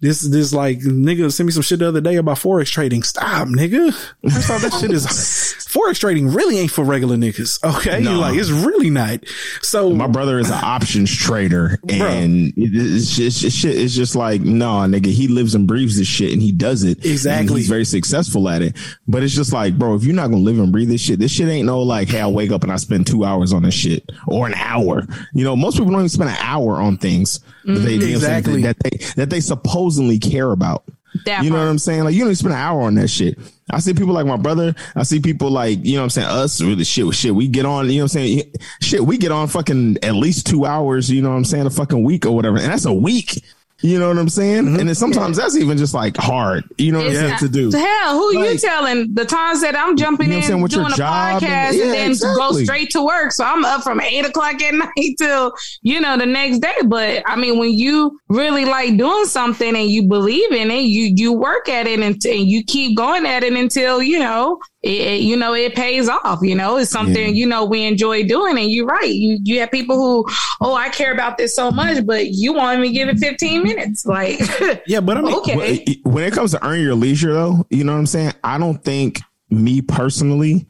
[0.00, 3.02] This this like nigga sent me some shit the other day about forex trading.
[3.02, 3.92] Stop, nigga.
[4.22, 5.06] First off, that shit is
[5.74, 7.58] forex trading really ain't for regular niggas.
[7.64, 8.18] Okay, No.
[8.20, 9.24] like it's really not.
[9.62, 14.14] So My brother is an options trader, and it- it's just, it's just, it's just
[14.14, 17.46] like, no, nigga, he lives and breathes this shit, and he does it Exactly.
[17.48, 18.76] And he's very successful at it.
[19.08, 21.32] But it's just like, bro, if you're not gonna live and breathe this shit, this
[21.32, 23.74] shit ain't no like, hey, I wake up and I spend two hours on this
[23.74, 25.06] shit or an hour.
[25.34, 28.06] You know, most people don't even spend an hour on things that they you know
[28.06, 28.62] what I'm saying, Exactly.
[28.62, 30.84] that they that they supposedly care about.
[31.26, 31.66] That you know part.
[31.66, 32.02] what I'm saying?
[32.04, 33.38] Like you don't even spend an hour on that shit.
[33.70, 34.74] I see people like my brother.
[34.96, 36.26] I see people like, you know what I'm saying?
[36.26, 37.34] Us really shit with shit.
[37.34, 38.42] We get on, you know what I'm saying?
[38.82, 41.66] Shit, we get on fucking at least two hours, you know what I'm saying?
[41.66, 42.56] A fucking week or whatever.
[42.58, 43.42] And that's a week.
[43.84, 44.64] You know what I'm saying?
[44.64, 44.78] Mm-hmm.
[44.80, 47.70] And then sometimes that's even just like hard, you know what I'm saying, to do.
[47.70, 49.12] Hell, who you telling?
[49.12, 52.14] The times that I'm jumping You know in doing a podcast and- and, yeah, then
[52.36, 53.32] go straight to work.
[53.32, 56.72] So I'm up from eight o'clock at night till you know the next day.
[56.86, 61.12] But I mean, when you really like doing something and you believe in it, you
[61.14, 65.00] you work at it and, and you keep going at it until you know it,
[65.00, 66.40] it- you know it pays off.
[66.42, 67.40] You know, it's something Yeah.
[67.40, 68.58] you know we enjoy doing.
[68.58, 69.08] And you're right.
[69.12, 70.24] You you have people who
[70.60, 73.62] oh I care about this so much, but you want me to give it 15
[73.62, 74.38] minutes, like
[74.86, 75.56] yeah, but I mean, okay.
[75.56, 78.32] When- When it comes to earn your leisure, though, you know what I'm saying?
[78.44, 79.20] I don't think
[79.50, 80.66] me personally,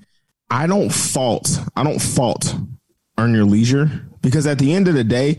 [0.51, 2.55] I don't fault, I don't fault
[3.19, 3.91] earn your leisure
[4.23, 5.37] because at the end of the day,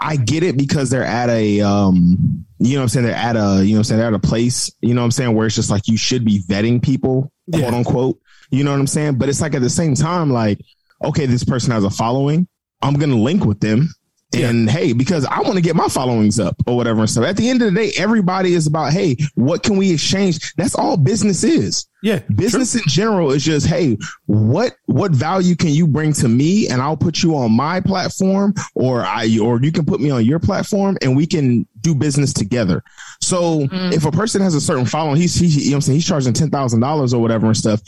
[0.00, 3.06] I get it because they're at a, um, you know what I'm saying?
[3.06, 3.98] They're at a, you know what I'm saying?
[3.98, 5.34] They're at a place, you know what I'm saying?
[5.34, 7.60] Where it's just like you should be vetting people, Yeah.
[7.60, 8.20] quote unquote.
[8.50, 9.16] You know what I'm saying?
[9.18, 10.60] But it's like at the same time, like,
[11.04, 12.48] okay, this person has a following.
[12.82, 13.88] I'm going to link with them
[14.34, 17.24] And hey, because I want to get my followings up or whatever and stuff.
[17.24, 20.52] At the end of the day, everybody is about, hey, what can we exchange?
[20.56, 21.86] That's all business is.
[22.02, 22.20] Yeah.
[22.34, 23.96] Business in general is just, hey,
[24.26, 26.68] what what value can you bring to me?
[26.68, 30.24] And I'll put you on my platform, or I or you can put me on
[30.24, 32.84] your platform, and we can do business together.
[33.20, 33.92] So mm.
[33.92, 36.06] if a person has a certain following, he's he, you know what I'm saying he's
[36.06, 37.80] charging ten thousand dollars or whatever and stuff.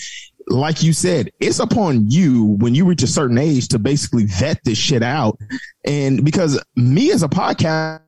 [0.51, 4.59] Like you said, it's upon you when you reach a certain age to basically vet
[4.64, 5.39] this shit out.
[5.85, 8.01] And because me as a podcaster,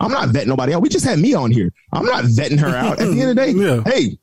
[0.00, 0.82] I'm not vetting nobody out.
[0.82, 1.72] We just had me on here.
[1.92, 3.00] I'm not vetting her out.
[3.00, 3.82] At the end of the day, Yeah.
[3.86, 4.18] hey,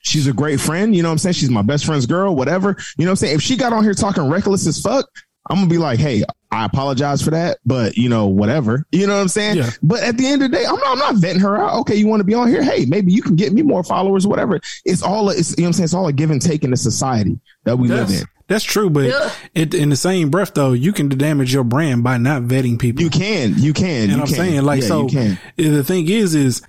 [0.00, 0.94] she's a great friend.
[0.94, 1.34] You know what I'm saying?
[1.34, 2.76] She's my best friend's girl, whatever.
[2.96, 3.34] You know what I'm saying?
[3.34, 5.08] If she got on here talking reckless as fuck,
[5.48, 8.84] I'm gonna be like, hey, I apologize for that, but you know, whatever.
[8.92, 9.58] You know what I'm saying?
[9.58, 9.70] Yeah.
[9.82, 11.74] But at the end of the day, I'm not, I'm not vetting her out.
[11.80, 12.62] Okay, you want to be on here?
[12.62, 14.60] Hey, maybe you can get me more followers, whatever.
[14.84, 15.84] It's all, it's, you know what I'm saying?
[15.84, 18.24] It's all a give and take in the society that we live in.
[18.48, 19.30] that's true, but Yeah.
[19.54, 23.02] it, in the same breath, though, you can damage your brand by not vetting people.
[23.02, 24.04] You can, you can.
[24.04, 24.36] and you I'm can.
[24.36, 25.38] saying, like, Yeah, so you can.
[25.56, 26.62] the thing is, is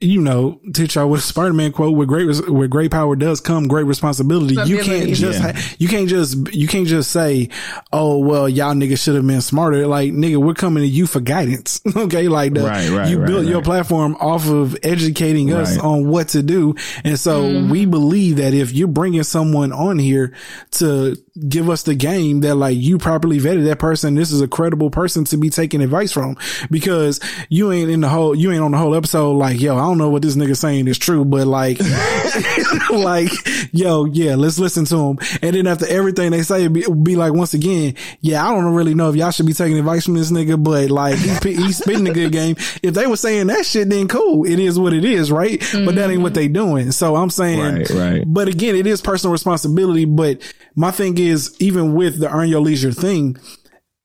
[0.00, 3.66] you know, teach y'all with Spider Man quote, with great, with great power does come
[3.66, 4.54] great responsibility.
[4.64, 5.52] You can't just, Yeah.
[5.52, 7.48] ha- you can't just, you can't just say,
[7.92, 9.88] oh, well, y'all niggas should have been smarter.
[9.88, 11.80] Like, nigga, we're coming to you for guidance.
[11.96, 12.28] okay.
[12.28, 15.84] Like, the, Right, right, you right, built your platform off of educating us Right.
[15.84, 16.76] on what to do.
[17.02, 17.68] And so mm-hmm.
[17.68, 20.32] we believe that if you're bringing someone on here
[20.72, 21.16] to
[21.48, 24.90] give us the game that like you properly vetted that person, this is a credible
[24.90, 26.36] person to be taking advice from
[26.70, 27.18] because
[27.48, 29.98] you ain't in the whole, you ain't on the whole episode like, yo, I don't
[29.98, 31.80] know what this nigga saying is true, but like,
[32.90, 33.30] like,
[33.72, 35.18] yo, yeah, let's listen to him.
[35.42, 38.94] And then after everything they say, be, be like, once again, yeah, I don't really
[38.94, 42.06] know if y'all should be taking advice from this nigga, but like, he's, he's spitting
[42.08, 42.56] a good game.
[42.82, 44.44] If they were saying that shit, then cool.
[44.44, 45.58] It is what it is, right?
[45.72, 46.92] But that ain't what they doing.
[46.92, 48.24] So I'm saying, Right, right.
[48.26, 50.04] but again, it is personal responsibility.
[50.04, 50.40] But
[50.76, 53.36] my thing is, even with the earn your leisure thing,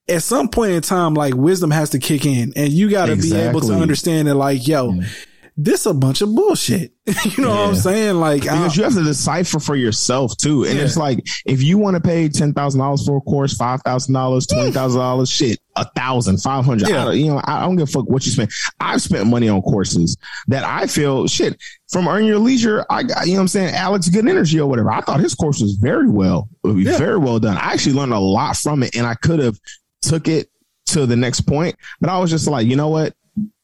[0.09, 3.15] at some point in time, like wisdom has to kick in and you got to
[3.15, 5.25] be able to understand that like, yo, mm.
[5.55, 6.91] This a bunch of bullshit.
[7.25, 8.15] you know what I'm saying?
[8.15, 10.63] Like, I- because you have to decipher for yourself too.
[10.63, 10.85] And Yeah.
[10.85, 14.13] it's like if you want to pay ten thousand dollars for a course, five thousand
[14.13, 16.89] dollars, twenty thousand dollars, shit, a thousand, five hundred.
[16.89, 17.11] Yeah.
[17.11, 18.51] You know, I don't give a fuck what you spend.
[18.79, 20.17] I've spent money on courses
[20.47, 21.61] that I feel shit
[21.91, 22.85] from Earn Your Leisure.
[22.89, 23.75] I got, you know what I'm saying?
[23.75, 24.91] Alex Good Energy or whatever.
[24.91, 26.97] I thought his course was very well, Yeah.
[26.97, 27.57] very well done.
[27.57, 29.59] I actually learned a lot from it and I could have
[30.01, 30.49] took it
[30.87, 33.13] to the next point, but I was just like, you know what?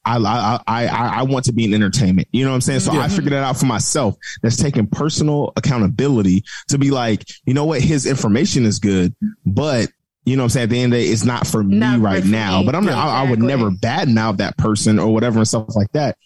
[0.06, 0.86] I, I, I,
[1.20, 2.28] I want to be in entertainment.
[2.32, 2.80] You know what I'm saying?
[2.80, 3.02] So Yeah.
[3.02, 4.16] I figured it out for myself.
[4.42, 7.82] That's taking personal accountability to be like, you know what?
[7.82, 9.14] His information is good,
[9.46, 9.90] but
[10.26, 10.64] you know what I'm saying?
[10.66, 12.66] At the end of the day, it's not for me right for now, me.
[12.68, 13.48] but I'm not, I, I would Exactly.
[13.48, 16.18] never badmouth that person or whatever and stuff like that.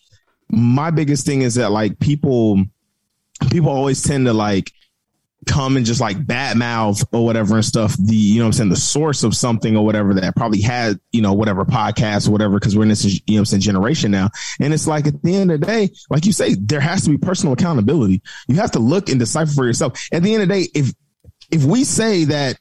[0.50, 2.64] My biggest thing is that like people,
[3.50, 4.72] people always tend to like,
[5.46, 8.70] come and just like bad mouth or whatever and stuff the you know I'm saying
[8.70, 12.60] the source of something or whatever that probably had you know whatever podcast or whatever
[12.60, 14.30] because we're in this you know I'm saying generation now.
[14.60, 17.10] And it's like at the end of the day like you say there has to
[17.10, 18.22] be personal accountability.
[18.48, 20.02] You have to look and decipher for yourself.
[20.12, 20.94] At the end of the day if
[21.52, 22.58] if we say that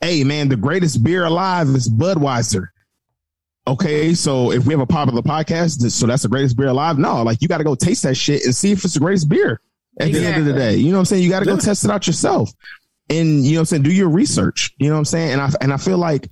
[0.00, 2.68] hey man the greatest beer alive is Budweiser
[3.66, 4.12] okay?
[4.14, 6.98] So if we have a popular podcast so that's the greatest beer alive?
[6.98, 9.28] No like you got to go taste that shit and see if it's the greatest
[9.28, 9.60] beer
[9.98, 10.76] at the end of the day.
[10.76, 11.22] You know what I'm saying?
[11.22, 12.50] You got to go test it out yourself.
[13.10, 13.82] And you know what I'm saying?
[13.82, 14.72] Do your research.
[14.78, 15.32] You know what I'm saying?
[15.32, 16.28] And I and I feel like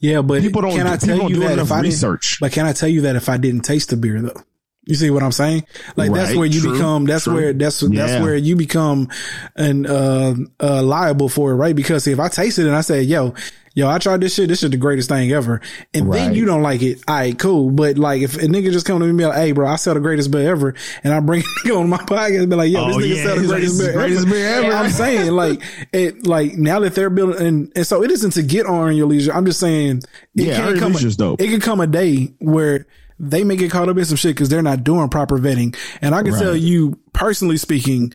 [0.00, 2.38] yeah, but people don't can I tell you that if I didn't, research.
[2.40, 4.40] but can I tell you that if I didn't taste the beer though?
[4.84, 5.66] You see what I'm saying?
[5.96, 7.34] Like that's where you true, become, that's true.
[7.34, 8.06] where, that's, Yeah.
[8.06, 9.10] that's where you become
[9.54, 11.76] an, uh, uh, liable for it, right?
[11.76, 13.34] Because if I taste it and I say, yo,
[13.78, 15.60] yo, I tried this shit, this is the greatest thing ever.
[15.94, 16.98] And then you don't like it.
[17.06, 17.70] All right, cool.
[17.70, 19.76] But like if a nigga just come to me and be like, hey, bro, I
[19.76, 20.74] sell the greatest beer ever.
[21.04, 23.22] And I bring it on my podcast and be like, yo, Oh, this nigga yeah.
[23.24, 24.30] sell the He's like, greatest "This is beer greatest ever.
[24.34, 24.72] beer ever.
[24.76, 28.42] I'm saying like, it, like now that they're building, and, and so it isn't to
[28.42, 29.32] get on your leisure.
[29.32, 30.02] I'm just saying, it
[30.34, 31.40] Yeah, can come, Leisure's dope.
[31.40, 32.86] it can come a day where
[33.20, 35.76] they may get caught up in some shit because they're not doing proper vetting.
[36.02, 36.42] And I can Right.
[36.42, 38.12] tell you, personally speaking,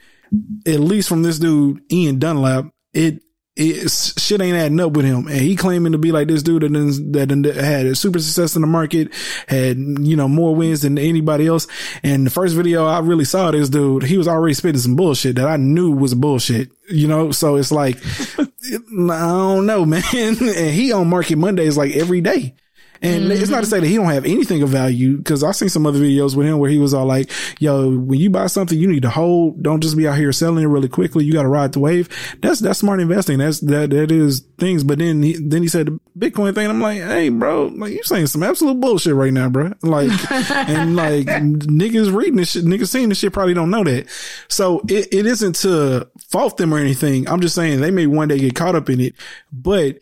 [0.65, 3.21] at least from this dude, Ian Dunlap, it,
[3.55, 5.27] it shit ain't adding up with him.
[5.27, 8.61] And he claiming to be like this dude that, that had a super success in
[8.61, 9.13] the market,
[9.47, 11.67] had, you know, more wins than anybody else.
[12.01, 15.35] And the first video I really saw this dude, he was already spitting some bullshit
[15.35, 17.31] that I knew was bullshit, you know?
[17.31, 17.97] So it's like,
[18.39, 18.47] I
[18.89, 20.03] don't know, man.
[20.13, 22.55] And he on market Mondays like every day.
[23.03, 23.69] And it's not to mm-hmm.
[23.69, 26.47] say that he don't have anything of value because I've seen some other videos with
[26.47, 29.61] him where he was all like, yo, when you buy something, you need to hold.
[29.61, 31.25] Don't just be out here selling it really quickly.
[31.25, 32.07] You got to ride the wave.
[32.41, 33.39] That's, that's smart investing.
[33.39, 34.85] That's, that, that is things.
[34.85, 36.69] But then he, then he said the Bitcoin thing.
[36.69, 39.73] I'm like, hey, bro, like you saying some absolute bullshit right now, bro.
[39.81, 40.09] Like,
[40.51, 44.07] and like niggas reading this shit, niggas seeing this shit probably don't know that.
[44.47, 47.27] So it, it isn't to fault them or anything.
[47.27, 49.15] I'm just saying they may one day get caught up in it,
[49.51, 49.97] but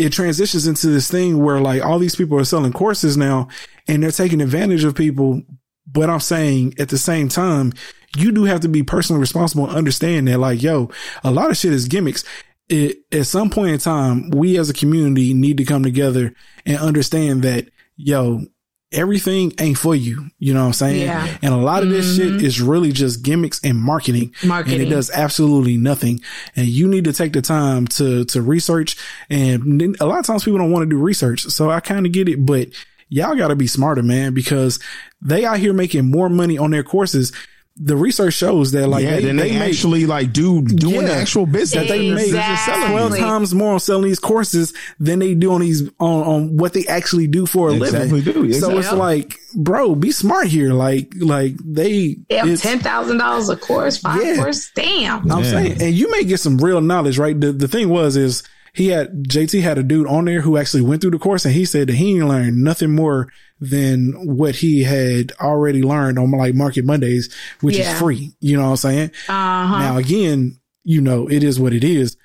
[0.00, 3.48] it transitions into this thing where like all these people are selling courses now
[3.86, 5.42] and they're taking advantage of people.
[5.86, 7.74] But I'm saying at the same time,
[8.16, 10.90] you do have to be personally responsible and understand that like, yo,
[11.22, 12.24] a lot of shit is gimmicks.
[12.68, 16.32] It, at some point in time, we as a community need to come together
[16.64, 18.46] and understand that, yo,
[18.92, 20.30] everything ain't for you.
[20.38, 21.02] You know what I'm saying?
[21.02, 21.36] Yeah.
[21.42, 22.44] And a lot of this shit mm-hmm.
[22.44, 24.34] is really just gimmicks and marketing.
[24.44, 24.80] Marketing.
[24.80, 26.20] And it does absolutely nothing.
[26.56, 28.96] And you need to take the time to, to research.
[29.28, 31.42] And a lot of times people don't want to do research.
[31.42, 32.68] So I kind of get it, but
[33.08, 34.80] y'all got to be smarter, man, because
[35.22, 37.32] they out here making more money on their courses.
[37.82, 41.06] The research shows that like yeah, they, then they, they make actually like do doing
[41.06, 41.16] the Yeah.
[41.16, 42.90] actual business that they make Exactly.
[42.90, 46.74] 12 times more on selling these courses than they do on these on, on what
[46.74, 48.32] they actually do for a Exactly living.
[48.42, 48.98] do, So it's exactly.
[48.98, 50.74] like, bro, be smart here.
[50.74, 54.36] Like, like they, Yeah, it's- ten thousand dollars a course, five Yeah.
[54.36, 54.70] course.
[54.74, 55.30] Damn.
[55.32, 55.50] I'm Yeah.
[55.50, 57.38] saying, and you may get some real knowledge, right?
[57.40, 60.82] The, the thing was, is he had, JT had a dude on there who actually
[60.82, 63.28] went through the course and he said that he didn't learn nothing more
[63.60, 67.92] than what he had already learned on like Market Mondays, which Yeah.
[67.92, 68.32] is free.
[68.40, 69.10] You know what I'm saying?
[69.28, 69.78] Uh huh.
[69.80, 72.16] Now again, you know, it is what it is,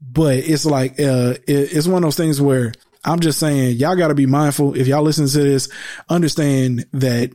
[0.00, 2.72] but it's like, uh, it, it's one of those things where
[3.04, 4.74] I'm just saying y'all got to be mindful.
[4.76, 5.68] If y'all listen to this,
[6.08, 7.30] understand that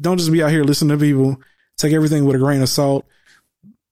[0.00, 1.40] don't just be out here listening to people.
[1.78, 3.06] Take everything with a grain of salt.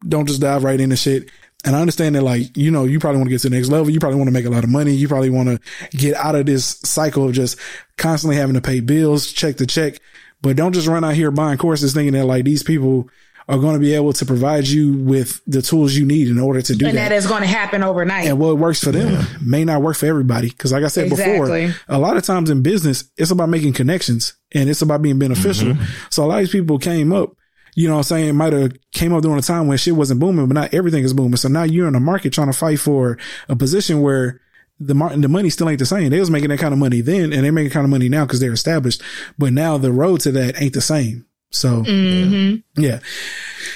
[0.07, 1.31] Don't just dive right into shit.
[1.65, 3.69] And I understand that, like, you know, you probably want to get to the next
[3.69, 3.91] level.
[3.91, 4.93] You probably want to make a lot of money.
[4.93, 7.59] You probably want to get out of this cycle of just
[7.99, 10.01] constantly having to pay bills, check to check.
[10.41, 13.11] But don't just run out here buying courses thinking that like these people
[13.51, 16.63] are going to be able to provide you with the tools you need in order
[16.63, 17.09] to do and that.
[17.09, 18.27] that is going to happen overnight.
[18.27, 20.51] And what works for them may not work for everybody.
[20.51, 21.67] Cause like I said Exactly.
[21.67, 25.19] before, a lot of times in business, it's about making connections and it's about being
[25.19, 25.73] beneficial.
[25.73, 25.85] Mm-hmm.
[26.11, 27.33] So a lot of these people came up,
[27.75, 30.21] you know what I'm saying, might have came up during a time when shit wasn't
[30.21, 31.37] booming, but not everything is booming.
[31.37, 33.19] So now you're in the market trying to fight for
[33.49, 34.41] a position where
[34.79, 36.11] the the money still ain't the same.
[36.11, 38.25] They was making that kind of money then and they making kind of money now
[38.25, 39.03] because they're established.
[39.39, 41.27] But now the road to that ain't the same.
[41.53, 42.81] So Mm-hmm.
[42.81, 43.01] yeah.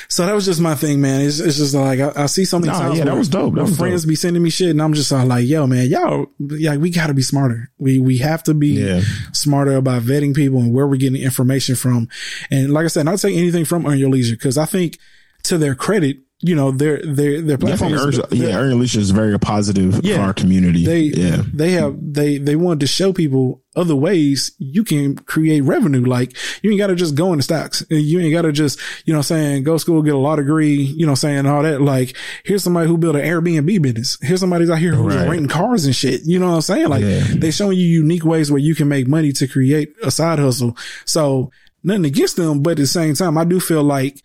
[0.09, 1.22] So that was just my thing, man.
[1.22, 2.98] It's, it's just like I, I see so many Nah, times.
[2.98, 3.55] yeah, that was dope.
[3.55, 4.09] That my was friends dope.
[4.10, 7.14] be sending me shit, and I'm just like, "Yo, man, y'all, yeah, we got to
[7.14, 7.70] be smarter.
[7.78, 9.01] We we have to be Yeah.
[9.32, 12.09] smarter about vetting people and where we're getting information from."
[12.51, 14.98] And like I said, not take anything from Earn Your Leisure because I think,
[15.44, 18.78] to their credit, you know, their their their Yeah, platform think is yeah, Earn Your
[18.80, 20.16] Leisure is very positive Yeah.
[20.16, 20.84] for our community.
[20.84, 21.42] they yeah.
[21.52, 26.04] they have they they wanted to show people other ways you can create revenue.
[26.04, 27.82] Like you ain't got to just go into stocks.
[27.88, 30.74] You ain't got to just you know saying go to school get a law degree.
[30.74, 31.80] You know saying all that.
[31.80, 34.18] Like here's somebody who built an Airbnb business.
[34.22, 35.28] Here's somebody's out here who's Right.
[35.28, 36.20] renting cars and shit.
[36.24, 36.88] You know what I'm saying?
[36.88, 37.24] Like Yeah.
[37.36, 40.76] they showing you unique ways where you can make money to create a side hustle.
[41.06, 41.50] So
[41.82, 44.22] nothing against them, but at the same time, I do feel like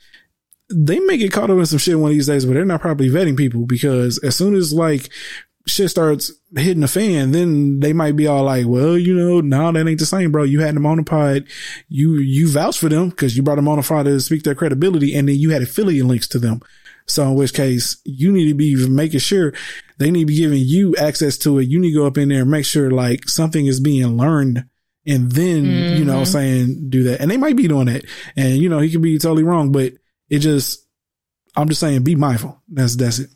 [0.72, 2.82] they may get caught up in some shit one of these days, but they're not
[2.82, 5.10] probably vetting people because as soon as like
[5.68, 9.72] shit starts hitting the fan, then they might be all like, well, you know, no,
[9.72, 10.44] that ain't the same, bro.
[10.44, 11.46] You had them on the pod.
[11.88, 14.56] You, you vouched for them because you brought them on the pod to speak their
[14.56, 16.62] credibility and then you had affiliate links to them.
[17.08, 19.54] So in which case you need to be making sure
[19.98, 21.68] they need to be giving you access to it.
[21.68, 24.66] You need to go up in there and make sure like something is being learned
[25.08, 25.66] and then,
[25.98, 26.24] you know, mm-hmm.
[26.26, 27.20] saying do that.
[27.20, 28.06] And they might be doing that.
[28.36, 29.94] And, you know, he could be totally wrong, but
[30.30, 30.86] it just,
[31.56, 32.62] I'm just saying be mindful.
[32.68, 33.30] That's, that's it.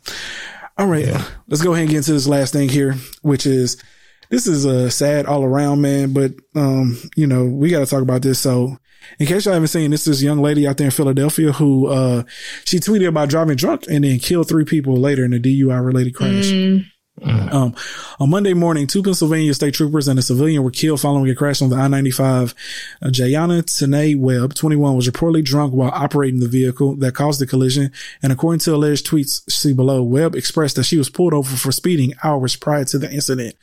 [0.76, 1.06] All right.
[1.46, 3.82] Let's go ahead and get into this last thing here, which is
[4.30, 6.12] this is a sad all around, man.
[6.12, 8.40] But, um, you know, we got to talk about this.
[8.40, 8.78] So
[9.18, 12.24] in case y'all haven't seen this, this young lady out there in Philadelphia who, uh,
[12.64, 16.14] she tweeted about driving drunk and then killed three people later in a DUI related
[16.14, 16.50] crash.
[17.22, 17.74] Um,
[18.18, 21.62] on Monday morning, two Pennsylvania state troopers and a civilian were killed following a crash
[21.62, 22.54] on the I-95.
[23.00, 27.46] Uh, Jayana Tanae Webb, 21, was reportedly drunk while operating the vehicle that caused the
[27.46, 27.92] collision.
[28.22, 31.70] And according to alleged tweets see below, Webb expressed that she was pulled over for
[31.70, 33.54] speeding hours prior to the incident.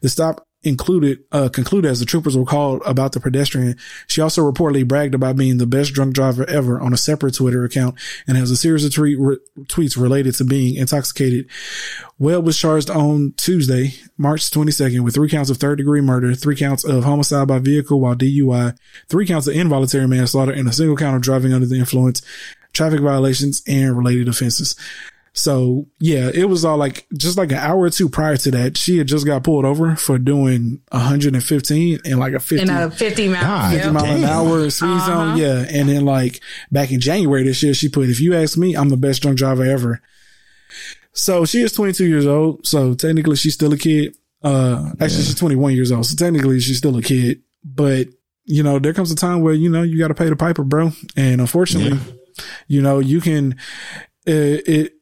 [0.00, 3.76] The stop included, uh, concluded as the troopers were called about the pedestrian.
[4.08, 7.64] She also reportedly bragged about being the best drunk driver ever on a separate Twitter
[7.64, 7.94] account
[8.26, 11.48] and has a series of tweet, re- tweets related to being intoxicated.
[12.18, 16.56] Webb was charged on Tuesday, March 22nd with three counts of third degree murder, three
[16.56, 18.76] counts of homicide by vehicle while DUI,
[19.08, 22.22] three counts of involuntary manslaughter, and a single count of driving under the influence,
[22.72, 24.74] traffic violations, and related offenses.
[25.38, 28.78] So yeah, it was all like just like an hour or two prior to that,
[28.78, 32.90] she had just got pulled over for doing 115 and like a 50 in a
[32.90, 33.42] 50 mile.
[33.42, 33.92] God, Yep.
[33.92, 35.36] mile an hour speed zone.
[35.36, 35.66] Yeah.
[35.68, 36.40] And then like
[36.72, 39.36] back in January this year, she put, if you ask me, I'm the best drunk
[39.36, 40.00] driver ever.
[41.12, 42.66] So she is 22 years old.
[42.66, 44.16] So technically she's still a kid.
[44.42, 46.06] Uh, actually she's 21 years old.
[46.06, 48.08] So technically she's still a kid, but
[48.44, 50.62] you know, there comes a time where, you know, you got to pay the piper,
[50.62, 50.92] bro.
[51.16, 51.98] And unfortunately,
[52.68, 53.56] you know, you can,
[54.24, 54.92] it, it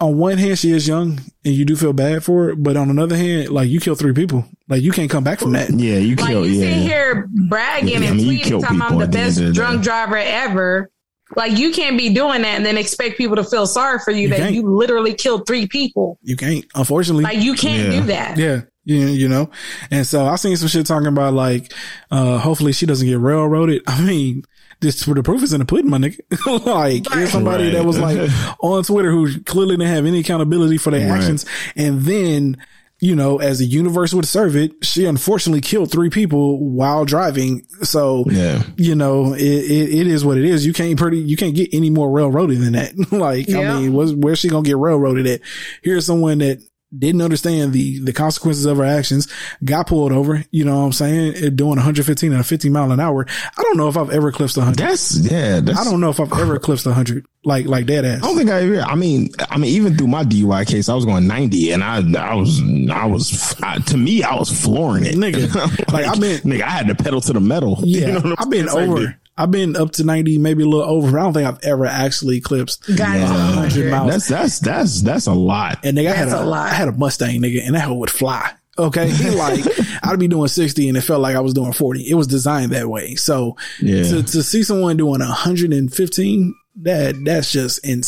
[0.00, 2.90] on one hand, she is young and you do feel bad for it, but on
[2.90, 4.44] another hand, like you kill three people.
[4.68, 5.70] Like you can't come back from that.
[5.70, 6.46] Yeah, you Like kill.
[6.46, 9.52] you sit here bragging Yeah, I and mean, tweeting, talking people I'm the best the
[9.52, 9.84] drunk day.
[9.84, 10.90] driver ever.
[11.36, 14.22] Like you can't be doing that and then expect people to feel sorry for you,
[14.22, 14.54] You that can't.
[14.54, 16.18] you literally killed three people.
[16.22, 17.24] You can't, unfortunately.
[17.24, 18.00] Like you can't Yeah.
[18.00, 18.36] do that.
[18.38, 18.60] Yeah.
[18.86, 19.48] You, you know,
[19.90, 21.72] and so I seen some shit talking about like,
[22.10, 23.80] uh, hopefully she doesn't get railroaded.
[23.86, 24.44] I mean,
[24.84, 26.18] this the proof is in the pudding, my nigga.
[26.66, 27.72] like, here's somebody Right.
[27.74, 28.30] that was like
[28.60, 31.18] on Twitter who clearly didn't have any accountability for their Right.
[31.18, 31.44] actions.
[31.74, 32.56] And then,
[33.00, 37.66] you know, as the universe would serve it, she unfortunately killed three people while driving.
[37.82, 38.62] So, Yeah.
[38.76, 40.64] you know, it, it, it is what it is.
[40.64, 42.94] You can't pretty, you can't get any more railroaded than that.
[43.12, 43.74] like, Yeah.
[43.76, 45.40] I mean, where's, where's she gonna get railroaded at?
[45.82, 46.60] Here's someone that
[46.98, 49.28] didn't understand the, the consequences of her actions,
[49.64, 51.34] got pulled over, you know what I'm saying?
[51.36, 53.26] Eh, doing 115 and a 50 mile an hour.
[53.56, 54.78] I don't know if I've ever eclipsed 100.
[54.78, 55.60] That's yeah.
[55.60, 58.22] That's, I don't know if I've ever eclipsed 100, like, like dead ass.
[58.22, 58.80] I don't think I ever.
[58.82, 61.96] I mean, I mean, even through my DUI case, I was going ninety, and I,
[62.18, 62.60] I was,
[62.90, 65.52] I was, I, to me, I was flooring it, Nigga.
[65.92, 67.78] Like, I've been- nigga, I had to pedal to the metal.
[67.84, 68.06] Yeah.
[68.06, 69.16] You know I've been over.
[69.36, 71.18] I've been up to 90, maybe a little over.
[71.18, 73.30] I don't think I've ever actually eclipsed Got it Yeah.
[73.30, 73.90] 100 100.
[73.90, 74.10] miles.
[74.10, 75.78] That's that's that's that's a lot.
[75.84, 76.70] And nigga, I had a, a lot.
[76.70, 78.52] I had a Mustang, nigga, and that hoe would fly.
[78.78, 79.08] Okay.
[79.10, 79.64] He like
[80.04, 82.08] I'd be doing 60 and it felt like I was doing 40.
[82.08, 83.14] It was designed that way.
[83.16, 84.02] So Yeah.
[84.04, 88.04] to, to see someone doing 115, that that's just insane,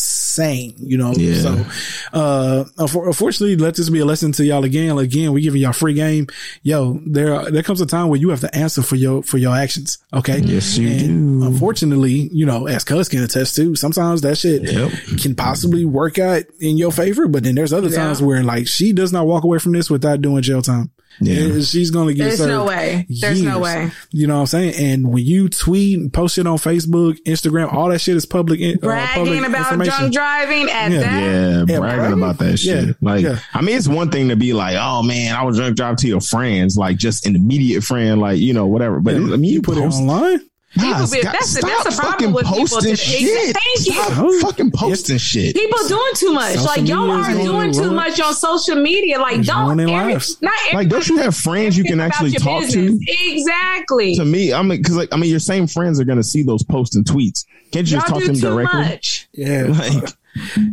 [0.78, 1.12] you know?
[1.16, 1.40] Yeah.
[1.40, 1.66] So,
[2.12, 4.96] uh, unfortunately, let this be a lesson to y'all again.
[4.98, 6.26] Again, we giving y'all free game.
[6.62, 9.54] Yo, there, there comes a time where you have to answer for your, for your
[9.56, 9.98] actions.
[10.12, 10.38] Okay.
[10.38, 11.46] Yes, you And do.
[11.46, 14.92] Unfortunately, you know, as Cuz can attest to, sometimes that shit Yep.
[15.20, 17.96] can possibly work out in your favor, but then there's other Yeah.
[17.96, 20.90] times where like she does not walk away from this without doing jail time.
[21.18, 21.44] Yeah.
[21.44, 23.06] And She's going to get There's no way.
[23.08, 23.90] There's no way.
[24.10, 24.74] You know what I'm saying?
[24.74, 28.60] And when you tweet and post it on Facebook, Instagram, all that shit is public.
[28.60, 29.92] in- uh, public about information.
[29.98, 31.00] drunk driving at Yeah.
[31.00, 31.22] that.
[31.22, 32.12] Yeah, Yeah, bragging right?
[32.12, 32.86] about that shit.
[32.86, 33.38] Yeah, Like, yeah.
[33.54, 36.08] I mean, it's one thing to be like, "Oh man, I was drunk drive to
[36.08, 39.00] your friends," like just an immediate friend, like you know, whatever.
[39.00, 40.40] But Yeah, I mean, you, you put post, it online.
[40.74, 43.18] People Nah, be- stop- that's the- stop that's the problem fucking with people posting today.
[43.24, 43.56] shit.
[43.56, 43.92] Thank you.
[43.94, 45.54] Stop fucking posting shit.
[45.56, 46.52] People doing too much.
[46.56, 49.18] Social like y'all are doing too ruin- much on social media.
[49.18, 50.36] Like It's don't every, lives.
[50.42, 53.00] not Like, don't you have friends you can actually about your talk to?
[53.32, 54.16] Exactly.
[54.16, 56.62] To me, I mean, because like, I mean, your same friends are gonna see those
[56.62, 57.46] posts and tweets.
[57.72, 58.80] Can't you just Y'all talk to them directly?
[58.82, 59.28] much.
[59.32, 59.64] Yeah.
[59.68, 60.12] Like,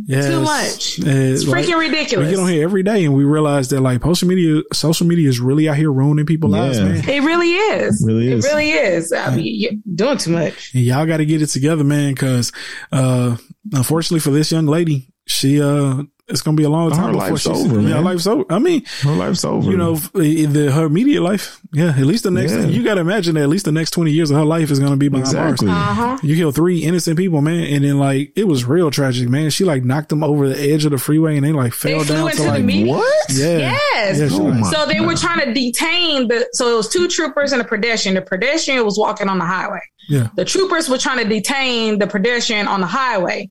[0.06, 0.26] Yes.
[0.26, 1.00] Too much.
[1.00, 2.26] Uh, It's like, freaking ridiculous.
[2.28, 5.28] We get on here every day and we realize that like social media, social media
[5.28, 7.08] is really out here ruining people's lives, man.
[7.08, 8.02] It really is.
[8.06, 8.44] Really is.
[8.44, 9.12] It really is.
[9.12, 10.74] I mean, you're doing too much.
[10.74, 12.14] And y'all got to get it together, man.
[12.14, 12.52] Cause,
[12.92, 13.36] uh,
[13.72, 17.12] unfortunately for this young lady, she, uh, it's going to be a long Her time
[17.12, 18.04] before life's she's, over, yeah, man.
[18.04, 18.44] life's over.
[18.50, 19.70] I mean, her life's over.
[19.70, 21.60] you know, f- the, her immediate life.
[21.72, 21.90] Yeah.
[21.90, 22.64] At least the next, Yeah.
[22.66, 24.78] you got to imagine that at least the next 20 years of her life is
[24.78, 25.66] going to be behind exactly.
[25.68, 25.98] bars.
[25.98, 26.18] Uh-huh.
[26.22, 27.64] You kill three innocent people, man.
[27.64, 29.50] And then like, it was real tragic, man.
[29.50, 32.04] She like knocked them over the edge of the freeway and they like They fell
[32.04, 32.88] flew down into to the like, meat.
[32.88, 33.30] What?
[33.32, 33.58] yeah.
[33.94, 34.18] Yes.
[34.18, 36.48] Yeah, she Oh my So they were trying to detain the.
[36.52, 38.14] So it was two troopers and a pedestrian.
[38.14, 39.80] The pedestrian was walking on the highway.
[40.08, 40.28] yeah.
[40.36, 43.50] The troopers were trying to detain the pedestrian on the highway.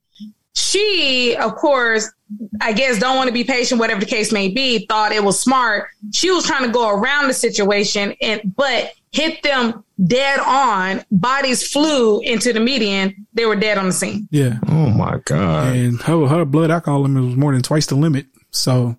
[0.55, 2.11] She, of course,
[2.61, 5.39] I guess don't want to be patient, whatever the case may be, thought it was
[5.39, 5.87] smart.
[6.11, 11.03] She was trying to go around the situation and but hit them dead on.
[11.11, 13.25] Bodies flew into the median.
[13.33, 14.27] They were dead on the scene.
[14.31, 14.57] Yeah.
[14.67, 15.75] Oh my god.
[15.75, 18.27] and her her blood alcohol limit was more than twice the limit.
[18.51, 18.95] So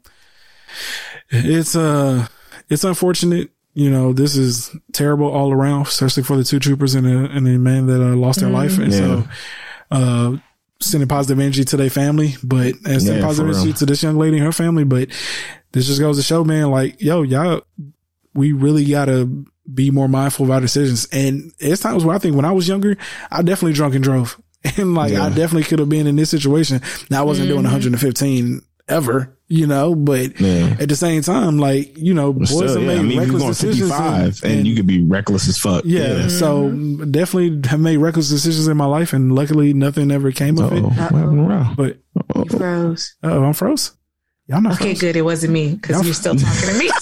[1.30, 2.26] it's uh
[2.68, 3.50] it's unfortunate.
[3.74, 7.46] You know, this is terrible all around, especially for the two troopers and the and
[7.46, 8.78] the man that uh, lost their life.
[8.78, 9.24] And so,
[9.90, 10.36] uh,
[10.80, 13.76] sending positive energy to their family, but and sending Yeah, positive energy real.
[13.76, 14.84] to this young lady and her family.
[14.84, 15.08] But
[15.72, 17.62] this just goes to show, man, like yo, y'all,
[18.34, 19.28] we really gotta
[19.72, 21.06] be more mindful of our decisions.
[21.12, 22.96] And it's times where I think when I was younger,
[23.30, 24.40] I definitely drunk and drove.
[24.78, 26.80] And like, I definitely could have been in this situation.
[27.10, 27.72] Now I wasn't doing mm-hmm.
[27.72, 30.76] 115 ever, you know, but Yeah.
[30.78, 32.86] at the same time, like, you know, boys Still, have yeah.
[32.86, 33.90] made I mean, you're reckless going decisions.
[34.40, 35.84] 55 and, you could be reckless as fuck.
[35.86, 39.12] yeah, So definitely have made reckless decisions in my life.
[39.12, 40.82] And luckily nothing ever came of Oh, it.
[40.82, 41.76] what happened around?
[41.76, 41.98] But,
[42.36, 43.14] You froze.
[43.22, 43.92] oh, I'm froze.
[44.46, 45.00] Y'all not Okay, froze.
[45.00, 45.16] good.
[45.16, 46.90] It wasn't me because you're still talking to me.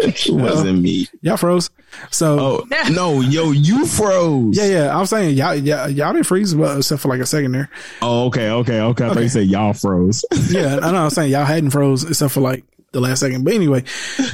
[0.00, 1.06] It wasn't me.
[1.22, 1.70] Y'all froze.
[2.10, 4.56] So, Oh no, yo, you froze.
[4.56, 4.98] yeah, yeah.
[4.98, 7.70] I'm saying y'all, y'all, y'all didn't freeze, well, except for like a second there.
[8.02, 9.04] Oh, okay, okay, okay.
[9.04, 9.22] I thought Okay.
[9.24, 10.24] you said y'all froze.
[10.50, 10.98] yeah, I know.
[11.04, 13.44] I'm saying y'all hadn't froze except for like the last second.
[13.44, 13.84] But anyway,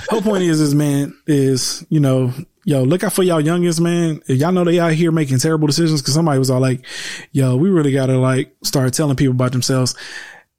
[0.09, 2.33] whole point is, is man, is you know,
[2.65, 4.21] yo, look out for y'all youngest man.
[4.27, 6.85] If y'all know they out here making terrible decisions, because somebody was all like,
[7.33, 9.95] yo, we really gotta like start telling people about themselves.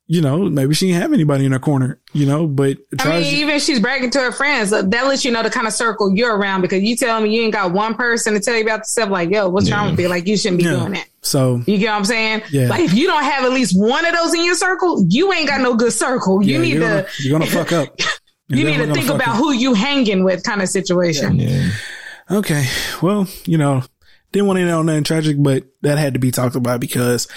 [0.07, 3.35] You know, maybe she didn't have anybody in her corner, you know, but I mean,
[3.37, 5.73] even if she's bragging to her friends, uh, that lets you know the kind of
[5.73, 8.63] circle you're around because you tell me you ain't got one person to tell you
[8.63, 9.77] about the stuff like, yo, what's Yeah.
[9.77, 10.07] wrong with you?
[10.07, 10.75] Like, you shouldn't be Yeah.
[10.75, 11.07] doing that.
[11.21, 12.43] so You get what I'm saying?
[12.51, 12.67] Yeah.
[12.67, 15.47] Like, if you don't have at least one of those in your circle, you ain't
[15.47, 16.43] got no good circle.
[16.43, 17.99] You yeah, need you're to, gonna, you're gonna fuck up.
[18.47, 19.35] You're need to think about up.
[19.37, 21.39] who you hanging with kind of situation.
[21.39, 21.67] Yeah.
[22.29, 22.65] Okay.
[23.01, 23.81] Well, you know,
[24.35, 27.29] didn't want to end on nothing tragic, but that had to be talked about because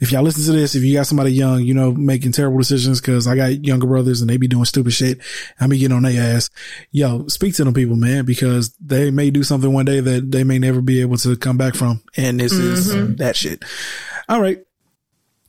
[0.00, 2.98] if y'all listen to this, if you got somebody young, you know, making terrible decisions,
[3.00, 5.18] cause I got younger brothers and they be doing stupid shit.
[5.60, 6.48] I'm be getting on their ass.
[6.90, 10.44] Yo, speak to them people, man, because they may do something one day that they
[10.44, 12.02] may never be able to come back from.
[12.16, 13.16] And this is mm-hmm.
[13.16, 13.62] that shit.
[14.26, 14.65] All right.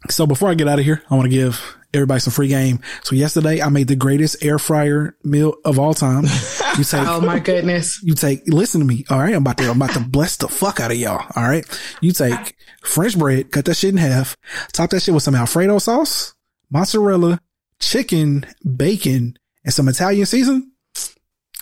[0.09, 2.79] So before I get out of here, I want to give everybody some free game.
[3.03, 6.23] So yesterday I made the greatest air fryer meal of all time.
[6.77, 8.01] You take Oh my goodness.
[8.03, 10.47] you take listen to me all right i'm about to i'm about to bless the
[10.47, 11.65] fuck out of y'all all right
[12.01, 14.37] you take french bread cut that shit in half
[14.73, 16.35] top that shit with some alfredo sauce
[16.69, 17.39] mozzarella
[17.79, 18.45] chicken
[18.75, 20.71] bacon and some italian season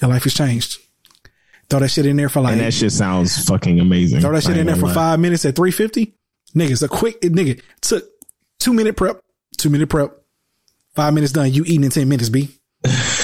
[0.02, 0.80] your life has changed
[1.70, 4.20] throw that shit in there for like And that shit sounds fucking amazing.
[4.20, 4.94] throw that shit in there for lie.
[4.94, 6.14] five minutes at 350
[6.56, 8.04] niggas a quick nigga took
[8.66, 9.22] two minute prep
[9.58, 10.12] two minute prep
[10.96, 12.50] five minutes done you eating in 10 minutes b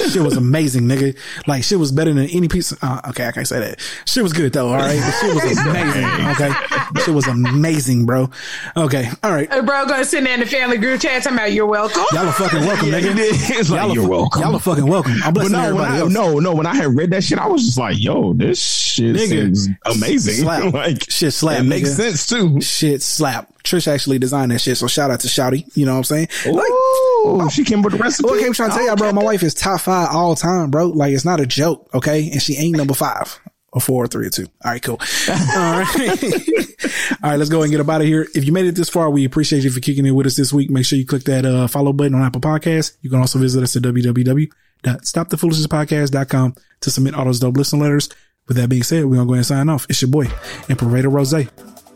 [0.08, 1.16] shit was amazing, nigga.
[1.46, 2.72] Like shit was better than any piece.
[2.82, 3.80] Uh, okay, I can't say that.
[4.06, 4.68] Shit was good though.
[4.68, 6.04] All right, the shit was amazing.
[6.30, 8.28] Okay, shit was amazing, bro.
[8.76, 9.52] Okay, all right.
[9.52, 12.02] Hey, bro, gonna sit there in the family group chat talking about you're welcome.
[12.12, 13.08] Y'all are fucking welcome, nigga.
[13.10, 13.34] he did.
[13.58, 14.42] It's like, y'all are, you're fu- welcome.
[14.42, 15.12] Y'all are fucking welcome.
[15.22, 16.12] I'm But blessing no, everybody I, else.
[16.12, 16.54] no, no.
[16.54, 19.68] When I had read that shit, I was just like, "Yo, this shit Nigga, seems
[19.84, 20.44] amazing.
[20.44, 20.72] slap.
[20.74, 22.60] like Shit slap, It makes sense too.
[22.60, 23.51] Shit slap.
[23.64, 25.64] Trish actually designed that shit, so shout out to Shouty.
[25.76, 26.28] You know what I'm saying?
[26.46, 28.28] Like, Ooh, she came with the recipe.
[28.28, 29.12] Well, I'm trying to tell y'all, bro.
[29.12, 30.88] My wife is top five all time, bro.
[30.88, 32.30] Like it's not a joke, okay?
[32.30, 33.38] And she ain't number five
[33.72, 34.46] or four or three or two.
[34.64, 34.98] All right, cool.
[35.28, 36.24] all right,
[37.22, 37.36] all right.
[37.36, 38.28] Let's go and get up out of here.
[38.34, 40.52] If you made it this far, we appreciate you for kicking it with us this
[40.52, 40.70] week.
[40.70, 42.96] Make sure you click that uh, follow button on Apple Podcasts.
[43.00, 48.08] You can also visit us at www.stopthefoolishness.podcast.com to submit all those dope listen letters.
[48.48, 49.86] With that being said, we're gonna go ahead and sign off.
[49.88, 50.26] It's your boy,
[50.68, 51.32] Imperator Rose.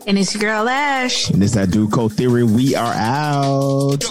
[0.07, 1.29] And it's your girl Ash.
[1.31, 2.45] And it's that dude Theory.
[2.45, 4.05] We are out.